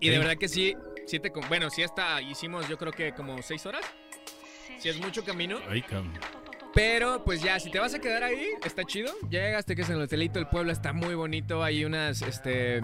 Y 0.00 0.08
de 0.08 0.18
verdad 0.18 0.34
que 0.36 0.48
sí, 0.48 0.74
sí 1.06 1.20
te... 1.20 1.30
Bueno, 1.48 1.70
sí 1.70 1.84
hasta 1.84 2.20
hicimos 2.22 2.68
yo 2.68 2.76
creo 2.76 2.90
que 2.92 3.12
como 3.12 3.40
seis 3.42 3.66
horas. 3.66 3.82
Si 4.80 4.88
es 4.88 4.98
mucho 4.98 5.22
camino. 5.22 5.58
Ay. 5.68 5.84
Pero 6.72 7.24
pues 7.24 7.42
ya, 7.42 7.58
si 7.58 7.68
te 7.70 7.80
vas 7.80 7.94
a 7.94 7.98
quedar 7.98 8.22
ahí, 8.22 8.46
está 8.64 8.84
chido. 8.84 9.12
Ya 9.28 9.40
llegaste 9.40 9.74
que 9.74 9.82
es 9.82 9.90
en 9.90 9.96
el 9.96 10.02
hotelito, 10.02 10.38
el 10.38 10.46
pueblo 10.46 10.70
está 10.70 10.92
muy 10.92 11.14
bonito. 11.16 11.64
Hay 11.64 11.84
unas, 11.84 12.22
este, 12.22 12.80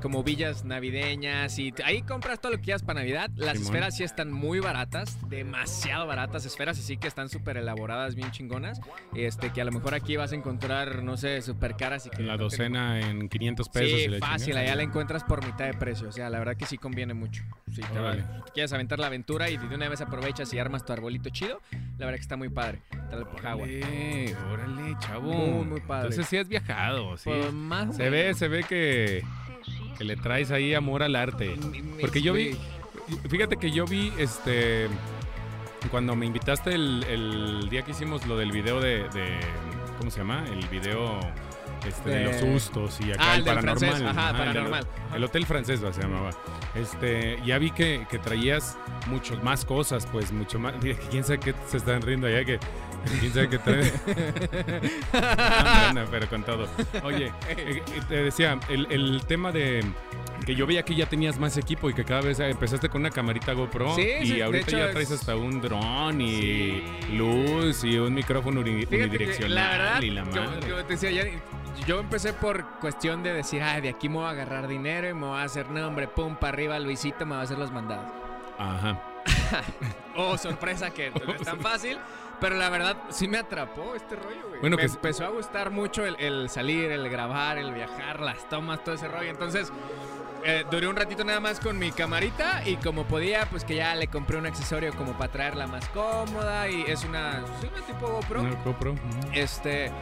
como 0.00 0.22
villas 0.22 0.64
navideñas 0.64 1.58
y 1.58 1.74
ahí 1.84 2.02
compras 2.02 2.40
todo 2.40 2.52
lo 2.52 2.58
que 2.58 2.64
quieras 2.64 2.82
para 2.84 3.00
Navidad. 3.00 3.28
Las 3.34 3.54
Simón. 3.58 3.66
esferas 3.66 3.96
sí 3.96 4.04
están 4.04 4.32
muy 4.32 4.60
baratas, 4.60 5.18
demasiado 5.28 6.06
baratas. 6.06 6.44
Esferas 6.46 6.78
así 6.78 6.96
que 6.98 7.08
están 7.08 7.28
súper 7.28 7.56
elaboradas, 7.56 8.14
bien 8.14 8.30
chingonas. 8.30 8.80
Este, 9.14 9.50
que 9.52 9.60
a 9.60 9.64
lo 9.64 9.72
mejor 9.72 9.94
aquí 9.94 10.16
vas 10.16 10.30
a 10.30 10.36
encontrar, 10.36 11.02
no 11.02 11.16
sé, 11.16 11.42
súper 11.42 11.76
caras 11.76 12.06
y 12.06 12.10
que... 12.10 12.22
La 12.22 12.32
no 12.34 12.38
te- 12.38 12.44
docena 12.44 13.00
en 13.00 13.28
500 13.28 13.68
pesos. 13.70 13.98
Sí, 13.98 14.04
y 14.04 14.08
la 14.08 14.18
fácil, 14.24 14.56
allá 14.56 14.76
la 14.76 14.82
encuentras 14.84 15.24
por 15.24 15.44
mitad 15.44 15.66
de 15.66 15.74
precio. 15.74 16.08
O 16.08 16.12
sea, 16.12 16.30
la 16.30 16.38
verdad 16.38 16.56
que 16.56 16.64
sí 16.66 16.78
conviene 16.78 17.14
mucho. 17.14 17.42
Sí, 17.74 17.80
te, 17.82 17.98
va- 17.98 18.12
Órale. 18.12 18.22
te 18.46 18.52
quieres 18.52 18.72
aventar 18.72 19.00
la 19.00 19.08
aventura 19.08 19.50
y 19.50 19.56
de 19.56 19.74
una 19.74 19.88
vez 19.88 20.00
aprovechas 20.00 20.52
y 20.54 20.60
armas 20.60 20.84
tu 20.84 20.92
arbolito 20.92 21.28
chido. 21.30 21.60
La 21.98 22.06
verdad 22.06 22.14
que 22.18 22.22
está 22.22 22.36
muy 22.36 22.48
padre. 22.48 22.78
Trae 23.10 23.24
por 23.24 23.46
agua. 23.46 23.64
Órale, 23.66 24.36
órale, 24.52 24.96
chavo. 25.00 25.32
Muy, 25.32 25.64
muy 25.64 25.80
padre. 25.80 26.08
Entonces 26.08 26.26
sí 26.28 26.36
has 26.36 26.48
viajado, 26.48 27.16
sí. 27.16 27.24
Pues, 27.30 27.52
más 27.52 27.96
Se 27.96 28.08
ve, 28.10 28.32
se 28.34 28.48
ve 28.48 28.64
que, 28.64 29.22
que 29.98 30.04
le 30.04 30.16
traes 30.16 30.50
ahí 30.50 30.74
amor 30.74 31.02
al 31.02 31.16
arte. 31.16 31.56
Porque 32.00 32.22
yo 32.22 32.32
vi, 32.32 32.56
fíjate 33.28 33.56
que 33.56 33.70
yo 33.70 33.84
vi, 33.84 34.12
este, 34.18 34.86
cuando 35.90 36.14
me 36.16 36.26
invitaste 36.26 36.74
el, 36.74 37.04
el 37.08 37.68
día 37.68 37.82
que 37.82 37.90
hicimos 37.92 38.26
lo 38.26 38.36
del 38.36 38.52
video 38.52 38.80
de, 38.80 39.08
de- 39.10 39.40
¿cómo 39.98 40.10
se 40.10 40.18
llama? 40.18 40.44
El 40.52 40.66
video 40.68 41.18
este, 41.86 42.10
de, 42.10 42.18
De- 42.18 42.24
los 42.26 42.36
sustos 42.36 43.00
y 43.00 43.10
acá 43.12 43.22
Ah, 43.22 43.34
el 43.34 43.38
el 43.40 43.44
paranormal. 43.46 43.78
francés, 43.78 44.06
ajá, 44.08 44.30
el 44.30 44.36
del- 44.36 44.46
paranormal. 44.46 44.86
El 45.14 45.24
hotel 45.24 45.46
francés 45.46 45.80
se 45.92 46.00
llamaba. 46.02 46.30
Este, 46.74 47.38
ya 47.44 47.58
vi 47.58 47.70
que, 47.72 48.06
que 48.08 48.18
traías 48.18 48.78
muchos 49.08 49.42
más 49.42 49.64
cosas, 49.64 50.06
pues 50.06 50.30
mucho 50.32 50.58
más. 50.60 50.74
¿Quién 51.10 51.24
sabe 51.24 51.40
qué 51.40 51.54
se 51.66 51.78
están 51.78 52.02
riendo 52.02 52.26
allá? 52.28 52.44
Que, 52.44 52.60
¿Quién 53.20 53.32
sabe 53.32 53.48
qué 53.48 53.58
trae? 53.58 53.92
Ah, 55.12 56.04
pero 56.10 56.28
con 56.28 56.42
todo. 56.44 56.68
Oye, 57.02 57.32
eh, 57.48 57.82
te 58.08 58.22
decía, 58.24 58.58
el, 58.68 58.86
el 58.90 59.22
tema 59.26 59.52
de 59.52 59.84
que 60.46 60.54
yo 60.54 60.66
veía 60.66 60.82
que 60.84 60.94
ya 60.94 61.06
tenías 61.06 61.38
más 61.38 61.56
equipo 61.56 61.90
y 61.90 61.94
que 61.94 62.04
cada 62.04 62.22
vez 62.22 62.38
empezaste 62.40 62.88
con 62.88 63.02
una 63.02 63.10
camarita 63.10 63.52
GoPro 63.52 63.94
Sí, 63.94 64.08
y 64.22 64.26
sí, 64.26 64.40
ahorita 64.40 64.70
ya 64.70 64.86
es- 64.86 64.92
traes 64.92 65.10
hasta 65.12 65.36
un 65.36 65.60
dron 65.60 66.20
y 66.20 66.30
Sí. 66.40 66.84
luz 67.12 67.84
y 67.84 67.98
un 67.98 68.14
micrófono 68.14 68.60
unidireccional 68.60 69.54
la 69.54 69.70
verdad, 69.70 70.02
y 70.02 70.10
la 70.10 70.24
madre. 70.24 70.60
como 70.70 70.84
te 70.84 70.92
decía, 70.94 71.10
ya- 71.10 71.24
yo 71.86 72.00
empecé 72.00 72.32
por 72.32 72.64
cuestión 72.80 73.22
de 73.22 73.32
decir, 73.32 73.62
ay, 73.62 73.80
de 73.82 73.90
aquí 73.90 74.08
me 74.08 74.16
voy 74.16 74.26
a 74.26 74.30
agarrar 74.30 74.66
dinero 74.68 75.08
y 75.08 75.14
me 75.14 75.26
voy 75.26 75.38
a 75.40 75.42
hacer 75.44 75.68
nombre, 75.70 76.08
pum, 76.08 76.36
para 76.36 76.52
arriba, 76.54 76.78
Luisito 76.78 77.26
me 77.26 77.34
va 77.34 77.40
a 77.40 77.44
hacer 77.44 77.58
los 77.58 77.70
mandados. 77.72 78.06
Ajá. 78.58 79.00
Oh, 80.16 80.36
sorpresa 80.36 80.90
que 80.90 81.10
no 81.26 81.34
es 81.34 81.42
tan 81.42 81.60
fácil. 81.60 81.96
Pero 82.40 82.56
la 82.56 82.70
verdad, 82.70 82.96
sí 83.10 83.28
me 83.28 83.38
atrapó 83.38 83.94
este 83.94 84.16
rollo, 84.16 84.48
güey. 84.48 84.60
Bueno, 84.60 84.76
me 84.76 84.82
que 84.82 84.88
empezó 84.88 85.24
a 85.24 85.28
gustar 85.28 85.70
mucho 85.70 86.06
el, 86.06 86.16
el 86.18 86.48
salir, 86.48 86.90
el 86.90 87.08
grabar, 87.08 87.58
el 87.58 87.72
viajar, 87.72 88.20
las 88.20 88.48
tomas, 88.48 88.82
todo 88.82 88.94
ese 88.94 89.08
rollo. 89.08 89.30
Entonces, 89.30 89.70
eh, 90.44 90.64
duré 90.70 90.88
un 90.88 90.96
ratito 90.96 91.22
nada 91.22 91.38
más 91.40 91.60
con 91.60 91.78
mi 91.78 91.92
camarita 91.92 92.62
y 92.64 92.76
como 92.76 93.04
podía, 93.04 93.44
pues 93.46 93.64
que 93.64 93.74
ya 93.74 93.94
le 93.94 94.06
compré 94.06 94.38
un 94.38 94.46
accesorio 94.46 94.94
como 94.94 95.12
para 95.12 95.30
traerla 95.30 95.66
más 95.66 95.86
cómoda 95.90 96.68
y 96.68 96.82
es 96.82 97.04
una, 97.04 97.44
sí, 97.60 97.68
una 97.70 97.86
tipo 97.86 98.08
GoPro. 98.08 98.40
Una 98.40 98.54
GoPro. 98.64 98.94
Este, 99.32 99.92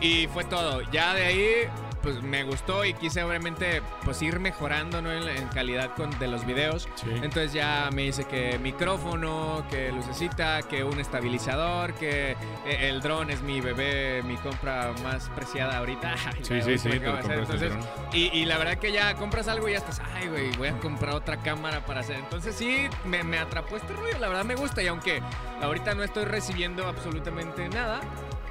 y 0.00 0.28
fue 0.28 0.44
todo. 0.44 0.82
Ya 0.92 1.14
de 1.14 1.24
ahí, 1.24 1.68
pues 2.02 2.22
me 2.22 2.42
gustó 2.44 2.84
y 2.84 2.94
quise 2.94 3.22
obviamente, 3.22 3.82
pues 4.04 4.20
ir 4.22 4.40
mejorando, 4.40 5.02
¿no? 5.02 5.12
En, 5.12 5.28
en 5.28 5.48
calidad 5.48 5.94
con, 5.94 6.10
de 6.18 6.28
los 6.28 6.46
videos. 6.46 6.88
Sí. 6.94 7.10
Entonces 7.10 7.52
ya 7.52 7.90
me 7.92 8.02
dice 8.02 8.24
que 8.24 8.58
micrófono, 8.58 9.64
que 9.70 9.92
lucecita, 9.92 10.62
que 10.62 10.84
un 10.84 11.00
estabilizador, 11.00 11.94
que 11.94 12.32
eh, 12.32 12.88
el 12.88 13.00
dron 13.00 13.30
es 13.30 13.42
mi 13.42 13.60
bebé, 13.60 14.22
mi 14.22 14.36
compra 14.36 14.92
más 15.02 15.28
preciada 15.30 15.78
ahorita. 15.78 16.14
Sí, 16.42 16.54
la 16.54 16.62
sí, 16.62 16.78
sí, 16.78 16.88
te 16.88 17.06
hacer. 17.06 17.38
Entonces, 17.40 17.72
y, 18.12 18.26
y 18.36 18.44
la 18.44 18.58
verdad 18.58 18.78
que 18.78 18.92
ya 18.92 19.14
compras 19.14 19.46
algo 19.48 19.68
y 19.68 19.72
ya 19.72 19.78
estás, 19.78 20.00
ay, 20.14 20.28
güey, 20.28 20.50
voy 20.56 20.68
a 20.68 20.78
comprar 20.78 21.14
otra 21.14 21.36
cámara 21.36 21.84
para 21.84 22.00
hacer. 22.00 22.16
Entonces 22.16 22.54
sí, 22.54 22.88
me, 23.04 23.22
me 23.22 23.38
atrapó 23.38 23.76
este 23.76 23.92
rollo, 23.92 24.18
la 24.18 24.28
verdad 24.28 24.44
me 24.44 24.54
gusta. 24.54 24.82
Y 24.82 24.86
aunque 24.88 25.22
ahorita 25.62 25.94
no 25.94 26.02
estoy 26.02 26.24
recibiendo 26.24 26.86
absolutamente 26.86 27.68
nada, 27.68 28.00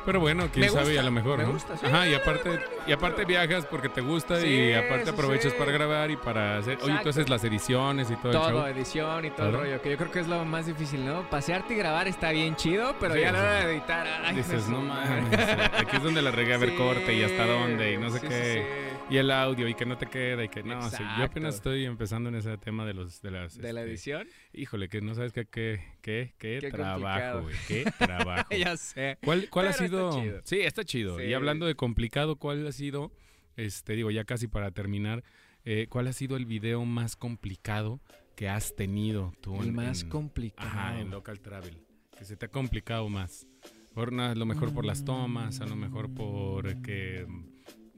Pero 0.10 0.22
bueno, 0.22 0.50
quién 0.52 0.65
Me 0.65 0.69
sabe, 0.72 0.86
gusta, 0.86 1.02
a 1.02 1.04
lo 1.04 1.12
mejor, 1.12 1.38
me 1.38 1.43
¿no? 1.43 1.52
gusta, 1.54 1.78
sí. 1.78 1.86
Ajá, 1.86 2.08
y 2.08 2.15
aparte, 2.15 2.60
y 2.88 2.91
aparte 2.91 3.26
viajas 3.26 3.63
porque 3.67 3.89
te 3.89 4.02
gusta 4.02 4.41
Sí, 4.41 4.48
y 4.48 4.74
aparte 4.74 5.12
aprovechas 5.12 5.52
sí. 5.52 5.60
para 5.60 5.72
grabar 5.72 6.10
y 6.10 6.17
para 6.17 6.58
hacer. 6.58 6.80
Oye, 6.82 6.98
tú 7.04 7.10
haces 7.10 7.30
las 7.30 7.43
ediciones 7.43 8.10
y 8.10 8.15
todo, 8.15 8.32
el 8.32 8.38
todo, 8.39 8.50
show. 8.50 8.65
edición 8.65 9.26
y 9.26 9.30
todo 9.30 9.50
el 9.50 9.54
rollo, 9.54 9.82
que 9.84 9.91
yo 9.91 9.98
creo 9.98 10.10
que 10.12 10.19
es 10.22 10.28
lo 10.28 10.43
más 10.45 10.65
difícil, 10.65 11.06
¿no? 11.06 11.30
Pasearte 11.30 11.76
y 11.76 11.78
grabar 11.78 12.08
está 12.08 12.32
bien 12.32 12.56
chido, 12.56 12.95
pero 13.00 13.15
ya 13.15 13.30
a 13.30 13.32
la 13.34 13.39
hora 13.39 13.54
de 13.65 13.72
editar, 13.74 14.08
ay, 14.26 14.36
Dices, 14.36 14.67
no 14.67 14.82
madre". 14.82 15.22
mames, 15.22 15.50
aquí 15.78 15.98
es 15.98 16.02
donde 16.04 16.24
la 16.24 16.32
regué 16.32 16.56
a 16.56 16.58
ver 16.58 16.74
corte 16.74 17.13
y 17.13 17.22
hasta 17.24 17.45
dónde 17.45 17.93
y 17.93 17.98
no 17.98 18.10
sé 18.10 18.19
sí, 18.19 18.28
qué. 18.28 18.88
Y 19.10 19.17
el 19.17 19.32
audio 19.32 19.67
y 19.67 19.74
que 19.74 19.86
no 19.88 19.98
te 19.98 20.06
queda 20.06 20.43
y 20.43 20.50
que 20.50 20.62
no, 20.62 20.80
yo 20.91 21.24
apenas 21.24 21.56
estoy 21.56 21.86
empezando 21.86 22.30
en 22.30 22.36
ese 22.36 22.56
tema 22.60 22.86
de 22.86 22.93
los 22.93 23.22
de 23.24 23.32
las. 23.32 23.58
De 23.58 23.74
la 23.74 23.82
este, 23.82 23.91
edición, 23.91 24.28
Híjole, 24.54 24.88
que 24.88 25.02
no 25.02 25.15
sabes 25.15 25.34
qué 25.34 25.45
qué 25.45 25.82
qué 26.02 26.36
qué, 26.38 26.60
Qué 26.62 26.69
trabajo, 26.69 27.41
güey, 27.41 27.56
qué 27.67 27.86
trabajo. 27.98 28.50
ya 28.56 28.78
sé. 28.78 29.17
¿Cuál, 29.24 29.50
cuál 29.50 29.67
ha 29.67 29.72
está 29.72 29.86
sido? 29.88 30.12
chido. 30.22 30.41
Sí, 30.43 30.60
está 30.62 30.84
chido. 30.84 31.17
Sí. 31.17 31.24
Y 31.26 31.34
hablando 31.34 31.65
de 31.65 31.74
complicado, 31.76 32.36
¿cuál 32.36 32.67
ha 32.67 32.72
sido? 32.72 33.12
Este, 33.56 33.93
digo, 33.93 34.12
ya 34.12 34.26
casi 34.26 34.48
para 34.48 34.72
terminar, 34.72 35.24
eh, 35.65 35.88
¿cuál 35.89 36.08
ha 36.08 36.13
sido 36.13 36.38
el 36.38 36.45
video 36.45 36.86
más 36.86 37.15
complicado 37.15 38.00
que 38.36 38.48
has 38.48 38.76
tenido 38.76 39.34
tú? 39.41 39.60
El 39.62 39.69
en- 39.69 39.76
más 39.76 40.04
en- 40.04 40.10
complicado. 40.10 40.69
Ajá, 40.69 41.00
en 41.00 41.10
local 41.10 41.39
travel. 41.39 41.78
Que 42.17 42.26
se 42.26 42.38
te 42.38 42.45
ha 42.45 42.50
complicado 42.50 43.10
más. 43.10 43.48
Por 43.95 44.13
a 44.19 44.36
lo 44.36 44.45
mejor 44.45 44.72
por 44.74 44.86
las 44.86 45.04
tomas, 45.04 45.62
a 45.62 45.65
lo 45.65 45.76
mejor 45.76 46.13
porque, 46.13 47.26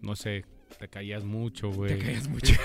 no 0.01 0.15
sé, 0.15 0.45
te 0.81 0.87
caías 0.89 1.23
mucho, 1.23 1.69
güey. 1.71 1.97
Te 1.97 2.03
callas 2.05 2.27
mucho. 2.27 2.53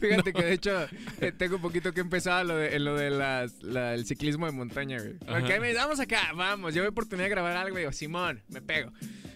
Fíjate 0.00 0.32
que 0.32 0.42
de 0.42 0.52
hecho 0.52 0.86
eh, 1.20 1.32
tengo 1.36 1.56
un 1.56 1.62
poquito 1.62 1.92
que 1.92 2.00
empezar 2.00 2.46
lo 2.46 2.56
de, 2.56 2.76
en 2.76 2.84
lo 2.84 2.96
de 2.96 3.10
las, 3.10 3.62
la- 3.62 3.94
el 3.94 4.06
ciclismo 4.06 4.46
de 4.46 4.52
montaña, 4.52 4.98
güey. 4.98 5.14
Porque 5.18 5.58
me 5.60 5.68
dice, 5.68 5.78
vamos 5.80 6.00
acá, 6.00 6.32
vamos. 6.34 6.74
Yo 6.74 6.86
oportunidad 6.88 7.26
de 7.26 7.30
grabar 7.30 7.56
algo 7.56 7.76
y 7.76 7.80
digo, 7.82 7.92
Simón, 7.92 8.42
me 8.48 8.60
pego. 8.62 8.92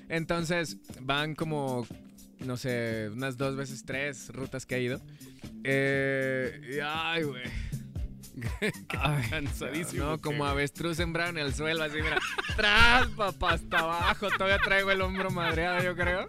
Entonces 0.09 0.77
van 1.01 1.35
como, 1.35 1.87
no 2.41 2.57
sé, 2.57 3.11
unas 3.13 3.37
dos 3.37 3.57
veces 3.57 3.85
tres 3.85 4.29
rutas 4.31 4.65
que 4.67 4.77
he 4.77 4.83
ido. 4.83 5.01
Eh, 5.65 6.77
y, 6.77 6.79
ay, 6.83 7.23
güey. 7.25 7.43
Ay, 8.99 9.29
Cansadísimo. 9.31 10.05
No, 10.05 10.17
¿qué, 10.17 10.23
como 10.23 10.45
avestruz 10.47 10.97
sembrado 10.97 11.31
en 11.31 11.39
el 11.39 11.55
suelo, 11.55 11.85
así, 11.85 11.97
mira. 12.01 12.19
Tras, 12.57 13.09
papá, 13.09 13.55
hasta 13.55 13.79
abajo. 13.79 14.29
Todavía 14.31 14.59
traigo 14.59 14.91
el 14.91 15.01
hombro 15.01 15.31
madreado, 15.31 15.83
yo 15.83 15.95
creo. 15.95 16.27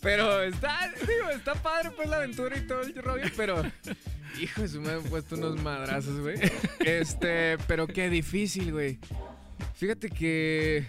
Pero 0.00 0.42
está, 0.42 0.92
digo, 1.00 1.30
está 1.30 1.54
padre, 1.54 1.90
pues, 1.96 2.08
la 2.08 2.16
aventura 2.16 2.56
y 2.56 2.66
todo 2.66 2.82
el 2.82 2.94
rollo, 2.94 3.26
pero... 3.36 3.62
Hijo 4.40 4.62
de 4.62 4.68
su 4.68 4.80
me 4.80 4.92
han 4.92 5.02
puesto 5.04 5.34
unos 5.34 5.60
madrazos, 5.62 6.20
güey. 6.20 6.38
Este, 6.80 7.58
pero 7.66 7.86
qué 7.86 8.08
difícil, 8.08 8.72
güey. 8.72 8.98
Fíjate 9.74 10.10
que... 10.10 10.86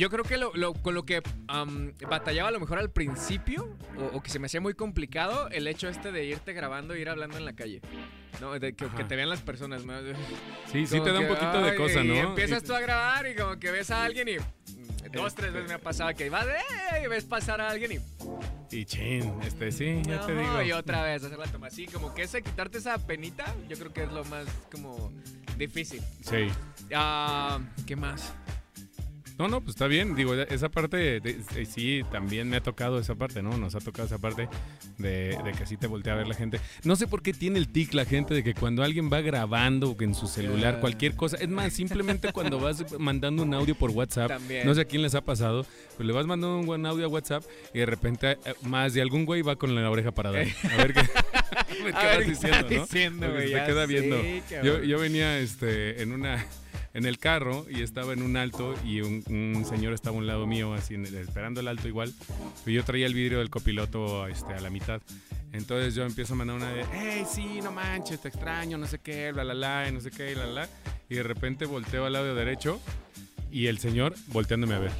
Yo 0.00 0.08
creo 0.08 0.24
que 0.24 0.38
lo, 0.38 0.50
lo- 0.54 0.72
con 0.72 0.94
lo 0.94 1.04
que 1.04 1.22
am, 1.46 1.92
batallaba 2.08 2.48
a 2.48 2.52
lo 2.52 2.58
mejor 2.58 2.78
al 2.78 2.90
principio, 2.90 3.76
o, 3.98 4.16
o 4.16 4.22
que 4.22 4.30
se 4.30 4.38
me 4.38 4.46
hacía 4.46 4.58
muy 4.58 4.72
complicado, 4.72 5.50
el 5.50 5.66
hecho 5.66 5.88
este 5.90 6.10
de 6.10 6.24
irte 6.24 6.54
grabando 6.54 6.94
e 6.94 7.00
ir 7.00 7.10
hablando 7.10 7.36
en 7.36 7.44
la 7.44 7.52
calle. 7.52 7.82
No, 8.40 8.58
de 8.58 8.72
que, 8.72 8.86
que 8.88 9.04
te 9.04 9.14
vean 9.14 9.28
las 9.28 9.42
personas. 9.42 9.84
¿no? 9.84 9.92
Sí, 10.72 10.86
sí 10.86 11.00
te 11.00 11.12
da 11.12 11.20
un 11.20 11.26
que, 11.26 11.34
poquito 11.34 11.60
de 11.60 11.70
ay, 11.72 11.76
cosa, 11.76 12.00
Y 12.02 12.08
¿no? 12.08 12.14
empiezas 12.30 12.62
Y- 12.62 12.66
tú 12.66 12.72
a 12.74 12.80
grabar 12.80 13.26
y 13.26 13.34
como 13.34 13.58
que 13.58 13.70
ves 13.70 13.90
a 13.90 14.02
alguien 14.04 14.26
y 14.28 14.36
dos, 15.12 15.34
tres 15.34 15.52
veces 15.52 15.68
me 15.68 15.74
ha 15.74 15.78
pasado 15.78 16.14
que 16.14 16.30
vas 16.30 16.46
eh, 16.46 17.02
y 17.04 17.06
ves 17.06 17.24
pasar 17.24 17.60
a 17.60 17.68
alguien 17.68 17.92
y, 17.92 18.74
Y 18.76 18.86
chin, 18.86 19.34
este, 19.42 19.70
sí, 19.70 20.00
ya 20.06 20.24
te 20.24 20.32
no, 20.32 20.40
digo. 20.40 20.62
y 20.62 20.72
otra 20.72 21.02
vez 21.02 21.22
hacer 21.24 21.38
la 21.38 21.46
toma 21.46 21.66
así, 21.66 21.84
como 21.86 22.14
que 22.14 22.22
ese 22.22 22.40
quitarte 22.42 22.78
esa 22.78 22.96
penita, 23.06 23.44
yo 23.68 23.76
creo 23.76 23.92
que 23.92 24.04
es 24.04 24.12
lo 24.12 24.24
más 24.24 24.46
como 24.72 25.12
difícil. 25.58 26.00
Sí. 26.22 26.46
Ah, 26.94 27.58
¿Qué 27.86 27.96
más? 27.96 28.32
No, 29.40 29.48
no, 29.48 29.60
pues 29.62 29.70
está 29.70 29.86
bien. 29.86 30.14
Digo, 30.14 30.34
esa 30.34 30.68
parte, 30.68 30.98
de- 30.98 31.20
de- 31.20 31.64
sí, 31.64 32.02
también 32.12 32.50
me 32.50 32.58
ha 32.58 32.60
tocado 32.62 32.98
esa 32.98 33.14
parte, 33.14 33.40
¿no? 33.42 33.56
Nos 33.56 33.74
ha 33.74 33.78
tocado 33.80 34.04
esa 34.06 34.18
parte 34.18 34.50
de, 34.98 35.38
de 35.42 35.52
que 35.56 35.62
así 35.62 35.78
te 35.78 35.86
voltea 35.86 36.12
a 36.12 36.16
ver 36.16 36.28
la 36.28 36.34
gente. 36.34 36.60
No 36.84 36.94
sé 36.94 37.06
por 37.06 37.22
qué 37.22 37.32
tiene 37.32 37.58
el 37.58 37.68
tic 37.68 37.94
la 37.94 38.04
gente 38.04 38.34
de 38.34 38.44
que 38.44 38.52
cuando 38.52 38.82
alguien 38.82 39.10
va 39.10 39.22
grabando 39.22 39.96
en 40.00 40.14
su 40.14 40.26
celular, 40.26 40.78
cualquier 40.80 41.14
cosa, 41.16 41.38
es 41.38 41.48
más, 41.48 41.72
simplemente 41.72 42.32
cuando 42.34 42.60
vas 42.60 42.84
mandando 42.98 43.42
un 43.42 43.54
audio 43.54 43.74
por 43.74 43.90
WhatsApp, 43.92 44.28
También. 44.28 44.66
no 44.66 44.74
sé 44.74 44.82
a 44.82 44.84
quién 44.84 45.00
les 45.00 45.14
ha 45.14 45.22
pasado, 45.22 45.64
pero 45.96 46.06
le 46.06 46.12
vas 46.12 46.26
mandando 46.26 46.58
un 46.58 46.66
buen 46.66 46.84
audio 46.84 47.06
a 47.06 47.08
WhatsApp 47.08 47.42
y 47.72 47.78
de 47.78 47.86
repente 47.86 48.32
eh, 48.44 48.54
más 48.64 48.92
de 48.92 49.00
algún 49.00 49.24
güey 49.24 49.40
va 49.40 49.56
con 49.56 49.74
la 49.74 49.90
oreja 49.90 50.10
parada. 50.10 50.38
A 50.40 50.76
ver 50.76 50.92
qué, 50.92 51.00
a 51.80 51.84
ver 51.84 51.92
qué 51.92 51.96
A 51.96 52.02
ver 52.02 52.16
vas 52.16 52.18
qué 52.24 52.30
diciendo, 52.30 52.62
¿no? 52.62 52.68
diciendo, 52.82 53.30
güey, 53.32 53.50
ya 53.50 53.64
queda 53.64 53.86
viendo. 53.86 54.16
Yo, 54.62 54.82
yo 54.82 54.98
venía 54.98 55.38
este, 55.38 56.02
en 56.02 56.12
una 56.12 56.44
en 56.92 57.06
el 57.06 57.18
carro 57.18 57.66
y 57.70 57.82
estaba 57.82 58.12
en 58.12 58.22
un 58.22 58.36
alto 58.36 58.74
y 58.84 59.00
un, 59.00 59.22
un 59.28 59.64
señor 59.64 59.92
estaba 59.92 60.16
a 60.16 60.18
un 60.18 60.26
lado 60.26 60.46
mío, 60.46 60.74
así 60.74 60.94
esperando 60.94 61.60
el 61.60 61.68
alto 61.68 61.88
igual. 61.88 62.12
Y 62.66 62.72
yo 62.72 62.84
traía 62.84 63.06
el 63.06 63.14
vidrio 63.14 63.38
del 63.38 63.50
copiloto 63.50 64.26
este, 64.26 64.52
a 64.54 64.60
la 64.60 64.70
mitad. 64.70 65.00
Entonces 65.52 65.94
yo 65.94 66.04
empiezo 66.04 66.34
a 66.34 66.36
mandar 66.36 66.56
una 66.56 66.70
de, 66.70 66.84
hey, 66.92 67.24
sí, 67.28 67.60
no 67.62 67.72
manches, 67.72 68.20
te 68.20 68.28
extraño, 68.28 68.78
no 68.78 68.86
sé 68.86 68.98
qué, 68.98 69.32
bla, 69.32 69.42
bla, 69.42 69.54
bla, 69.54 69.88
y 69.88 69.92
no 69.92 70.00
sé 70.00 70.10
qué, 70.10 70.34
bla, 70.34 70.46
bla. 70.46 70.68
Y 71.08 71.16
de 71.16 71.22
repente 71.22 71.66
volteo 71.66 72.06
al 72.06 72.12
lado 72.12 72.34
derecho 72.34 72.80
y 73.50 73.66
el 73.66 73.78
señor 73.78 74.14
volteándome 74.28 74.74
a 74.74 74.78
ver. 74.78 74.92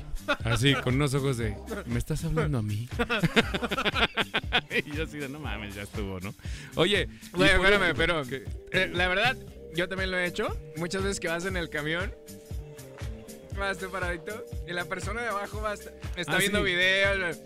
Así, 0.45 0.75
con 0.75 0.95
unos 0.95 1.15
ojos 1.15 1.39
de, 1.39 1.57
¿me 1.87 1.99
estás 1.99 2.25
hablando 2.25 2.59
a 2.59 2.63
mí? 2.63 2.89
y 4.87 4.97
yo 4.97 5.05
así 5.05 5.19
de, 5.19 5.29
no 5.29 5.39
mames, 5.41 5.75
ya 5.75 5.83
estuvo, 5.83 6.21
¿no? 6.21 6.35
Oye, 6.75 7.09
por 7.31 7.47
espérame, 7.47 7.95
pero 7.97 8.23
eh, 8.73 8.91
la 8.93 9.09
verdad, 9.09 9.37
yo 9.75 9.89
también 9.89 10.11
lo 10.11 10.19
he 10.19 10.27
hecho. 10.27 10.57
Muchas 10.77 11.03
veces 11.03 11.21
que 11.21 11.29
vas 11.29 11.45
en 11.47 11.57
el 11.57 11.69
camión, 11.71 12.15
vas 13.57 13.79
tú 13.79 13.91
paradito 13.91 14.45
y 14.67 14.73
la 14.73 14.85
persona 14.85 15.23
de 15.23 15.29
abajo 15.29 15.61
va 15.61 15.73
a 15.73 15.75
estar- 15.75 15.93
está 16.17 16.33
Ah, 16.35 16.39
viendo 16.39 16.59
sí. 16.61 16.65
videos. 16.65 17.39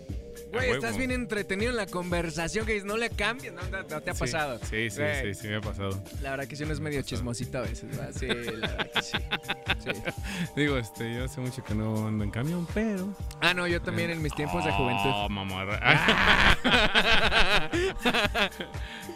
Güey, 0.55 0.71
estás 0.71 0.97
bien 0.97 1.11
entretenido 1.11 1.71
en 1.71 1.77
la 1.77 1.87
conversación 1.87 2.65
que 2.67 2.73
dices, 2.73 2.87
no 2.87 2.97
le 2.97 3.11
cambies, 3.11 3.53
no, 3.53 3.63
no- 3.71 3.83
no 3.83 4.01
te 4.01 4.11
ha 4.11 4.15
Sí, 4.15 4.21
pasado. 4.21 4.59
Sí, 4.69 4.89
sí, 4.91 5.03
sí, 5.23 5.35
sí, 5.35 5.49
me 5.49 5.57
ha 5.57 5.61
pasado. 5.61 6.03
La 6.23 6.31
verdad 6.31 6.47
que 6.47 6.57
sí 6.57 6.63
uno 6.65 6.73
es 6.73 6.81
medio 6.81 7.03
chismosito 7.03 7.59
a 7.59 7.63
veces, 7.63 7.91
¿verdad? 7.91 8.11
Sí, 8.19 8.27
la 8.29 8.35
verdad 8.69 8.91
que 8.93 9.03
sí. 9.03 9.19
Sí. 9.85 9.91
Digo, 10.57 10.77
este, 10.79 11.15
yo 11.15 11.25
hace 11.25 11.41
mucho 11.41 11.63
que 11.65 11.75
no 11.75 12.07
ando 12.09 12.25
en 12.25 12.31
camión, 12.31 12.67
pero... 12.73 13.15
Ah, 13.41 13.53
no, 13.55 13.67
yo 13.67 13.81
también 13.83 14.11
en 14.11 14.23
mis 14.23 14.35
tiempos 14.35 14.65
de 14.65 14.73
juventud. 14.73 15.11
Oh, 15.13 15.29
mamarra. 15.29 15.81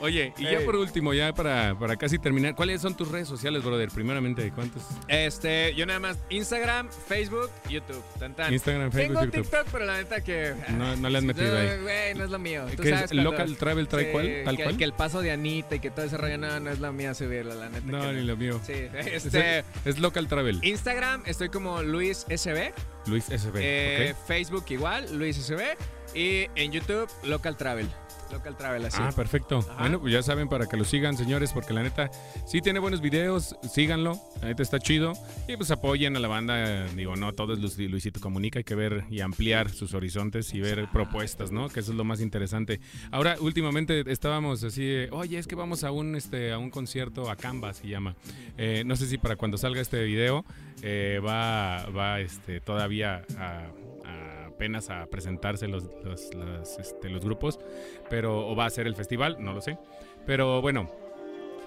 Oye, 0.00 0.32
y 0.38 0.44
ya 0.44 0.60
por 0.64 0.76
último, 0.76 1.12
ya 1.12 1.32
para, 1.32 1.76
para 1.78 1.96
casi 1.96 2.18
terminar, 2.18 2.54
¿cuáles 2.54 2.80
son 2.80 2.96
tus 2.96 3.08
redes 3.10 3.26
sociales, 3.28 3.64
brother? 3.64 3.88
Primeramente, 3.90 4.50
¿cuántos? 4.52 4.82
Este, 5.08 5.74
yo 5.74 5.86
nada 5.86 5.98
más 5.98 6.18
Instagram, 6.30 6.88
Facebook, 7.08 7.50
YouTube. 7.68 8.02
Tan, 8.18 8.34
tan. 8.34 8.52
Instagram, 8.52 8.92
Facebook, 8.92 9.18
Tengo 9.20 9.24
YouTube. 9.24 9.42
TikTok, 9.50 9.66
pero 9.72 9.84
la 9.86 9.96
neta 9.98 10.20
que. 10.22 10.54
No, 10.70 10.96
no 10.96 11.08
le 11.08 11.18
has 11.18 11.24
metido 11.28 11.52
no, 11.52 11.58
ahí. 11.60 11.78
Güey, 11.82 12.14
no 12.14 12.24
es 12.24 12.30
lo 12.30 12.38
mío. 12.38 12.64
Tú 12.76 12.82
¿Qué 12.82 12.90
sabes 12.90 13.04
es? 13.04 13.10
cuando- 13.10 13.30
¿Local 13.30 13.56
Travel 13.56 13.88
trae 13.88 14.04
Sí, 14.06 14.10
cual? 14.12 14.42
¿Tal 14.44 14.56
que, 14.56 14.62
cual? 14.64 14.76
que 14.76 14.84
el 14.84 14.92
paso 14.92 15.20
de 15.22 15.30
Anita 15.30 15.76
y 15.76 15.80
que 15.80 15.90
todo 15.90 16.04
ese 16.04 16.16
rollo, 16.16 16.38
no, 16.38 16.58
no 16.60 16.70
es 16.70 16.80
la 16.80 16.90
mía 16.92 17.14
subirlo, 17.14 17.54
la 17.54 17.68
neta. 17.68 17.86
No, 17.86 18.12
ni 18.12 18.24
lo 18.24 18.36
mío. 18.36 18.60
Sí, 18.66 18.72
Es, 18.94 19.26
este. 19.26 19.64
es 19.84 19.98
Local 19.98 20.26
Travel, 20.28 20.58
Instagram 20.62 21.22
estoy 21.26 21.48
como 21.48 21.82
Luis 21.82 22.26
SB. 22.28 22.72
Luis 23.08 23.24
SB. 23.24 23.56
eh, 23.60 24.12
¿ok? 24.14 24.26
Facebook 24.26 24.64
igual, 24.70 25.16
Luis 25.16 25.36
SB. 25.36 25.76
Y 26.14 26.46
en 26.54 26.72
YouTube, 26.72 27.08
Local 27.24 27.56
Travel. 27.56 27.88
Local 28.32 28.56
Travel, 28.58 28.84
así. 28.84 28.98
Ah, 29.00 29.10
perfecto. 29.16 29.60
Ajá. 29.60 29.76
Bueno, 29.80 30.00
pues 30.00 30.12
ya 30.12 30.22
saben 30.22 30.48
para 30.50 30.66
que 30.66 30.76
lo 30.76 30.84
sigan, 30.84 31.16
señores, 31.16 31.52
porque 31.54 31.72
la 31.72 31.82
neta 31.82 32.10
sí 32.46 32.60
tiene 32.60 32.78
buenos 32.78 33.00
videos, 33.00 33.56
síganlo, 33.72 34.20
la 34.42 34.48
neta 34.48 34.62
está 34.62 34.78
chido. 34.78 35.14
Y 35.46 35.56
pues 35.56 35.70
apoyen 35.70 36.14
a 36.14 36.20
la 36.20 36.28
banda, 36.28 36.86
digo, 36.88 37.16
no 37.16 37.32
todo 37.32 37.54
es 37.54 37.58
Luis- 37.58 37.78
Luisito 37.90 38.20
Comunica, 38.20 38.58
hay 38.58 38.64
que 38.64 38.74
ver 38.74 39.04
y 39.08 39.20
ampliar 39.20 39.70
sus 39.70 39.94
horizontes 39.94 40.52
y 40.52 40.60
ver 40.60 40.88
propuestas, 40.92 41.52
¿no? 41.52 41.70
Que 41.70 41.80
eso 41.80 41.92
es 41.92 41.96
lo 41.96 42.04
más 42.04 42.20
interesante. 42.20 42.80
Ahora, 43.10 43.36
últimamente 43.40 44.04
estábamos 44.12 44.62
así, 44.62 45.06
oye, 45.10 45.38
es 45.38 45.46
que 45.46 45.54
vamos 45.54 45.82
a 45.84 45.90
un, 45.90 46.14
este, 46.14 46.52
a 46.52 46.58
un 46.58 46.68
concierto, 46.68 47.30
a 47.30 47.36
Canva 47.36 47.72
se 47.72 47.88
llama. 47.88 48.14
Eh, 48.58 48.82
no 48.84 48.94
sé 48.96 49.06
si 49.06 49.16
para 49.16 49.36
cuando 49.36 49.56
salga 49.56 49.80
este 49.80 50.04
video 50.04 50.44
eh, 50.82 51.18
va, 51.26 51.86
va 51.96 52.20
este, 52.20 52.60
todavía 52.60 52.97
a, 53.02 53.24
a- 53.38 53.72
apenas 54.46 54.90
a 54.90 55.06
presentarse 55.06 55.68
los, 55.68 55.84
los, 56.04 56.34
las, 56.34 56.78
este, 56.78 57.08
los 57.08 57.24
grupos, 57.24 57.60
pero 58.10 58.48
o 58.48 58.56
va 58.56 58.66
a 58.66 58.70
ser 58.70 58.86
el 58.88 58.96
festival, 58.96 59.36
no 59.38 59.52
lo 59.52 59.60
sé. 59.60 59.78
Pero 60.26 60.60
bueno, 60.60 60.90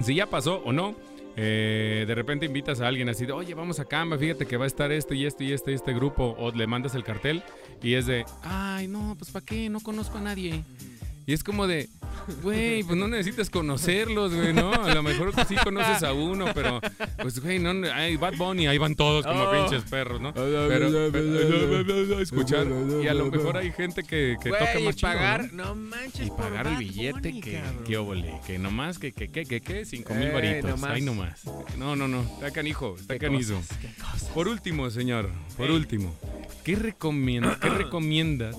si 0.02 0.14
ya 0.16 0.26
pasó 0.28 0.62
o 0.66 0.74
no, 0.74 0.96
eh, 1.38 2.04
de 2.06 2.16
repente 2.16 2.46
invitas 2.46 2.82
a 2.82 2.88
alguien 2.90 3.08
así 3.08 3.26
de, 3.26 3.32
oye, 3.32 3.54
vamos 3.54 3.80
a 3.80 3.86
Canva, 3.86 4.18
fíjate 4.18 4.46
que 4.46 4.58
va 4.58 4.66
a 4.66 4.68
estar 4.68 4.92
este 4.92 5.16
y 5.16 5.26
este 5.26 5.46
y 5.46 5.54
este 5.54 5.72
y 5.72 5.76
este 5.76 5.94
grupo, 5.94 6.36
o 6.38 6.52
le 6.52 6.68
mandas 6.68 6.94
el 6.96 7.06
cartel 7.06 7.44
y 7.82 7.94
es 7.94 8.08
de, 8.08 8.26
ay, 8.44 8.90
no, 8.90 9.16
pues 9.18 9.32
¿para 9.32 9.46
qué? 9.46 9.70
No 9.70 9.80
conozco 9.80 10.18
a 10.18 10.22
nadie. 10.22 10.64
Y 11.32 11.34
es 11.34 11.46
como 11.46 11.66
de, 11.66 11.88
güey, 12.44 12.84
pues 12.84 12.98
no 13.00 13.08
necesitas 13.08 13.50
conocerlos, 13.50 14.34
güey, 14.36 14.52
¿no? 14.54 14.74
A 14.74 14.94
lo 14.94 15.02
mejor 15.02 15.32
sí 15.48 15.56
conoces 15.64 16.04
a 16.04 16.12
uno, 16.12 16.48
pero, 16.54 16.82
pues, 17.22 17.40
güey, 17.40 17.58
no, 17.58 17.70
hay 17.94 18.18
Bad 18.18 18.34
Bunny, 18.36 18.68
ahí 18.68 18.78
van 18.78 18.96
todos 18.96 19.26
como 19.26 19.42
Oh. 19.44 19.52
pinches 19.54 19.90
perros, 19.90 20.20
¿no? 20.20 20.34
Pero, 20.34 20.68
pero- 21.10 22.20
escuchar, 22.20 22.68
y 23.02 23.08
a 23.08 23.14
lo 23.14 23.32
mejor 23.32 23.56
hay 23.56 23.72
gente 23.72 24.04
que, 24.04 24.36
que 24.44 24.50
toca 24.50 24.74
Güey, 24.74 24.84
más 24.84 24.96
y 24.96 24.98
chido, 24.98 25.10
¿no? 25.14 25.18
pagar, 25.18 25.54
no, 25.54 25.74
manches, 25.76 26.28
Y 26.28 26.30
por 26.30 26.38
pagar 26.40 26.68
el 26.68 26.76
billete 26.78 27.30
Bunny, 27.30 27.42
que, 27.42 27.54
cabrón. 27.62 27.84
que 27.86 27.98
óvole, 27.98 28.34
que 28.46 28.60
nomás, 28.60 29.00
que, 29.00 29.14
que, 29.14 29.30
que, 29.32 29.46
que, 29.46 29.62
que, 29.62 29.86
cinco 29.86 30.14
mil 30.14 30.28
Eh, 30.28 30.32
varitos, 30.34 30.70
nomás. 30.72 30.92
ahí 30.92 31.02
nomás. 31.02 31.42
No, 31.78 31.96
no, 31.96 32.10
no, 32.10 32.24
está 32.24 32.52
canijo, 32.52 32.98
está 33.00 33.18
canizo. 33.18 33.56
cosas, 33.56 33.78
qué 33.78 33.88
cosas. 34.02 34.24
Por 34.34 34.50
último, 34.50 34.90
señor, 34.90 35.30
por 35.56 35.68
Ey. 35.70 35.76
último, 35.78 36.14
¿qué, 36.66 36.76
recomienda, 36.76 37.58
¿qué 37.62 37.70
recomiendas. 37.86 38.58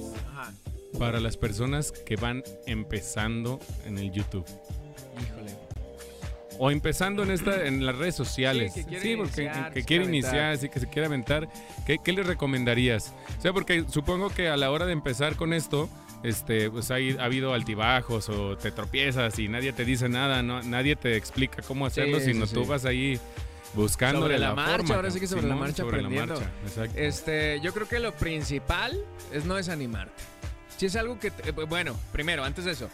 Para 0.98 1.20
las 1.20 1.36
personas 1.36 1.92
que 1.92 2.16
van 2.16 2.42
empezando 2.66 3.58
en 3.86 3.98
el 3.98 4.12
YouTube? 4.12 4.44
Híjole. 5.20 5.52
O 6.58 6.70
empezando 6.70 7.22
en 7.22 7.30
esta 7.30 7.66
en 7.66 7.84
las 7.86 7.96
redes 7.96 8.14
sociales. 8.14 8.72
Sí, 8.74 8.84
que 8.84 8.88
quiere 8.90 9.16
porque 9.16 9.42
iniciar, 9.42 9.72
que 9.72 9.84
quiere 9.84 10.04
iniciar, 10.04 10.58
sí, 10.58 10.68
que 10.68 10.80
se 10.80 10.88
quiere 10.88 11.06
aventar. 11.06 11.48
¿Qué, 11.86 11.98
qué 12.02 12.12
le 12.12 12.22
recomendarías? 12.22 13.12
O 13.38 13.42
sea, 13.42 13.52
porque 13.52 13.84
supongo 13.90 14.28
que 14.30 14.48
a 14.48 14.56
la 14.56 14.70
hora 14.70 14.86
de 14.86 14.92
empezar 14.92 15.36
con 15.36 15.54
esto, 15.54 15.88
este, 16.22 16.70
pues 16.70 16.90
hay, 16.90 17.16
ha 17.18 17.24
habido 17.24 17.54
altibajos 17.54 18.28
o 18.28 18.56
te 18.56 18.70
tropiezas 18.70 19.38
y 19.38 19.48
nadie 19.48 19.72
te 19.72 19.84
dice 19.84 20.08
nada, 20.08 20.42
no, 20.42 20.62
nadie 20.62 20.94
te 20.94 21.16
explica 21.16 21.62
cómo 21.62 21.86
hacerlo, 21.86 22.20
Sí, 22.20 22.26
sino 22.26 22.46
sí, 22.46 22.54
tú 22.54 22.62
sí. 22.64 22.68
vas 22.68 22.84
ahí 22.84 23.18
buscando 23.74 24.20
Sobre 24.20 24.38
la 24.38 24.50
la, 24.50 24.54
marcha, 24.54 24.76
forma, 24.78 24.94
ahora 24.96 25.10
sí 25.10 25.18
que 25.18 25.26
sobre 25.26 25.48
la 25.48 25.56
marcha 25.56 25.82
sobre 25.82 26.02
la 26.02 26.10
marcha, 26.10 26.50
exacto. 26.64 26.98
Este, 26.98 27.60
yo 27.60 27.72
creo 27.72 27.88
que 27.88 27.98
lo 27.98 28.12
principal 28.12 29.02
es 29.32 29.46
no 29.46 29.54
desanimarte. 29.56 30.22
Si 30.82 30.86
es 30.86 30.96
algo 30.96 31.16
que, 31.16 31.28
eh, 31.28 31.52
bueno, 31.68 31.94
primero, 32.10 32.42
antes 32.42 32.64
de 32.64 32.72
eso, 32.72 32.90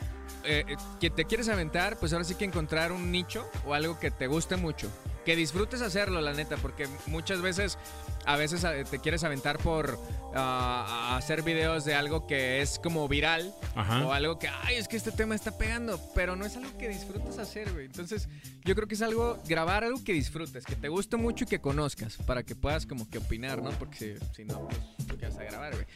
eh, 0.51 0.65
eh, 0.67 0.77
que 0.99 1.11
te 1.11 1.27
quieres 1.27 1.51
aventar, 1.51 1.99
pues 1.99 2.15
ahora 2.15 2.25
sí 2.25 2.35
que 2.35 2.47
encontrar 2.47 2.91
un 2.91 3.13
nicho 3.13 3.47
o 3.67 3.75
algo 3.75 4.01
que 4.01 4.11
te 4.11 4.27
guste 4.27 4.57
mucho. 4.57 4.91
Que 5.27 5.37
disfrutes 5.37 5.83
hacerlo, 5.83 6.23
la 6.23 6.33
neta, 6.33 6.57
porque 6.57 6.89
muchas 7.07 7.43
veces, 7.43 7.77
a 8.25 8.37
veces 8.37 8.65
eh, 8.65 8.87
te 8.91 8.99
quieres 8.99 9.25
aventar 9.25 9.59
por 9.59 10.01
ah, 10.35 11.17
hacer 11.19 11.43
videos 11.43 11.85
de 11.85 11.95
algo 11.95 12.27
que 12.27 12.63
es 12.63 12.79
como 12.79 13.07
viral 13.09 13.55
Ajá. 13.75 14.07
o 14.07 14.13
algo 14.15 14.39
que, 14.39 14.49
ay, 14.49 14.77
es 14.77 14.89
que 14.89 14.97
este 14.97 15.13
tema 15.13 15.35
está 15.35 15.59
pegando, 15.59 16.01
pero 16.15 16.35
no 16.35 16.47
es 16.47 16.57
algo 16.57 16.79
que 16.79 16.89
disfrutes 16.89 17.37
hacer, 17.37 17.71
güey. 17.75 17.85
Entonces, 17.85 18.27
yo 18.65 18.75
creo 18.75 18.89
que 18.89 18.95
es 18.95 19.03
algo, 19.03 19.39
grabar 19.47 19.85
algo 19.85 20.03
que 20.03 20.15
disfrutes, 20.15 20.65
que 20.65 20.77
te 20.77 20.89
guste 20.89 21.19
mucho 21.19 21.45
y 21.45 21.47
que 21.47 21.61
conozcas, 21.61 22.17
para 22.27 22.43
que 22.43 22.57
puedas 22.57 22.87
como 22.87 23.11
que 23.11 23.19
opinar, 23.19 23.63
¿no? 23.63 23.71
Porque 23.73 23.99
si, 23.99 24.35
si 24.35 24.45
no, 24.47 24.67
pues, 25.07 25.19
¿qué 25.21 25.27
vas 25.27 25.37
a 25.37 25.45
grabar, 25.45 25.75
güey? 25.75 25.87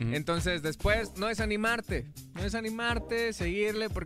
Entonces, 0.00 0.62
después, 0.62 1.16
no 1.16 1.28
desanimarte, 1.28 2.06
no 2.34 2.42
desanimarte, 2.42 3.32
seguirle, 3.32 3.88
porque 3.88 4.01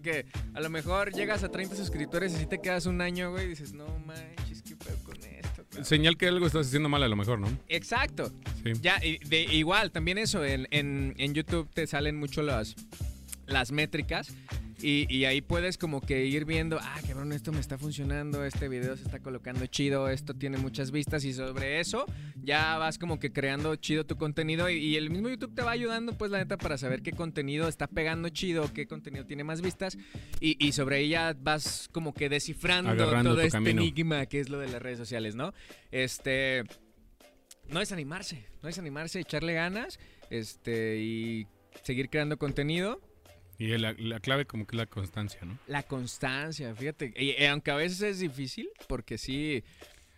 a 0.55 0.61
lo 0.61 0.71
mejor 0.71 1.13
llegas 1.13 1.43
a 1.45 1.49
30 1.49 1.77
suscriptores 1.77 2.35
y 2.35 2.37
si 2.37 2.47
te 2.47 2.61
quedas 2.61 2.87
un 2.87 3.01
año, 3.01 3.31
güey, 3.31 3.47
y 3.47 3.49
dices, 3.49 3.73
no 3.73 3.87
manches, 4.01 4.63
¿qué 4.63 4.77
pedo 4.77 4.97
con 5.05 5.17
esto? 5.17 5.65
cabrón?" 5.65 5.85
Señal 5.85 6.17
que 6.17 6.29
algo 6.29 6.47
estás 6.47 6.67
haciendo 6.67 6.89
mal 6.89 7.03
a 7.03 7.09
lo 7.09 7.17
mejor, 7.17 7.39
¿no? 7.39 7.49
Exacto. 7.69 8.33
Sí. 8.63 8.73
Ya, 8.81 9.03
y 9.05 9.19
de, 9.19 9.43
igual, 9.43 9.91
también 9.91 10.19
eso, 10.19 10.45
en, 10.45 10.67
en, 10.71 11.15
en 11.19 11.35
YouTube 11.35 11.69
te 11.73 11.87
salen 11.87 12.17
mucho 12.17 12.43
las, 12.43 12.75
las 13.47 13.73
métricas 13.73 14.33
y, 14.83 15.07
y 15.15 15.25
ahí 15.25 15.41
puedes 15.41 15.79
como 15.79 16.01
que 16.01 16.27
ir 16.27 16.45
viendo, 16.45 16.79
ah, 16.81 17.01
cabrón, 17.07 17.33
esto 17.33 17.53
me 17.53 17.61
está 17.61 17.79
funcionando, 17.79 18.45
este 18.45 18.69
video 18.69 18.97
se 18.97 19.05
está 19.05 19.21
colocando 19.21 19.67
chido, 19.67 20.09
esto 20.09 20.35
tiene 20.35 20.59
muchas 20.59 20.91
vistas 20.91 21.25
y 21.25 21.33
sobre 21.33 21.81
eso 21.81 22.07
ya 22.43 22.77
vas 22.79 22.99
como 22.99 23.19
que 23.19 23.33
creando 23.33 23.75
chido 23.77 24.05
tu 24.05 24.17
contenido 24.17 24.69
y, 24.69 24.77
y 24.77 24.97
el 24.97 25.11
mismo 25.11 25.29
YouTube 25.29 25.55
te 25.55 25.63
va 25.63 25.71
ayudando 25.71 26.13
pues 26.13 26.31
la 26.31 26.39
neta 26.39 26.57
para 26.59 26.79
saber 26.79 27.03
qué 27.03 27.13
contenido 27.13 27.69
está 27.69 27.87
pegando 27.87 28.29
chido, 28.29 28.73
qué 28.73 28.87
contenido 28.87 29.27
tiene 29.27 29.45
más 29.45 29.63
vistas 29.63 29.97
y, 30.41 30.65
y 30.65 30.73
sobre 30.73 31.01
ella 31.01 31.35
vas 31.39 31.89
como 31.93 32.15
que 32.15 32.29
descifrando 32.29 32.91
Agarrando 32.91 33.31
todo 33.31 33.41
este 33.41 33.53
camino. 33.53 33.83
enigma 33.83 34.27
que 34.27 34.41
es 34.41 34.49
lo 34.49 34.59
de 34.59 34.69
las 34.69 34.83
redes 34.83 34.99
sociales, 34.99 35.35
¿no? 35.35 35.55
Este 35.91 36.65
no 37.69 37.81
desanimarse, 37.81 38.47
no 38.63 38.69
desanimarse, 38.69 39.21
echarle 39.21 39.55
ganas, 39.55 39.99
este, 40.31 40.99
y 40.99 41.47
seguir 41.83 42.09
creando 42.09 42.39
contenido. 42.39 43.01
Y 43.59 43.69
la, 43.79 43.95
la 43.99 44.21
clave 44.21 44.45
como 44.47 44.67
que 44.67 44.77
es 44.77 44.79
la 44.79 44.87
constancia, 44.87 45.41
¿no? 45.45 45.59
La 45.67 45.83
constancia, 45.83 46.75
fíjate, 46.75 47.13
y, 47.17 47.43
y 47.43 47.47
aunque 47.47 47.71
a 47.71 47.77
veces 47.77 48.03
es 48.03 48.19
difícil, 48.21 48.69
porque 48.87 49.19
sí. 49.19 49.65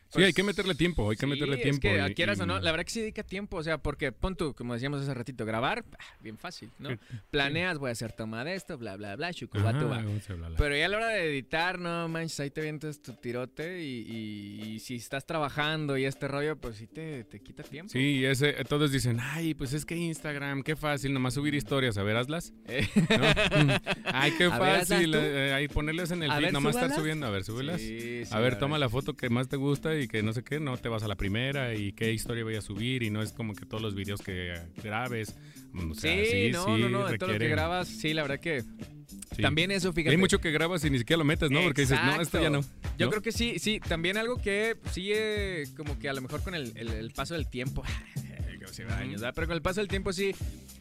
Sí, 0.08 0.14
pues, 0.14 0.26
hay 0.26 0.32
que 0.32 0.42
meterle 0.42 0.74
tiempo, 0.74 1.10
hay 1.10 1.16
que 1.16 1.26
sí, 1.26 1.30
meterle 1.30 1.56
es 1.56 1.62
tiempo. 1.62 1.80
que 1.82 2.10
y- 2.10 2.14
quieras 2.14 2.38
y- 2.38 2.42
o 2.42 2.46
no, 2.46 2.60
la 2.60 2.70
verdad 2.70 2.84
que 2.86 2.92
sí 2.92 3.00
dedica 3.00 3.22
tiempo, 3.22 3.58
o 3.58 3.62
sea, 3.62 3.76
porque 3.78 4.10
pon 4.10 4.36
tú, 4.36 4.54
como 4.54 4.72
decíamos 4.72 5.02
hace 5.02 5.12
ratito, 5.12 5.44
grabar, 5.44 5.84
bien 6.20 6.38
fácil, 6.38 6.70
¿no? 6.78 6.90
Planeas, 7.30 7.76
voy 7.78 7.90
a 7.90 7.92
hacer 7.92 8.12
toma 8.12 8.42
de 8.44 8.54
esto, 8.54 8.78
bla, 8.78 8.96
bla, 8.96 9.16
bla, 9.16 9.26
Ajá, 9.28 9.34
chucubatuba. 9.34 9.96
vamos 9.98 10.28
a 10.28 10.32
hablar. 10.32 10.52
Pero 10.56 10.76
ya 10.76 10.86
a 10.86 10.88
la 10.88 10.96
hora 10.96 11.08
de 11.08 11.24
editar, 11.28 11.78
no 11.78 12.08
manches, 12.08 12.40
ahí 12.40 12.50
te 12.50 12.62
vienes 12.62 13.02
tu 13.02 13.12
tirote 13.14 13.82
y, 13.82 14.78
si 14.80 14.94
estás 14.96 15.26
trabajando 15.26 15.98
y 15.98 16.04
este 16.06 16.26
rollo, 16.28 16.56
pues 16.56 16.76
sí 16.76 16.86
te, 16.86 17.24
te 17.24 17.40
quita 17.40 17.62
tiempo. 17.62 17.92
Sí, 17.92 18.24
ese, 18.24 18.52
todos 18.64 18.90
dicen, 18.92 19.18
ay, 19.20 19.52
pues 19.54 19.72
es 19.74 19.84
que 19.84 19.94
Instagram, 19.96 20.62
qué 20.62 20.74
fácil, 20.76 21.12
nomás 21.12 21.34
subir 21.34 21.54
historias, 21.54 21.98
a 21.98 22.02
ver, 22.02 22.16
hazlas. 22.16 22.52
Eh, 22.66 22.86
¿no? 22.96 23.74
ay, 24.06 24.32
qué 24.38 24.48
fácil, 24.50 25.12
tú. 25.12 25.18
eh, 25.20 25.52
ahí 25.52 25.68
ponerles 25.68 26.10
en 26.12 26.22
el 26.22 26.32
feed, 26.32 26.52
nomás 26.52 26.76
estar 26.76 26.94
subiendo, 26.94 27.26
a 27.26 27.30
ver, 27.30 27.44
súbelas. 27.44 27.80
Sí, 27.80 28.24
sí, 28.24 28.30
a 28.34 28.38
ver, 28.40 28.58
toma 28.58 28.78
la 28.78 28.88
foto 28.88 29.14
que 29.14 29.28
más 29.28 29.48
te 29.48 29.56
gusta 29.56 29.97
y 30.02 30.08
que 30.08 30.22
no 30.22 30.32
sé 30.32 30.42
qué, 30.44 30.60
no 30.60 30.76
te 30.76 30.88
vas 30.88 31.02
a 31.02 31.08
la 31.08 31.16
primera 31.16 31.74
y 31.74 31.92
qué 31.92 32.12
historia 32.12 32.44
voy 32.44 32.56
a 32.56 32.60
subir 32.62 33.02
y 33.02 33.10
no 33.10 33.22
es 33.22 33.32
como 33.32 33.54
que 33.54 33.66
todos 33.66 33.82
los 33.82 33.94
videos 33.94 34.20
que 34.22 34.54
grabes. 34.82 35.34
O 35.74 35.94
sea, 35.94 36.16
sí, 36.24 36.30
sí, 36.30 36.50
no, 36.52 36.64
sí, 36.64 36.70
no, 36.82 36.88
no, 36.88 37.06
de 37.08 37.18
todo 37.18 37.32
lo 37.32 37.38
que 37.38 37.48
grabas, 37.48 37.88
sí, 37.88 38.14
la 38.14 38.22
verdad 38.22 38.40
que 38.40 38.62
Sí. 39.34 39.42
También 39.42 39.70
eso, 39.70 39.92
fíjate. 39.92 40.10
hay 40.10 40.16
mucho 40.16 40.40
que 40.40 40.50
grabas 40.50 40.84
y 40.84 40.90
ni 40.90 40.98
siquiera 40.98 41.18
lo 41.18 41.24
metes, 41.24 41.50
¿no? 41.50 41.62
Porque 41.62 41.82
dices, 41.82 41.98
no, 42.04 42.20
esto 42.20 42.40
ya 42.42 42.50
no. 42.50 42.60
Yo 42.98 43.06
¿no? 43.06 43.10
creo 43.10 43.22
que 43.22 43.30
sí, 43.30 43.58
sí. 43.58 43.78
También 43.78 44.16
algo 44.16 44.36
que 44.36 44.76
sigue 44.90 45.64
como 45.76 45.98
que 45.98 46.08
a 46.08 46.12
lo 46.12 46.20
mejor 46.22 46.42
con 46.42 46.54
el, 46.54 46.72
el- 46.76 46.88
el 46.88 47.10
paso 47.12 47.34
del 47.34 47.48
tiempo, 47.48 47.82
años, 48.98 49.20
¿verdad? 49.20 49.32
pero 49.34 49.46
con 49.46 49.54
el 49.56 49.62
paso 49.62 49.80
del 49.80 49.88
tiempo 49.88 50.12
sí 50.12 50.34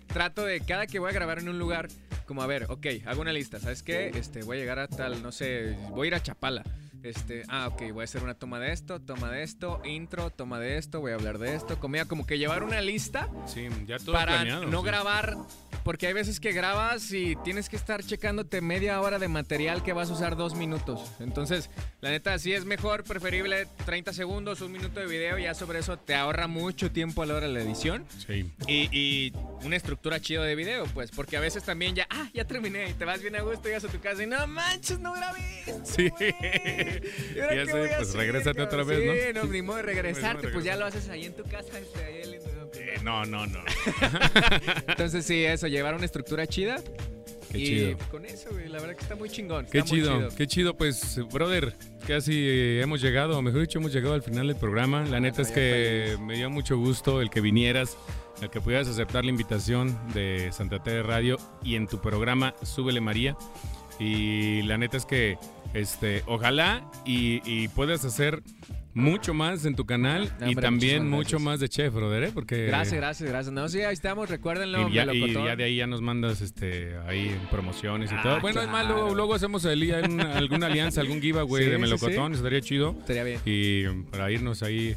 trato 0.07 0.43
de 0.45 0.59
cada 0.61 0.87
que 0.87 0.99
voy 0.99 1.09
a 1.09 1.13
grabar 1.13 1.39
en 1.39 1.49
un 1.49 1.59
lugar, 1.59 1.87
como 2.25 2.41
a 2.41 2.47
ver, 2.47 2.65
ok, 2.69 2.85
hago 3.05 3.21
una 3.21 3.31
lista, 3.33 3.59
¿sabes 3.59 3.83
qué? 3.83 4.09
Este, 4.15 4.41
voy 4.43 4.57
a 4.57 4.59
llegar 4.59 4.79
a 4.79 4.87
tal, 4.87 5.21
no 5.21 5.31
sé, 5.31 5.75
voy 5.91 6.07
a 6.07 6.09
ir 6.09 6.15
a 6.15 6.23
Chapala. 6.23 6.63
Este, 7.03 7.43
ah, 7.47 7.67
ok, 7.67 7.91
voy 7.93 8.01
a 8.01 8.03
hacer 8.05 8.23
una 8.23 8.33
toma 8.33 8.59
de 8.59 8.73
esto, 8.73 8.99
toma 8.99 9.29
de 9.31 9.43
esto, 9.43 9.81
intro, 9.85 10.29
toma 10.29 10.59
de 10.59 10.77
esto, 10.77 10.99
voy 10.99 11.11
a 11.11 11.15
hablar 11.15 11.37
de 11.37 11.55
esto, 11.55 11.79
comida, 11.79 12.05
como 12.05 12.25
que 12.25 12.37
llevar 12.37 12.63
una 12.63 12.81
lista 12.81 13.29
Sí, 13.45 13.67
ya 13.85 13.97
todo 13.99 14.13
para 14.13 14.33
planeado. 14.33 14.65
no 14.65 14.79
sí. 14.81 14.85
grabar, 14.87 15.37
porque 15.87 16.05
hay 16.07 16.11
veces 16.11 16.41
que 16.41 16.51
grabas 16.51 17.13
y 17.13 17.37
tienes 17.45 17.69
que 17.69 17.77
estar 17.77 18.03
checándote 18.03 18.59
media 18.59 18.99
hora 18.99 19.19
de 19.19 19.29
material 19.29 19.83
que 19.83 19.93
vas 19.93 20.09
a 20.09 20.13
usar 20.15 20.35
dos 20.35 20.53
minutos. 20.53 20.99
Entonces, 21.21 21.69
la 22.01 22.09
neta, 22.09 22.37
sí 22.39 22.51
es 22.51 22.65
mejor, 22.65 23.05
preferible 23.05 23.67
30 23.85 24.11
segundos, 24.11 24.59
un 24.59 24.73
minuto 24.73 24.99
de 24.99 25.05
video, 25.05 25.37
ya 25.37 25.53
sobre 25.53 25.79
eso 25.79 25.95
te 25.95 26.13
ahorra 26.13 26.47
mucho 26.47 26.91
tiempo 26.91 27.23
a 27.23 27.25
la 27.25 27.35
hora 27.35 27.47
de 27.47 27.53
la 27.53 27.61
edición. 27.61 28.05
Sí. 28.27 28.51
Y, 28.67 28.89
y 28.91 29.33
una 29.63 29.77
estructura 29.77 30.19
chido 30.19 30.43
de 30.43 30.55
video, 30.55 30.83
pues, 30.87 31.09
porque 31.11 31.37
a 31.37 31.39
veces 31.39 31.63
también 31.63 31.95
ya, 31.95 32.05
ah, 32.09 32.27
ya 32.33 32.43
terminé, 32.43 32.89
y 32.89 32.93
te 32.93 33.05
vas 33.05 33.21
bien 33.21 33.37
a 33.37 33.41
gusto, 33.41 33.69
llegas 33.69 33.85
a 33.85 33.87
tu 33.87 34.01
casa 34.01 34.21
y 34.23 34.27
no 34.27 34.45
manches, 34.45 34.99
no 34.99 35.13
grabé. 35.13 35.63
Sí. 35.85 36.11
¿Y 37.33 37.39
ahora 37.39 37.55
Ya 37.55 37.61
qué 37.63 37.71
sé, 37.71 37.77
voy 37.79 37.87
a 37.89 37.95
pues, 37.95 38.09
hacer, 38.09 38.17
regrésate 38.19 38.57
cabrón? 38.57 38.67
otra 38.67 38.83
vez, 38.83 39.05
¿no? 39.05 39.13
Sí, 39.13 39.19
no, 39.47 39.53
ni 39.53 39.61
modo 39.61 39.77
de 39.77 39.83
regresarte, 39.83 40.49
Pues, 40.49 40.65
ya 40.65 40.75
lo 40.75 40.85
haces 40.85 41.07
ahí 41.07 41.23
en 41.27 41.33
tu 41.33 41.43
casa. 41.43 41.79
este, 41.79 42.03
ahí 42.03 42.21
el- 42.23 42.56
Eh, 42.75 42.99
no, 43.03 43.25
no, 43.25 43.45
no. 43.45 43.59
Entonces 44.87 45.25
sí, 45.25 45.45
eso, 45.45 45.67
llevar 45.67 45.95
una 45.95 46.05
estructura 46.05 46.47
chida. 46.47 46.77
Qué 47.51 47.59
y 47.59 47.65
chido. 47.65 47.97
con 48.11 48.25
eso, 48.25 48.49
güey, 48.51 48.67
la 48.67 48.79
verdad 48.79 48.95
que 48.95 49.03
está 49.03 49.15
muy 49.15 49.29
chingón. 49.29 49.65
Qué 49.71 49.79
está 49.79 49.89
muy 49.89 50.01
chido, 50.01 50.29
qué 50.35 50.47
chido, 50.47 50.75
pues, 50.75 51.19
brother, 51.31 51.73
casi 52.05 52.79
hemos 52.81 53.01
llegado, 53.01 53.37
o 53.37 53.41
mejor 53.41 53.61
dicho, 53.61 53.79
hemos 53.79 53.93
llegado 53.93 54.15
al 54.15 54.21
final 54.21 54.47
del 54.47 54.57
programa. 54.57 55.05
La 55.05 55.19
neta 55.19 55.41
es 55.41 55.51
que 55.51 56.17
me 56.19 56.35
dio 56.35 56.49
mucho 56.49 56.77
gusto 56.77 57.21
el 57.21 57.29
que 57.29 57.39
vinieras, 57.39 57.97
el 58.41 58.49
que 58.49 58.59
pudieras 58.59 58.87
aceptar 58.87 59.23
la 59.23 59.31
invitación 59.31 59.97
de 60.13 60.51
Santa 60.51 60.83
Tere 60.83 61.03
Radio 61.03 61.37
y 61.63 61.75
en 61.75 61.87
tu 61.87 62.01
programa 62.01 62.53
Súbele 62.63 62.99
María. 62.99 63.37
Y 63.99 64.61
la 64.63 64.77
neta 64.77 64.97
es 64.97 65.05
que, 65.05 65.37
este, 65.73 66.23
ojalá 66.27 66.89
y, 67.05 67.41
y 67.45 67.69
puedas 67.69 68.03
hacer 68.05 68.43
mucho 68.97 69.33
más 69.33 69.65
en 69.65 69.75
tu 69.75 69.85
canal 69.85 70.31
No, 70.39 70.49
y 70.49 70.55
también 70.55 71.09
mucho 71.09 71.39
más 71.39 71.59
de 71.59 71.69
chef, 71.69 71.93
brother, 71.93 72.23
¿eh? 72.23 72.31
Porque 72.33 72.65
Gracias, 72.65 72.95
gracias, 72.95 73.29
gracias. 73.29 73.53
No, 73.53 73.69
sí, 73.69 73.81
ahí 73.81 73.93
estamos, 73.93 74.29
recuérdenlo, 74.29 74.89
y 74.89 74.93
ya, 74.93 75.05
y 75.13 75.33
ya 75.33 75.55
de 75.55 75.63
ahí 75.63 75.75
ya 75.77 75.87
nos 75.87 76.01
mandas 76.01 76.41
este 76.41 76.97
ahí 77.07 77.35
promociones 77.51 78.11
y 78.11 78.15
Ah, 78.15 78.21
todo. 78.23 78.41
Bueno, 78.41 78.61
es 78.61 78.67
más, 78.69 78.85
luego, 78.85 79.01
claro. 79.01 79.15
luego 79.15 79.33
hacemos 79.35 79.65
ahí 79.65 79.91
una- 79.91 80.37
alguna 80.37 80.67
alianza, 80.67 81.01
algún 81.01 81.21
giveaway 81.21 81.63
Sí, 81.63 81.69
de 81.69 81.75
sí, 81.75 81.81
melocotón, 81.81 82.33
estaría 82.33 82.61
chido. 82.61 82.95
Estaría 82.99 83.23
bien. 83.23 83.39
Y 83.45 83.85
para 84.11 84.31
irnos 84.31 84.63
ahí 84.63 84.95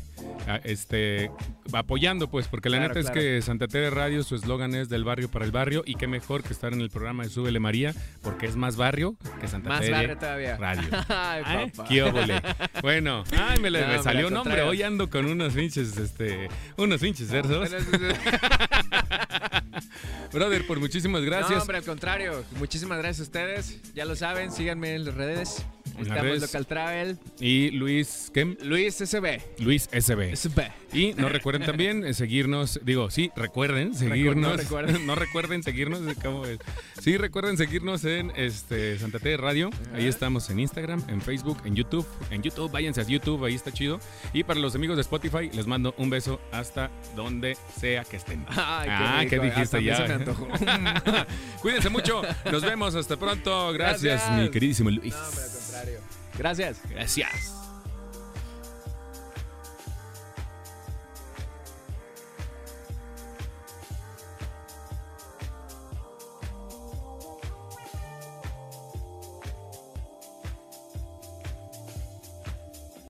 a- 0.48 0.56
este 0.64 1.30
apoyando 1.72 2.28
pues, 2.28 2.48
porque 2.48 2.68
la 2.68 2.78
Claro, 2.78 2.94
neta 2.94 3.00
claro. 3.12 3.20
es 3.20 3.24
que 3.36 3.42
Santa 3.42 3.68
Tere 3.68 3.90
Radio 3.90 4.22
su 4.24 4.34
eslogan 4.34 4.74
es 4.74 4.88
del 4.88 5.04
barrio 5.04 5.30
para 5.30 5.44
el 5.44 5.52
barrio 5.52 5.82
y 5.86 5.94
qué 5.94 6.06
mejor 6.08 6.42
que 6.42 6.52
estar 6.52 6.72
en 6.72 6.80
el 6.80 6.90
programa 6.90 7.22
de 7.22 7.28
Súbele 7.30 7.60
María, 7.60 7.94
porque 8.22 8.46
es 8.46 8.56
más 8.56 8.76
barrio 8.76 9.16
que 9.40 9.46
Santa 9.46 9.68
Más 9.68 9.80
Tere 9.80 9.92
barrio 9.92 10.18
todavía. 10.18 10.56
Radio. 10.56 10.82
Ay, 11.08 11.42
¿Eh? 11.68 11.72
papá. 11.76 12.80
Bueno, 12.82 13.24
ay, 13.38 13.60
me, 13.60 13.70
No, 13.70 13.78
me 13.90 13.96
hombre, 13.98 14.12
salió 14.12 14.26
al 14.26 14.26
un 14.26 14.34
nombre. 14.34 14.50
contrario. 14.54 14.70
Hoy 14.70 14.82
ando 14.82 15.10
con 15.10 15.26
unos 15.26 15.52
pinches, 15.54 15.96
este, 15.96 16.48
unos 16.76 17.00
pinches 17.00 17.30
versos. 17.30 17.68
Sí. 17.68 17.76
Brother, 20.32 20.66
por 20.66 20.78
muchísimas 20.78 21.22
No, 21.22 21.26
gracias. 21.26 21.60
hombre, 21.60 21.78
al 21.78 21.84
contrario. 21.84 22.44
Muchísimas 22.58 22.98
gracias 22.98 23.20
a 23.20 23.22
ustedes. 23.22 23.80
Ya 23.94 24.04
lo 24.04 24.14
saben, 24.16 24.52
síganme 24.52 24.94
en 24.94 25.04
las 25.06 25.14
redes. 25.14 25.64
En 25.96 26.02
Estamos 26.02 26.22
redes. 26.22 26.42
Local 26.42 26.66
Travel. 26.66 27.18
Y 27.40 27.70
Luis, 27.70 28.30
¿qué? 28.32 28.56
Luis 28.62 28.96
SB. 28.96 29.40
Luis 29.58 29.88
SB. 29.92 30.36
SB. 30.36 30.70
Y 30.92 31.14
no 31.14 31.28
recuerden 31.28 31.64
también 31.64 32.04
eh, 32.04 32.14
seguirnos, 32.14 32.80
digo, 32.82 33.10
sí, 33.10 33.30
recuerden 33.36 33.94
seguirnos. 33.94 34.50
no 34.50 34.56
recuerden. 34.56 35.06
no 35.06 35.14
recuerden 35.14 35.62
seguirnos, 35.62 36.00
¿cómo 36.22 36.44
es? 36.46 36.58
Sí, 37.00 37.16
recuerden 37.16 37.56
seguirnos 37.56 38.04
en 38.04 38.32
este 38.36 38.98
Santa 38.98 39.18
Tere 39.18 39.36
Radio. 39.36 39.70
Ahí 39.94 40.06
estamos 40.06 40.50
en 40.50 40.58
Instagram, 40.58 41.02
en 41.08 41.20
Facebook, 41.20 41.58
en 41.64 41.76
YouTube. 41.76 42.06
En 42.30 42.42
YouTube, 42.42 42.70
váyanse 42.70 43.00
a 43.00 43.04
YouTube, 43.04 43.44
ahí 43.44 43.54
está 43.54 43.72
chido. 43.72 44.00
Y 44.32 44.42
para 44.42 44.58
los 44.58 44.74
amigos 44.74 44.96
de 44.96 45.02
Spotify, 45.02 45.50
les 45.52 45.66
mando 45.66 45.94
un 45.96 46.10
beso 46.10 46.40
hasta 46.52 46.90
donde 47.14 47.56
sea 47.78 48.04
que 48.04 48.16
estén. 48.16 48.44
Ay, 48.48 48.88
qué 48.88 48.94
ah, 48.94 49.18
rico, 49.20 49.30
¿qué 49.30 49.40
dijiste 49.40 49.84
ya? 49.84 50.00
me 50.06 50.14
antojó. 50.14 50.48
Cuídense 51.62 51.88
mucho. 51.88 52.22
Nos 52.50 52.62
vemos 52.62 52.94
hasta 52.94 53.16
pronto. 53.16 53.72
Gracias, 53.72 54.02
Gracias. 54.02 54.42
mi 54.42 54.50
queridísimo 54.50 54.90
Luis. 54.90 55.14
No. 55.14 55.69
Gracias. 56.38 56.78
Gracias. 56.90 57.59